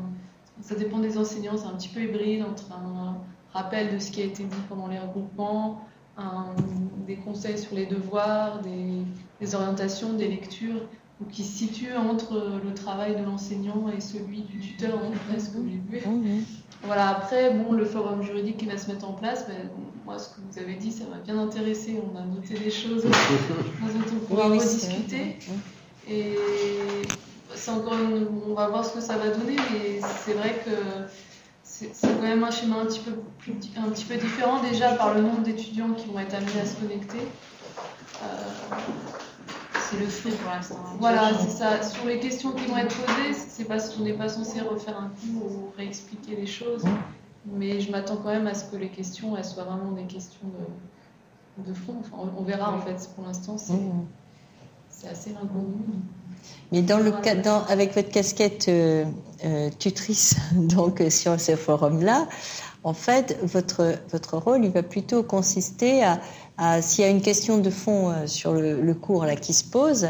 [0.60, 3.16] ça dépend des enseignants, c'est un petit peu hybride entre un
[3.54, 5.80] rappel de ce qui a été dit pendant les regroupements,
[6.18, 6.54] un-
[7.06, 9.02] des conseils sur les devoirs, des,
[9.40, 10.82] des orientations, des lectures,
[11.20, 15.50] ou qui se situent entre le travail de l'enseignant et celui du tuteur, d'après ce
[15.50, 16.06] que j'ai vu.
[16.08, 16.44] Mhm.
[16.84, 19.68] Voilà, après, bon, le forum juridique qui va se mettre en place, ben,
[20.04, 22.00] moi, ce que vous avez dit, ça m'a bien intéressé.
[22.12, 25.38] On a noté des choses dont on pourra Oui, rediscuter.
[26.08, 26.38] Et
[27.54, 30.70] c'est encore une- on va voir ce que ça va donner, mais c'est vrai que
[31.62, 34.92] c'est c'est quand même un schéma un petit, peu plus, un petit peu différent déjà
[34.92, 37.18] par le nombre d'étudiants qui vont être amenés à se connecter.
[38.22, 38.26] Euh,
[39.90, 40.76] C'est le flou pour l'instant.
[40.98, 41.82] voilà, c'est ça.
[41.82, 45.08] Sur les questions qui vont être posées, c'est parce qu'on n'est pas censé refaire un
[45.08, 46.84] coup ou réexpliquer les choses.
[47.46, 50.46] Mais je m'attends quand même à ce que les questions elles soient vraiment des questions
[51.58, 51.96] de, de fond.
[52.00, 53.08] Enfin, on, verra en fait.
[53.14, 53.72] Pour l'instant, c'est
[54.90, 55.76] c'est assez inconnu.
[56.72, 59.04] Mais dans le cas, dans- avec votre casquette euh,
[59.44, 62.26] euh, tutrice donc euh, sur ce forum-là,
[62.84, 66.20] en fait, votre, votre rôle, il va plutôt consister à,
[66.58, 69.54] à s'il y a une question de fond euh, sur le, le cours là qui
[69.54, 70.08] se pose,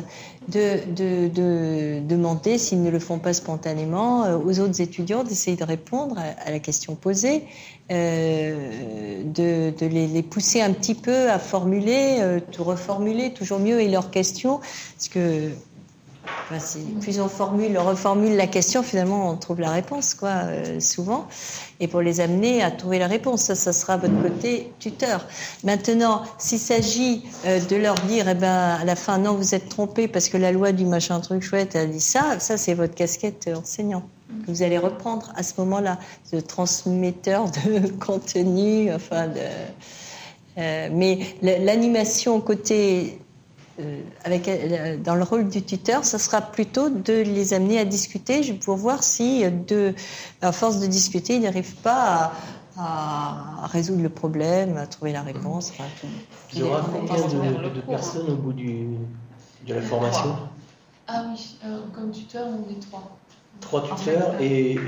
[0.49, 5.57] de, de, de demander s'ils ne le font pas spontanément euh, aux autres étudiants d'essayer
[5.57, 7.45] de répondre à, à la question posée,
[7.91, 13.59] euh, de, de les, les pousser un petit peu à formuler, euh, de reformuler toujours
[13.59, 14.59] mieux et leurs questions,
[14.97, 15.51] parce que
[16.51, 20.81] Enfin, plus on formule, on reformule la question, finalement, on trouve la réponse, quoi, euh,
[20.81, 21.27] souvent.
[21.81, 25.27] Et pour les amener à trouver la réponse, ça, ça sera votre côté tuteur.
[25.63, 29.69] Maintenant, s'il s'agit euh, de leur dire, eh ben, à la fin, non, vous êtes
[29.69, 32.95] trompé parce que la loi du machin truc chouette a dit ça, ça, c'est votre
[32.95, 34.03] casquette enseignant
[34.45, 35.99] que vous allez reprendre à ce moment-là,
[36.33, 39.41] de transmetteur de contenu, enfin, de,
[40.59, 43.19] euh, mais l'animation côté
[44.25, 48.53] avec, euh, dans le rôle du tuteur, ça sera plutôt de les amener à discuter
[48.55, 49.95] pour voir si, euh, de,
[50.43, 52.33] à force de discuter, ils n'arrivent pas
[52.77, 55.71] à, à résoudre le problème, à trouver la réponse.
[55.71, 56.07] enfin, tout.
[56.53, 58.87] Il y aura combien de, personnes au bout du,
[59.67, 60.37] de la formation?
[61.07, 63.17] Ah oui, euh, comme tuteur, on est trois.
[63.61, 64.79] Trois tuteurs et, et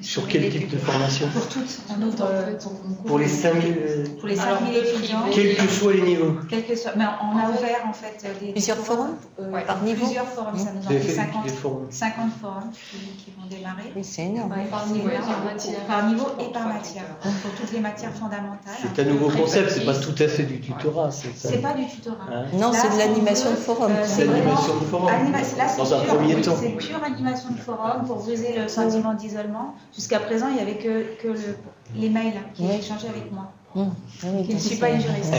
[0.00, 3.26] sur quel type de formation Pour toutes, on ouvre En euh, fait, on- Pour les
[3.28, 3.76] 5000,
[4.18, 5.18] pour les Alors, 5000 le étudiants.
[5.32, 6.34] quels que soient les niveaux.
[6.48, 10.04] Quel que soit, mais on a ouvert en fait des Plusieurs forums euh, par niveau
[10.06, 13.46] Plusieurs forums, ça nous en fait fait 50, des forums 50 forums qui, qui vont
[13.48, 13.92] démarrer.
[13.96, 14.52] Oui, c'est énorme.
[14.52, 15.26] Ouais, Par niveau et énorme.
[15.32, 15.80] par matière.
[15.86, 17.04] Par niveau et par matière.
[17.24, 18.74] Donc pour toutes les matières fondamentales.
[18.94, 21.10] C'est un nouveau concept, c'est pas tout à fait du tutorat.
[21.10, 21.48] C'est ça.
[21.50, 22.16] C'est pas du tutorat.
[22.32, 23.90] Hein Non, c'est de on l'animation de forum.
[23.90, 25.08] euh, C'est l'animation de forum.
[25.08, 26.56] Anima- là, c'est Dans un pure- premier temps.
[26.60, 29.74] C'est pure animation de forum pour briser le sentiment d'isolement.
[29.94, 31.56] Jusqu'à présent, il n'y avait que, que le-
[31.94, 32.68] les mails qui Oui.
[32.68, 33.52] étaient échangés avec moi.
[33.74, 33.82] Mmh.
[34.22, 35.34] Ah oui, Je ne suis pas une juriste.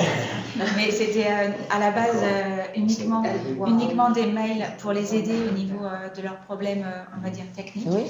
[0.77, 3.23] Mais c'était euh, à la base euh, uniquement,
[3.67, 6.85] uniquement des mails pour les aider au niveau euh, de leurs problèmes,
[7.17, 7.87] on va dire, techniques.
[7.89, 8.03] Oui.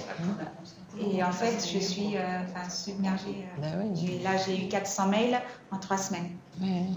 [1.13, 3.45] Et en fait, je suis enfin, submergée.
[3.61, 4.19] Bah oui.
[4.23, 5.39] Là, j'ai eu 400 mails
[5.71, 6.31] en trois semaines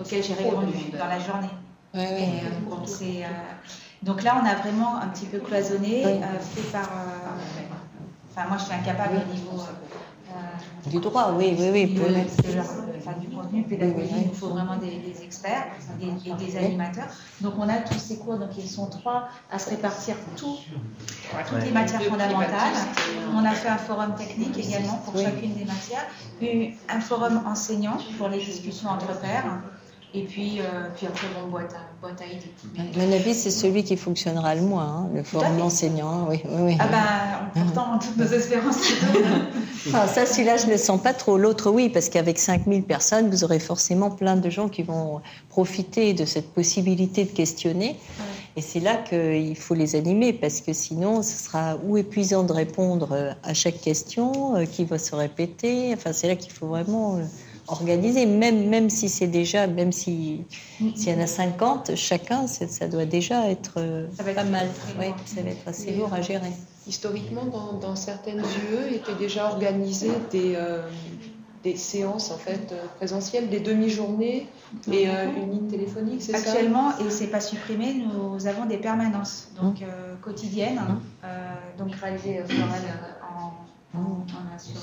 [0.01, 1.49] auxquels j'ai répondu dans la journée.
[1.95, 2.79] Et, bon,
[4.03, 6.03] donc là, on a vraiment un petit peu cloisonné,
[6.41, 6.91] fait par.
[8.37, 9.61] Euh, Enfin, moi, je suis incapable au niveau.
[9.61, 11.95] euh, euh, Du droit, oui, oui, oui.
[12.55, 12.65] leur-
[12.99, 14.23] enfin, du contenu pédagogique, Oui, oui.
[14.25, 15.67] il nous faut vraiment des, des experts
[16.01, 17.09] et, des animateurs.
[17.41, 20.57] Donc on a tous ces cours, donc ils sont trois à se répartir tout,
[21.49, 22.73] toutes les matières fondamentales.
[23.35, 25.25] On a fait un forum technique également pour Oui.
[25.25, 26.07] chacune des matières,
[26.39, 29.61] puis un forum enseignant pour les discussions entre pairs,
[30.15, 32.53] et puis, euh, puis après bon, boîte à, boîte à idées.
[32.79, 36.27] À mon avis, c'est celui qui fonctionnera le moins, hein, le forum enseignant.
[36.29, 36.77] Oui, oui, oui.
[36.79, 36.89] Ah
[37.55, 38.77] ben, pourtant, toutes nos espérances.
[39.95, 41.39] Ah, ça, celui-là, je ne le sens pas trop.
[41.39, 46.15] L'autre, oui, parce qu'avec 5000 personnes, vous aurez forcément plein de gens qui vont profiter
[46.15, 47.97] de cette possibilité de questionner.
[48.57, 52.53] Et c'est là qu'il faut les animer, parce que sinon, ce sera ou épuisant de
[52.53, 55.93] répondre euh, à chaque question euh, qui va se répéter.
[55.95, 57.19] Enfin, c'est là qu'il faut vraiment
[57.73, 60.45] euh, organiser, même, même si c'est déjà, même si-
[60.95, 64.45] s'il y en a 50, chacun, ça doit déjà être, euh, Ça va être pas
[64.45, 64.69] mal.
[64.99, 66.53] Oui, ça va être assez lourd à gérer.
[66.87, 70.83] Historiquement, dans, dans certaines UE, étaient déjà organisées des, euh,
[71.63, 74.49] des séances en fait euh, présentielles, des demi-journées
[74.93, 76.39] et euh, une ligne téléphonique, c'est ça?
[76.39, 80.81] Actuellement, et c'est pas supprimé, nous avons des permanences donc euh, quotidiennes,
[81.25, 84.81] euh, donc réalisées euh, euh, en, en, en sur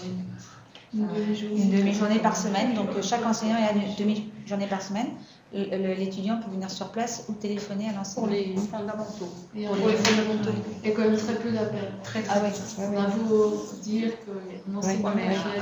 [0.94, 2.20] une, Une euh, demi-journée.
[2.20, 2.74] par semaine.
[2.74, 5.08] Donc euh, chaque enseignant est à une demi-journée par semaine
[5.54, 8.28] l'étudiant peut venir sur place ou téléphoner à l'enseignant.
[8.28, 9.30] Pour les fondamentaux.
[9.58, 10.52] Et pour les fondamentaux.
[10.84, 11.92] Et quand même très peu d'appels.
[12.04, 12.52] Très, très ah ouais.
[12.78, 15.10] On a beau dire que non, c'est pas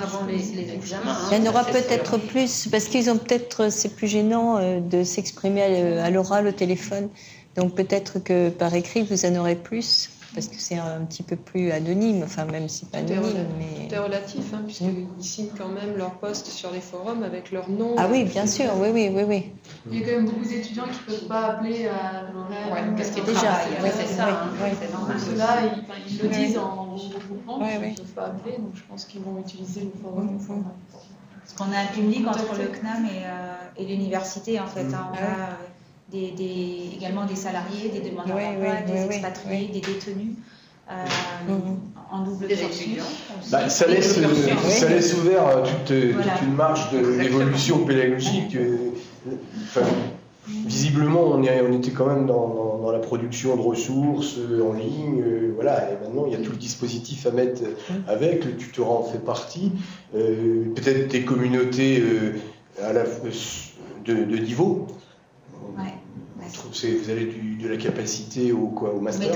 [0.02, 1.12] avant les, les examens.
[1.12, 4.80] Hein, Il y en aura peut-être plus, parce qu'ils ont peut-être, c'est plus gênant euh,
[4.82, 5.62] de s'exprimer
[6.00, 7.10] à l'oral au téléphone.
[7.56, 11.36] Donc peut-être que par écrit, vous en aurez plus parce que c'est un petit peu
[11.36, 13.48] plus anonyme, enfin même si pas anonyme.
[13.58, 13.88] Mais...
[13.90, 17.96] C'est relatif, hein, puisqu'ils signent quand même leur poste sur les forums avec leur nom.
[17.98, 19.52] Ah oui, bien sûr, oui, oui, oui, oui.
[19.90, 22.72] Il y a quand même beaucoup d'étudiants qui ne peuvent pas appeler à l'horaire.
[22.72, 23.62] Ouais, parce que déjà,
[23.96, 24.50] c'est ça, hein.
[24.80, 25.18] c'est normal.
[25.20, 25.48] Ceux-là,
[26.08, 29.22] ils, ils, le disent en regroupement, ils ne peuvent pas appeler, donc je pense qu'ils
[29.22, 30.38] vont utiliser le forum.
[30.38, 34.86] Parce qu'on a un public entre le CNAM et, euh, et l'université, en fait.
[36.12, 40.38] Des, des, également des salariés, des demandeurs d'emploi, des expatriés, des détenus.
[40.90, 40.94] Euh,
[42.10, 43.04] en double cursus.
[43.52, 44.18] Bah, ça, laisse,
[44.70, 48.56] ça laisse ouvert euh, toute, toute une marge d'évolution pédagogique.
[48.56, 48.78] Euh,
[49.64, 49.82] enfin,
[50.46, 55.22] visiblement, on, est, on, était quand même dans, dans, la production de ressources en ligne.
[55.56, 57.64] voilà, et maintenant, il y a tout le dispositif à mettre
[58.08, 58.46] avec.
[58.46, 59.74] Le tutorat en fait partie.
[60.14, 62.02] Peut-être des communautés
[62.82, 63.04] à la,
[64.06, 64.88] de, de niveau
[66.48, 69.32] vous avez de la capacité au, quoi, au master.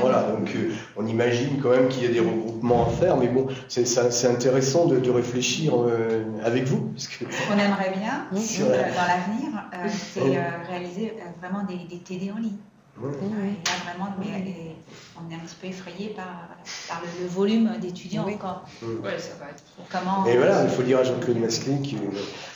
[0.00, 3.28] Voilà, donc euh, on imagine quand même qu'il y a des regroupements à faire, mais
[3.28, 6.88] bon, c'est intéressant de, réfléchir euh, avec vous.
[6.88, 7.24] Parce que...
[7.24, 12.56] Ce qu'on aimerait bien, dans l'avenir, euh, c'est réaliser vraiment des, des, TD en ligne.
[12.98, 16.48] vraiment, on est un petit peu effrayé par,
[16.88, 18.64] par le, volume d'étudiants encore.
[18.82, 19.62] Ouais, ça va être...
[19.90, 21.78] Comment, Et voilà, il faut dire à Jean-Claude Masclé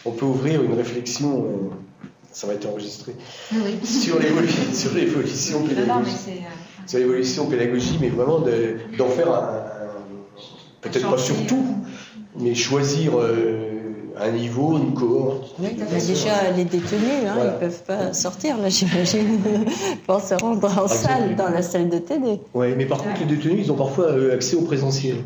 [0.04, 1.70] qu'on peut ouvrir une réflexion
[2.32, 3.14] ça va être enregistré,
[3.84, 6.42] sur l'évolution pédagogique.
[6.86, 9.62] Sur l'évolution pédagogique, mais vraiment d'en faire un,
[10.80, 11.64] peut-être pas sur tout,
[12.38, 13.70] mais choisir euh,
[14.18, 15.54] un niveau, une cohorte.
[15.58, 15.68] Oui,
[16.06, 19.40] déjà, les détenus, hein, ils ne peuvent pas sortir, là, j'imagine,
[20.06, 22.40] pour se rendre en salle, dans la salle de TD.
[22.54, 25.16] Oui, mais par contre, les détenus, ils ont parfois euh, accès au présentiel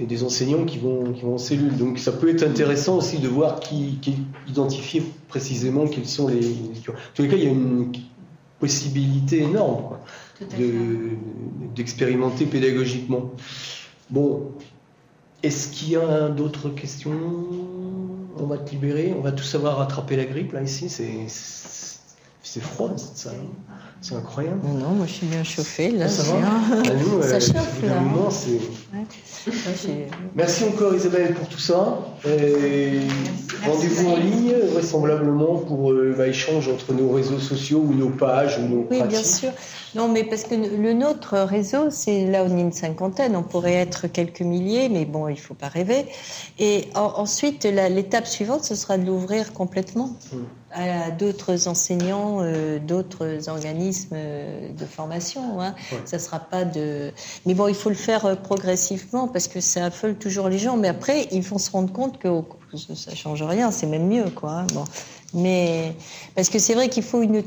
[0.00, 1.76] et des enseignants qui vont, qui vont en cellule.
[1.76, 4.16] Donc ça peut être intéressant aussi de voir qui, qui
[4.48, 6.46] identifier précisément quels sont les.
[6.88, 7.92] En tous les cas, il y a une
[8.60, 9.98] possibilité énorme
[11.74, 13.32] d'expérimenter pédagogiquement.
[14.10, 14.52] Bon,
[15.42, 17.12] est-ce qu'il y a d'autres questions?
[18.40, 20.88] On va te libérer, on va tous savoir rattraper la grippe là ici.
[20.88, 23.34] C'est froid cette salle.
[24.00, 24.60] C'est incroyable.
[24.64, 26.08] Non, non, moi je suis bien chauffée là.
[26.08, 28.00] Ça, va ah, nous, ça chauffe là.
[30.34, 31.98] Merci encore Isabelle pour tout ça.
[32.24, 38.58] Rendez-vous en ligne vraisemblablement pour euh, bah, échange entre nos réseaux sociaux ou nos pages
[38.58, 39.50] ou nos Oui, bien sûr.
[39.94, 43.74] Non, mais parce que le nôtre réseau, c'est là on est une cinquantaine, on pourrait
[43.74, 46.06] être quelques milliers, mais bon, il ne faut pas rêver.
[46.58, 50.16] Et ensuite, l'étape suivante, ce sera de l'ouvrir complètement.
[50.32, 55.60] Hmm à d'autres enseignants, euh, d'autres organismes euh, de formation.
[55.60, 55.74] Hein.
[56.04, 57.10] Ça sera pas de.
[57.46, 58.34] Mais bon, il faut le faire euh,
[59.32, 60.76] parce que ça affole toujours les gens.
[60.76, 62.28] Mais après, ils vont se rendre compte que
[62.94, 64.60] ça change rien, c'est même mieux, quoi.
[64.60, 64.84] Hein.
[65.34, 65.94] Mais
[66.34, 67.42] parce que c'est vrai qu'il faut une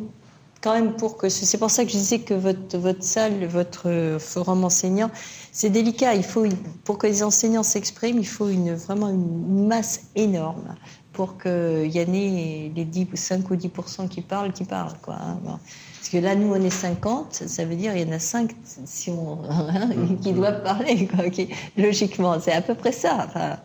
[0.61, 4.17] quand même pour que c'est pour ça que je disais que votre votre salle, votre
[4.19, 5.09] forum enseignant,
[5.51, 6.13] c'est délicat.
[6.13, 6.45] Il faut
[6.83, 10.75] pour que les enseignants s'expriment, il faut une vraiment une masse énorme
[11.13, 13.69] pour qu'il y en ait les 10, 5 ou 10
[14.09, 14.97] qui parlent, qui parlent.
[15.01, 15.59] Quoi, hein,
[16.01, 18.55] Parce que là, nous, on est 50, ça veut dire qu'il y en a 5
[18.85, 19.87] si on, hein,
[20.23, 22.39] qui doivent parler, quoi, qui, logiquement.
[22.39, 23.27] C'est à peu près ça.
[23.27, 23.57] Enfin,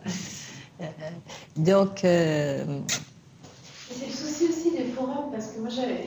[0.79, 0.85] euh,
[1.55, 2.05] donc.
[2.05, 2.63] Euh,
[3.89, 6.05] c'est le souci aussi des forums, parce que moi, j'avais,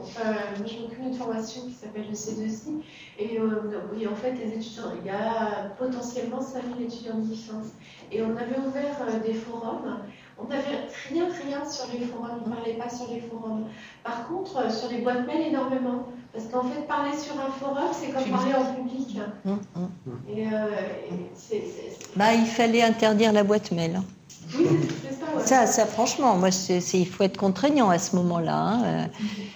[0.00, 2.80] enfin, je m'occupe d'une formation qui s'appelle le C2I,
[3.18, 7.72] et euh, en fait, les étudiants, il y a potentiellement 5000 étudiants de licence.
[8.12, 9.98] Et on avait ouvert des forums
[10.44, 13.64] on n'avait rien, rien sur les forums, on ne parlait pas sur les forums.
[14.02, 16.06] Par contre, euh, sur les boîtes mail, énormément.
[16.32, 19.18] Parce qu'en fait, parler sur un forum, c'est comme parler en public.
[19.46, 19.58] Hum.
[20.34, 20.70] Et, euh,
[22.16, 23.96] Bah, il fallait interdire la boîte mail.
[23.96, 24.04] Hein.
[24.58, 24.66] Oui,
[25.02, 28.54] c'est ça, ça, franchement, moi, il faut être contraignant à ce moment-là.
[28.54, 28.82] Hein.
[28.84, 29.04] Euh,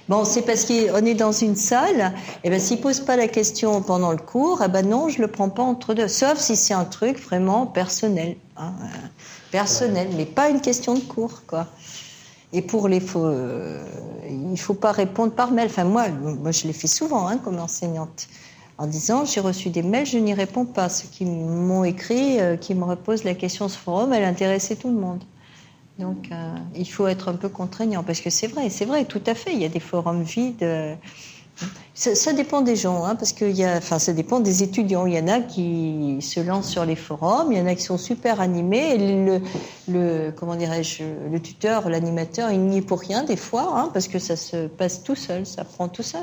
[0.09, 2.15] bon, c'est parce qu'on est dans une salle,
[2.45, 5.29] et ben s'il pose pas la question pendant le cours, eh ben non, je le
[5.29, 6.09] prends pas entre deux.
[6.09, 8.37] Sauf si c'est un truc vraiment personnel.
[8.57, 8.73] Hein
[9.51, 11.67] personnel, mais pas une question de cours, quoi.
[12.53, 13.85] Et pour les faux, euh,
[14.51, 15.67] il faut pas répondre par mail.
[15.67, 18.29] Enfin, moi, moi je l'ai fait souvent hein, comme enseignante,
[18.79, 20.89] en disant j'ai reçu des mails, je n'y réponds pas.
[20.89, 24.89] Ceux qui m'ont écrit, euh, qui me reposent la question ce forum, elle intéressait tout
[24.89, 25.23] le monde.
[25.99, 29.23] Donc, euh, il faut être un peu contraignant parce que c'est vrai, c'est vrai, tout
[29.27, 29.53] à fait.
[29.53, 30.65] Il y a des forums vides.
[31.97, 35.07] Ça, dépend des gens, hein, parce que y a, enfin, ça dépend des étudiants.
[35.07, 37.83] Il y en a qui se lancent sur les forums, il y en a qui
[37.83, 38.95] sont super animés.
[38.95, 39.41] Et le,
[39.89, 41.03] le comment dirais-je,
[41.33, 44.67] le tuteur, l'animateur, il n'y est pour rien des fois, hein, parce que ça se
[44.67, 46.21] passe tout seul, ça prend tout seul.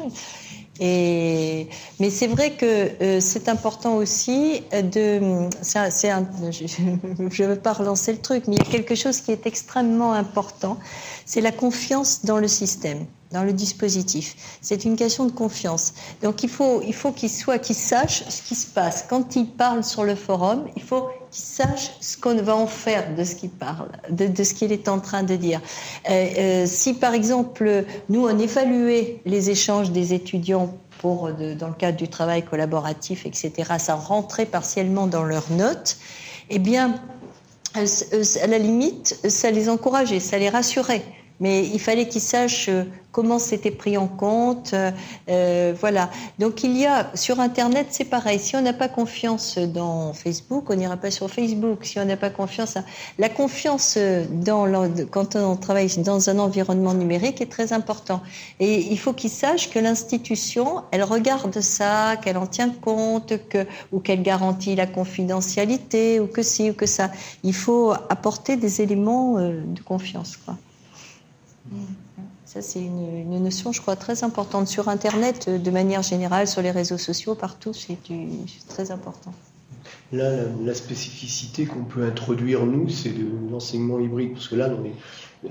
[0.79, 1.67] Et,
[1.99, 5.47] mais c'est vrai que euh, c'est important aussi de.
[5.61, 6.81] C'est un, je
[7.43, 10.13] ne veux pas relancer le truc, mais il y a quelque chose qui est extrêmement
[10.13, 10.77] important.
[11.25, 14.35] C'est la confiance dans le système, dans le dispositif.
[14.61, 15.93] C'est une question de confiance.
[16.23, 19.05] Donc il faut, il faut qu'il soit, qu'il sache ce qui se passe.
[19.07, 23.15] Quand il parle sur le forum, il faut qu'il sache ce qu'on va en faire
[23.15, 25.59] de ce qu'il parle, de, ce qu'il est en train de dire.
[26.09, 31.73] Euh, euh, si par exemple, nous, on évaluait les échanges des étudiants pour, dans le
[31.73, 35.97] cadre du travail collaboratif, etc., ça rentrait partiellement dans leurs notes,
[36.49, 36.95] eh bien,
[37.77, 37.85] euh,
[38.41, 41.03] à la limite, ça les encourageait, ça les rassurait.
[41.43, 44.71] Mais il fallait qu'ils sachent euh, comment c'était pris en compte.
[44.73, 44.91] Euh,
[45.27, 46.09] euh, voilà.
[46.39, 48.39] Donc il y a sur Internet, c'est pareil.
[48.39, 51.83] Si on n'a pas confiance dans Facebook, on n'ira pas sur Facebook.
[51.83, 52.77] Si on n'a pas confiance,
[53.19, 53.97] la confiance
[54.31, 58.21] dans quand on travaille dans un environnement numérique est très important.
[58.61, 63.33] Et il faut qu'ils sachent que l'institution, elle regarde ça, qu'elle en tient compte,
[63.91, 67.11] ou qu'elle garantit la confidentialité, ou que si ou que ça.
[67.43, 70.55] Il faut apporter des éléments de confiance, quoi.
[72.45, 76.71] Ça, c'est une, notion, je crois, très importante sur Internet, de manière générale, sur les
[76.71, 77.97] réseaux sociaux, partout, c'est
[78.67, 79.33] très important.
[80.11, 80.29] Là,
[80.63, 83.13] la, spécificité qu'on peut introduire, nous, c'est
[83.49, 84.69] l'enseignement hybride, parce que là,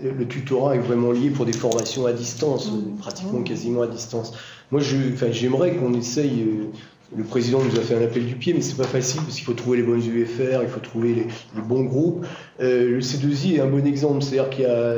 [0.00, 2.96] le tutorat est vraiment lié pour des formations à distance, mmh.
[2.98, 3.44] pratiquement mmh.
[3.44, 4.32] quasiment à distance.
[4.70, 6.42] Moi, j'aimerais qu'on essaye.
[6.42, 6.66] Euh,
[7.14, 9.44] le président nous a fait un appel du pied, mais c'est pas facile parce qu'il
[9.44, 12.24] faut trouver les bonnes UFR, il faut trouver les, bons groupes.
[12.60, 14.94] Euh, le C2I est un bon exemple, c'est-à-dire qu'il y a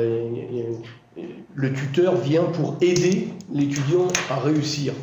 [1.53, 4.93] le tuteur vient pour aider l'étudiant à réussir.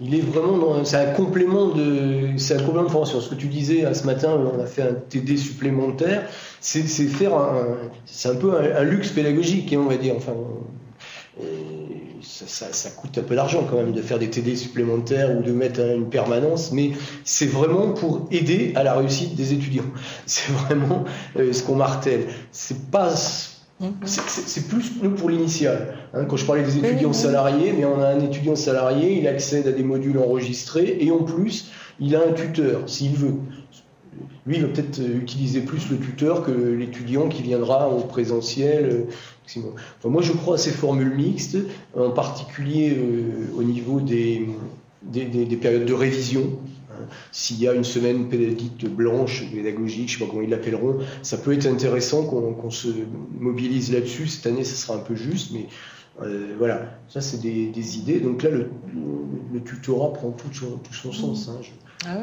[0.00, 3.20] Il est vraiment c'est un complément de, c'est un complément de formation.
[3.20, 6.28] Ce que tu disais ce matin, on a fait un TD supplémentaire,
[6.60, 7.76] c'est, faire un,
[8.06, 10.14] c'est un peu un, luxe pédagogique, hein, on va dire.
[10.16, 10.32] Enfin,
[12.22, 15.52] ça, ça, coûte un peu d'argent quand même de faire des TD supplémentaires ou de
[15.52, 16.92] mettre une permanence, mais
[17.24, 19.84] c'est vraiment pour aider à la réussite des étudiants.
[20.26, 21.04] C'est vraiment
[21.36, 22.26] euh, ce qu'on martèle.
[22.50, 23.12] C'est pas.
[24.04, 25.94] C'est plus nous pour l'initial.
[26.14, 26.24] Hein.
[26.26, 29.72] quand je parlais des étudiants salariés, mais on a un étudiant salarié, il accède à
[29.72, 33.34] des modules enregistrés et en plus, il a un tuteur s'il veut.
[34.46, 39.06] Lui, il va peut-être utiliser plus le tuteur que l'étudiant qui viendra en présentiel.
[39.56, 39.60] Euh,
[40.04, 41.58] moi, je crois à ces formules mixtes,
[41.96, 44.48] en particulier euh, au niveau des,
[45.02, 46.58] des périodes de révision.
[47.30, 50.98] S'il y a une semaine dite blanche, pédagogique, je ne sais pas comment ils l'appelleront,
[51.22, 52.88] ça peut être intéressant qu'on se
[53.38, 54.26] mobilise là-dessus.
[54.26, 55.66] Cette année, ça sera un peu juste, mais
[56.22, 58.20] euh, voilà, ça c'est des, idées.
[58.20, 58.68] Donc là, le,
[59.64, 61.48] tutorat prend tout, son sens.
[61.48, 61.60] Hein.
[62.04, 62.18] Ah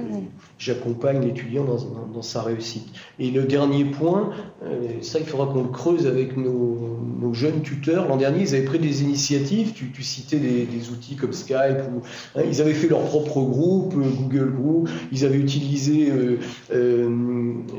[0.57, 2.87] j'accompagne l'étudiant dans, sa réussite.
[3.17, 4.31] Et le dernier point,
[4.63, 8.07] euh, ça il faudra qu'on le creuse avec nos, jeunes tuteurs.
[8.07, 12.01] L'an dernier, ils avaient pris des initiatives, tu, citais des, outils comme Skype, ou,
[12.35, 16.11] hein, ils avaient fait leur propre groupe, euh, Google Group, ils avaient utilisé
[16.71, 17.09] euh,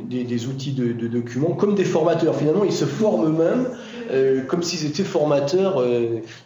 [0.08, 2.34] des, outils de, documents comme des formateurs.
[2.36, 3.66] Finalement, ils se forment eux-mêmes
[4.48, 5.84] comme s'ils étaient formateurs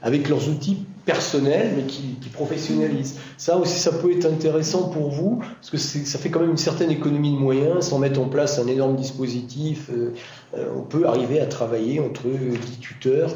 [0.02, 3.16] avec leurs outils personnel, mais qui, professionnalise.
[3.36, 6.56] Ça aussi, ça peut être intéressant pour vous, parce que ça fait quand même une
[6.56, 9.88] certaine économie de moyens, sans mettre en place un énorme dispositif.
[9.90, 10.12] Euh,
[10.56, 13.30] euh, on peut arriver à travailler entre 10 tuteurs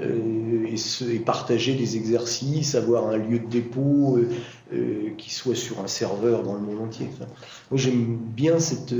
[0.00, 4.18] euh, et, se, et, partager des exercices, avoir un lieu de dépôt
[5.18, 7.06] qui soit sur un serveur dans le monde entier.
[7.18, 7.26] moi,
[7.78, 8.94] j'aime bien cette,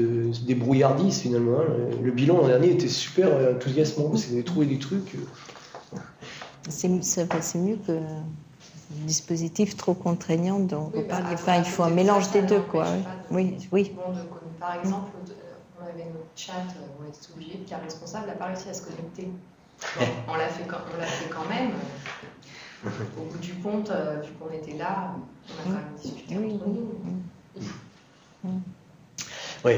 [0.44, 1.58] débrouillardise, finalement.
[1.60, 1.96] Hein.
[2.02, 5.16] Le bilan l'an dernier était super enthousiasmant, vous avez trouvé des trucs...
[6.70, 8.00] C'est mieux que
[8.92, 11.24] un dispositif trop contraignant dont on parle.
[11.32, 12.86] Enfin, il faut un mélange des deux, quoi.
[13.30, 13.92] Oui, oui.
[14.58, 15.10] Par exemple,
[15.80, 16.52] on avait notre chat,
[17.00, 19.28] on était obligé, puis un responsable n'a pas réussi à se connecter.
[20.28, 21.70] on l'a fait, fait, quand même.
[23.18, 25.14] Au bout du compte, euh, vu qu'on était là,
[25.48, 28.50] on a quand même discuté entre nous.
[29.64, 29.74] Oui.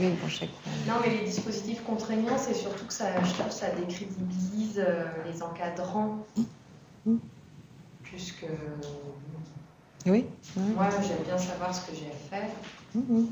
[0.00, 5.42] Non, mais les dispositifs contraignants, c'est surtout que ça, je trouve, ça décrédibilise euh, les
[5.42, 6.26] encadrants.
[8.02, 8.46] Plus que.
[10.06, 10.26] Oui.
[10.56, 12.50] Moi, j'aime bien savoir ce que j'ai à faire.
[12.96, 13.26] Mm-hmm.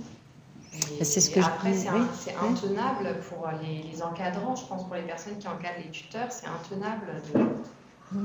[1.02, 5.38] C'est ce que après, c'est intenable pour les, les, encadrants, je pense, pour les personnes
[5.38, 8.20] qui encadrent les tuteurs, c'est intenable de.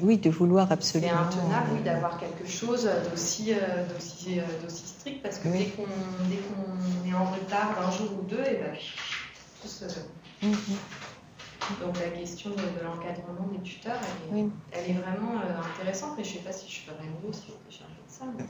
[0.00, 1.12] Oui, de vouloir absolument.
[1.30, 5.66] C'est intenable, oui, d'avoir quelque chose d'aussi, euh, d'aussi, euh, d'aussi strict, parce que dès,
[5.66, 5.84] qu'on,
[6.28, 8.76] dès qu'on est en retard d'un jour ou deux, et eh ben,
[9.62, 9.84] tout se...
[10.42, 10.76] Mhm.
[11.80, 13.98] Donc la question de, l'encadrement des tuteurs,
[14.32, 15.40] elle est, elle est vraiment
[15.74, 18.24] intéressante, mais je ne sais pas si je ferais mieux si je charger de ça.
[18.24, 18.46] Mm.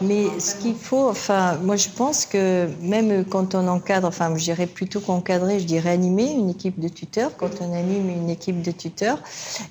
[0.00, 4.44] Mais ce qu'il faut, enfin, moi je pense que même quand on encadre, enfin, je
[4.44, 7.36] dirais plutôt qu'encadrer, je dirais animer une équipe de tuteurs.
[7.36, 9.18] Quand on anime une équipe de tuteurs,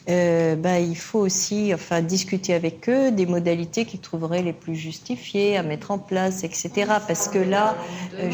[0.10, 4.76] euh, bah, il faut aussi, enfin, discuter avec eux des modalités qu'ils trouveraient les plus
[4.76, 6.72] justifiées à mettre en place, etc.
[7.08, 7.76] Parce que là,
[8.20, 8.30] euh,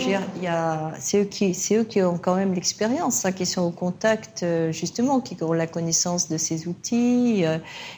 [1.00, 4.72] c'est eux qui, eux qui ont quand même l'expérience, hein, qui sont au contact, euh,
[4.72, 7.58] justement, qui ont la connaissance de ces outils euh,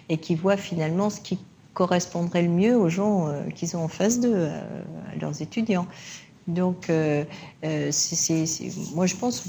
[0.10, 1.38] et qui voient finalement ce qui
[1.74, 4.84] correspondrait le mieux aux gens euh, qu'ils ont en face d'eux, euh,
[5.14, 5.88] à leurs étudiants.
[6.48, 7.24] Donc, euh,
[7.64, 7.92] euh
[8.96, 9.44] moi je pense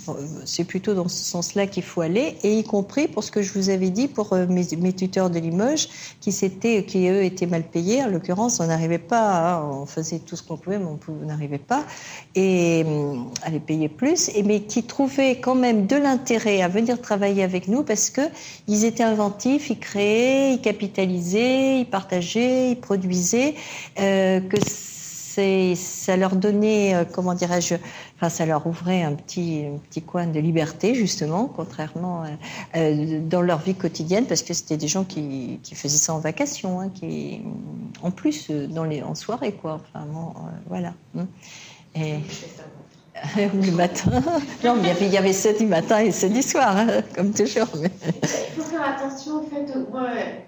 [0.45, 3.53] c'est plutôt dans ce sens-là qu'il faut aller, et y compris pour ce que je
[3.55, 5.89] vous avais dit pour euh, mes, tuteurs de Limoges,
[6.21, 8.03] qui, qui eux étaient mal payés.
[8.03, 11.59] En l'occurrence, on n'arrivait pas, hein, on faisait tout ce qu'on pouvait, mais on n'arrivait
[11.59, 11.85] pas
[12.35, 12.85] et
[13.43, 17.67] à les payer plus, mais qui trouvaient quand même de l'intérêt à venir travailler avec
[17.69, 18.23] nous parce que
[18.69, 23.55] ils étaient inventifs, ils créaient, ils capitalisaient, ils partageaient, ils produisaient,
[23.99, 24.41] euh,
[25.37, 27.77] que ça leur donnait, euh, comment dirais-je,
[28.17, 32.29] enfin, ça leur ouvrait un petit, petit coin de liberté, justement, contrairement euh,
[32.77, 36.19] euh, dans leur vie quotidienne, parce que c'était des gens qui, qui, faisaient ça en
[36.19, 37.43] vacation, hein, qui,
[38.03, 39.81] en plus, dans les, en soirée, quoi.
[39.95, 40.07] Enfin,
[40.69, 40.95] voilà.
[41.17, 41.27] Hein.
[43.39, 44.11] Et, le matin.
[44.65, 46.77] Non, mais il y avait, il y avait ceux du matin et ceux du soir,
[46.77, 47.69] hein, comme toujours.
[47.83, 47.91] Il
[48.57, 49.73] faut faire attention en fait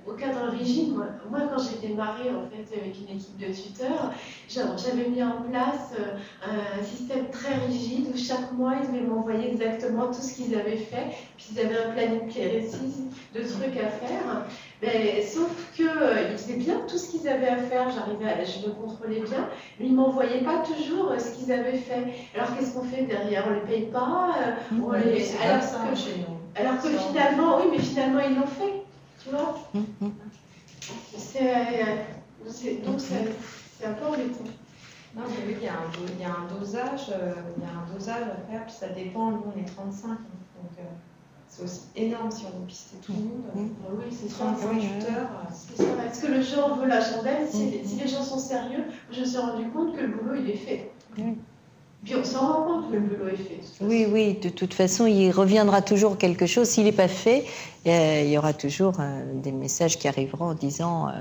[0.06, 0.96] au, cadre rigide.
[0.96, 4.12] Moi, moi quand j'ai démarré en fait avec une équipe de tuteurs,
[4.48, 6.18] j'avais mis en place euh,
[6.78, 10.76] un système très rigide où chaque mois ils devaient m'envoyer exactement tout ce qu'ils avaient
[10.76, 14.46] fait, puis ils avaient un planning précis de trucs à faire.
[14.82, 18.72] Mais, sauf qu'ils euh, faisaient bien tout ce qu'ils avaient à faire, j'arrivais, je le
[18.72, 19.48] contrôlais bien,
[19.78, 22.02] mais ils ne m'envoyaient pas toujours euh, ce qu'ils avaient fait.
[22.34, 23.44] Alors qu'est-ce qu'on fait derrière?
[23.46, 25.30] On ne les paye pas euh, on les...
[25.40, 28.82] alors, que, alors que finalement, oui, mais finalement ils l'ont fait,
[29.22, 29.56] tu vois.
[31.16, 34.50] C'est, Donc c'est un peu embêtant.
[35.14, 37.12] Non, mais oui, il y, a un, il y a un dosage,
[37.56, 40.16] il y a un dosage à faire, puis ça dépend, nous on est 35, donc
[41.54, 43.70] c'est aussi énorme si on veut pister tout le monde.
[43.92, 45.28] Oui, c'est 35 tuteurs.
[46.06, 49.38] Est-ce que le genre veut la chandelle si, les gens sont sérieux, je me suis
[49.38, 50.90] rendu compte que le boulot, il est fait.
[52.04, 53.60] Puis on s'en rend compte que le boulot est fait.
[53.82, 56.68] Oui, oui, de toute façon, il reviendra toujours quelque chose.
[56.68, 57.44] S'il n'est pas fait,
[57.86, 61.12] euh, il y aura toujours euh, des messages qui arriveront en disant euh,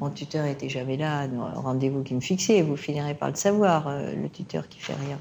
[0.00, 2.60] Mon tuteur était jamais là, rendez-vous qui me fixait.
[2.62, 5.18] Vous finirez par le savoir, le tuteur qui fait rien.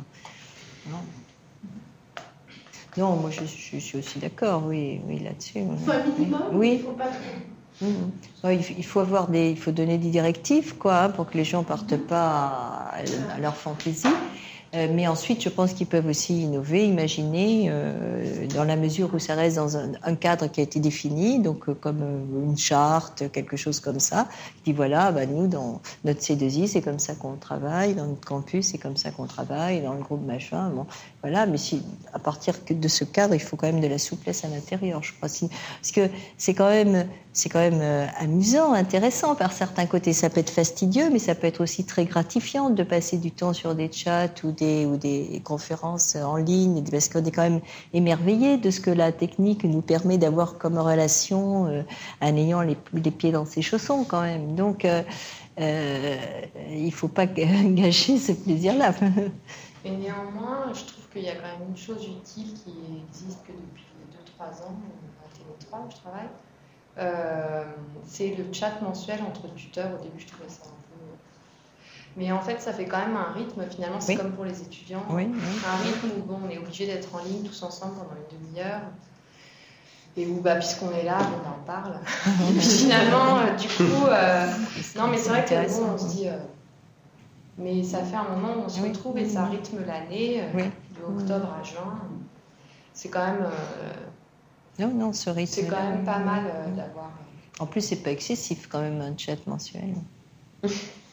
[0.90, 0.98] Non.
[2.98, 5.60] Non, moi je, suis aussi d'accord, oui, oui là-dessus.
[5.60, 6.80] Il faut un minimum, oui.
[6.80, 7.12] il faut pas.
[7.82, 8.50] Mmh.
[8.78, 11.64] il faut avoir des, il faut donner des directives, quoi, hein, pour que les gens
[11.64, 12.92] partent pas
[13.34, 14.08] à leur fantaisie.
[14.76, 19.20] Euh, mais ensuite, je pense qu'ils peuvent aussi innover, imaginer, euh, dans la mesure où
[19.20, 22.04] ça reste dans un, un cadre qui a été défini, donc euh, comme
[22.46, 26.82] une charte, quelque chose comme ça, qui dit voilà, bah, nous, dans notre C2I, c'est
[26.82, 30.26] comme ça qu'on travaille, dans notre campus, c'est comme ça qu'on travaille, dans le groupe
[30.26, 30.86] machin, bon,
[31.22, 31.82] voilà, mais si,
[32.14, 35.14] à partir de ce cadre, il faut quand même de la souplesse à l'intérieur, je
[35.14, 35.30] crois.
[35.30, 40.14] Parce que c'est quand même, c'est quand même amusant, intéressant par certains côtés.
[40.14, 43.54] Ça peut être fastidieux, mais ça peut être aussi très gratifiant de passer du temps
[43.54, 47.62] sur des chats ou ou des conférences en ligne, parce qu'on est quand même
[47.94, 51.84] émerveillé de ce que la technique nous permet d'avoir comme relation euh,
[52.22, 54.56] en ayant les, les, pieds dans ses chaussons quand même.
[54.56, 55.04] Donc, euh,
[55.60, 56.18] euh,
[56.72, 58.94] il ne faut pas gâcher ce plaisir-là.
[59.84, 62.74] Mais néanmoins, je trouve qu'il y a quand même une chose utile qui
[63.08, 63.86] existe que depuis
[64.40, 64.76] 2-3 ans,
[65.24, 66.30] à TV3 où je travaille,
[68.06, 69.92] c'est le chat mensuel entre tuteurs.
[70.00, 70.70] Au début, je trouvais ça
[72.18, 75.04] mais en fait, ça fait quand même un rythme, finalement, c'est comme pour les étudiants.
[75.10, 78.82] Un rythme où bon, on est obligé d'être en ligne tous ensemble pendant une demi-heure.
[80.18, 81.94] Et où, bah, puisqu'on est là, on en parle.
[82.60, 84.52] finalement, euh, du coup, euh,
[84.98, 86.28] non, mais c'est vrai que bon, on se dit.
[86.28, 86.38] Euh,
[87.58, 90.44] mais ça fait un moment où on se retrouve et ça rythme l'année,
[91.00, 92.00] de octobre à juin.
[92.94, 93.48] C'est quand même.
[94.80, 95.54] non, non, ce rythme.
[95.54, 96.44] C'est quand même pas mal
[96.76, 97.12] d'avoir.
[97.60, 99.96] En plus, c'est pas excessif quand même un chat mensuel.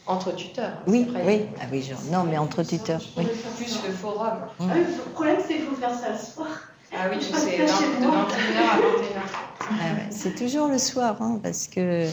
[0.07, 0.71] Entre tuteurs.
[0.87, 1.47] Oui, oui.
[1.59, 3.01] Ah oui, genre, non, mais entre tuteurs.
[3.17, 3.27] Oui.
[3.57, 4.37] Plus le forum.
[4.57, 6.47] Ah oui, le problème, c'est qu'il faut faire ça le soir.
[6.93, 9.37] Ah oui, je sais, de 21h à 21h.
[9.59, 12.07] Ah ouais, c'est toujours le soir, hein, parce que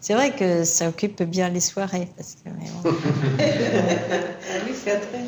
[0.00, 2.08] c'est vrai que ça occupe bien les soirées.
[2.16, 2.90] Parce que, mais bon.
[3.40, 5.24] ah oui, c'est très.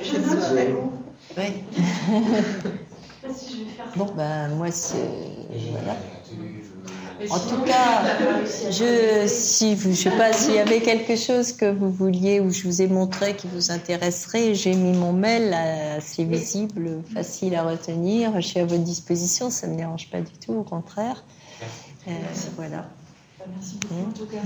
[0.00, 0.12] Je
[1.36, 1.44] Oui.
[3.34, 3.86] si je vais faire?
[3.96, 4.96] Bon, ben moi, c'est.
[5.70, 5.96] Voilà.
[7.30, 8.04] En tout cas,
[8.70, 12.50] je, si vous, je sais pas s'il y avait quelque chose que vous vouliez ou
[12.50, 15.52] je vous ai montré qui vous intéresserait, j'ai mis mon mail
[15.96, 18.40] assez visible, facile à retenir.
[18.40, 21.24] Je suis à votre disposition, ça ne me dérange pas du tout, au contraire.
[22.06, 22.12] Euh,
[22.56, 22.88] voilà.
[23.52, 24.38] Merci beaucoup en tout cas.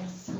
[0.00, 0.32] Merci.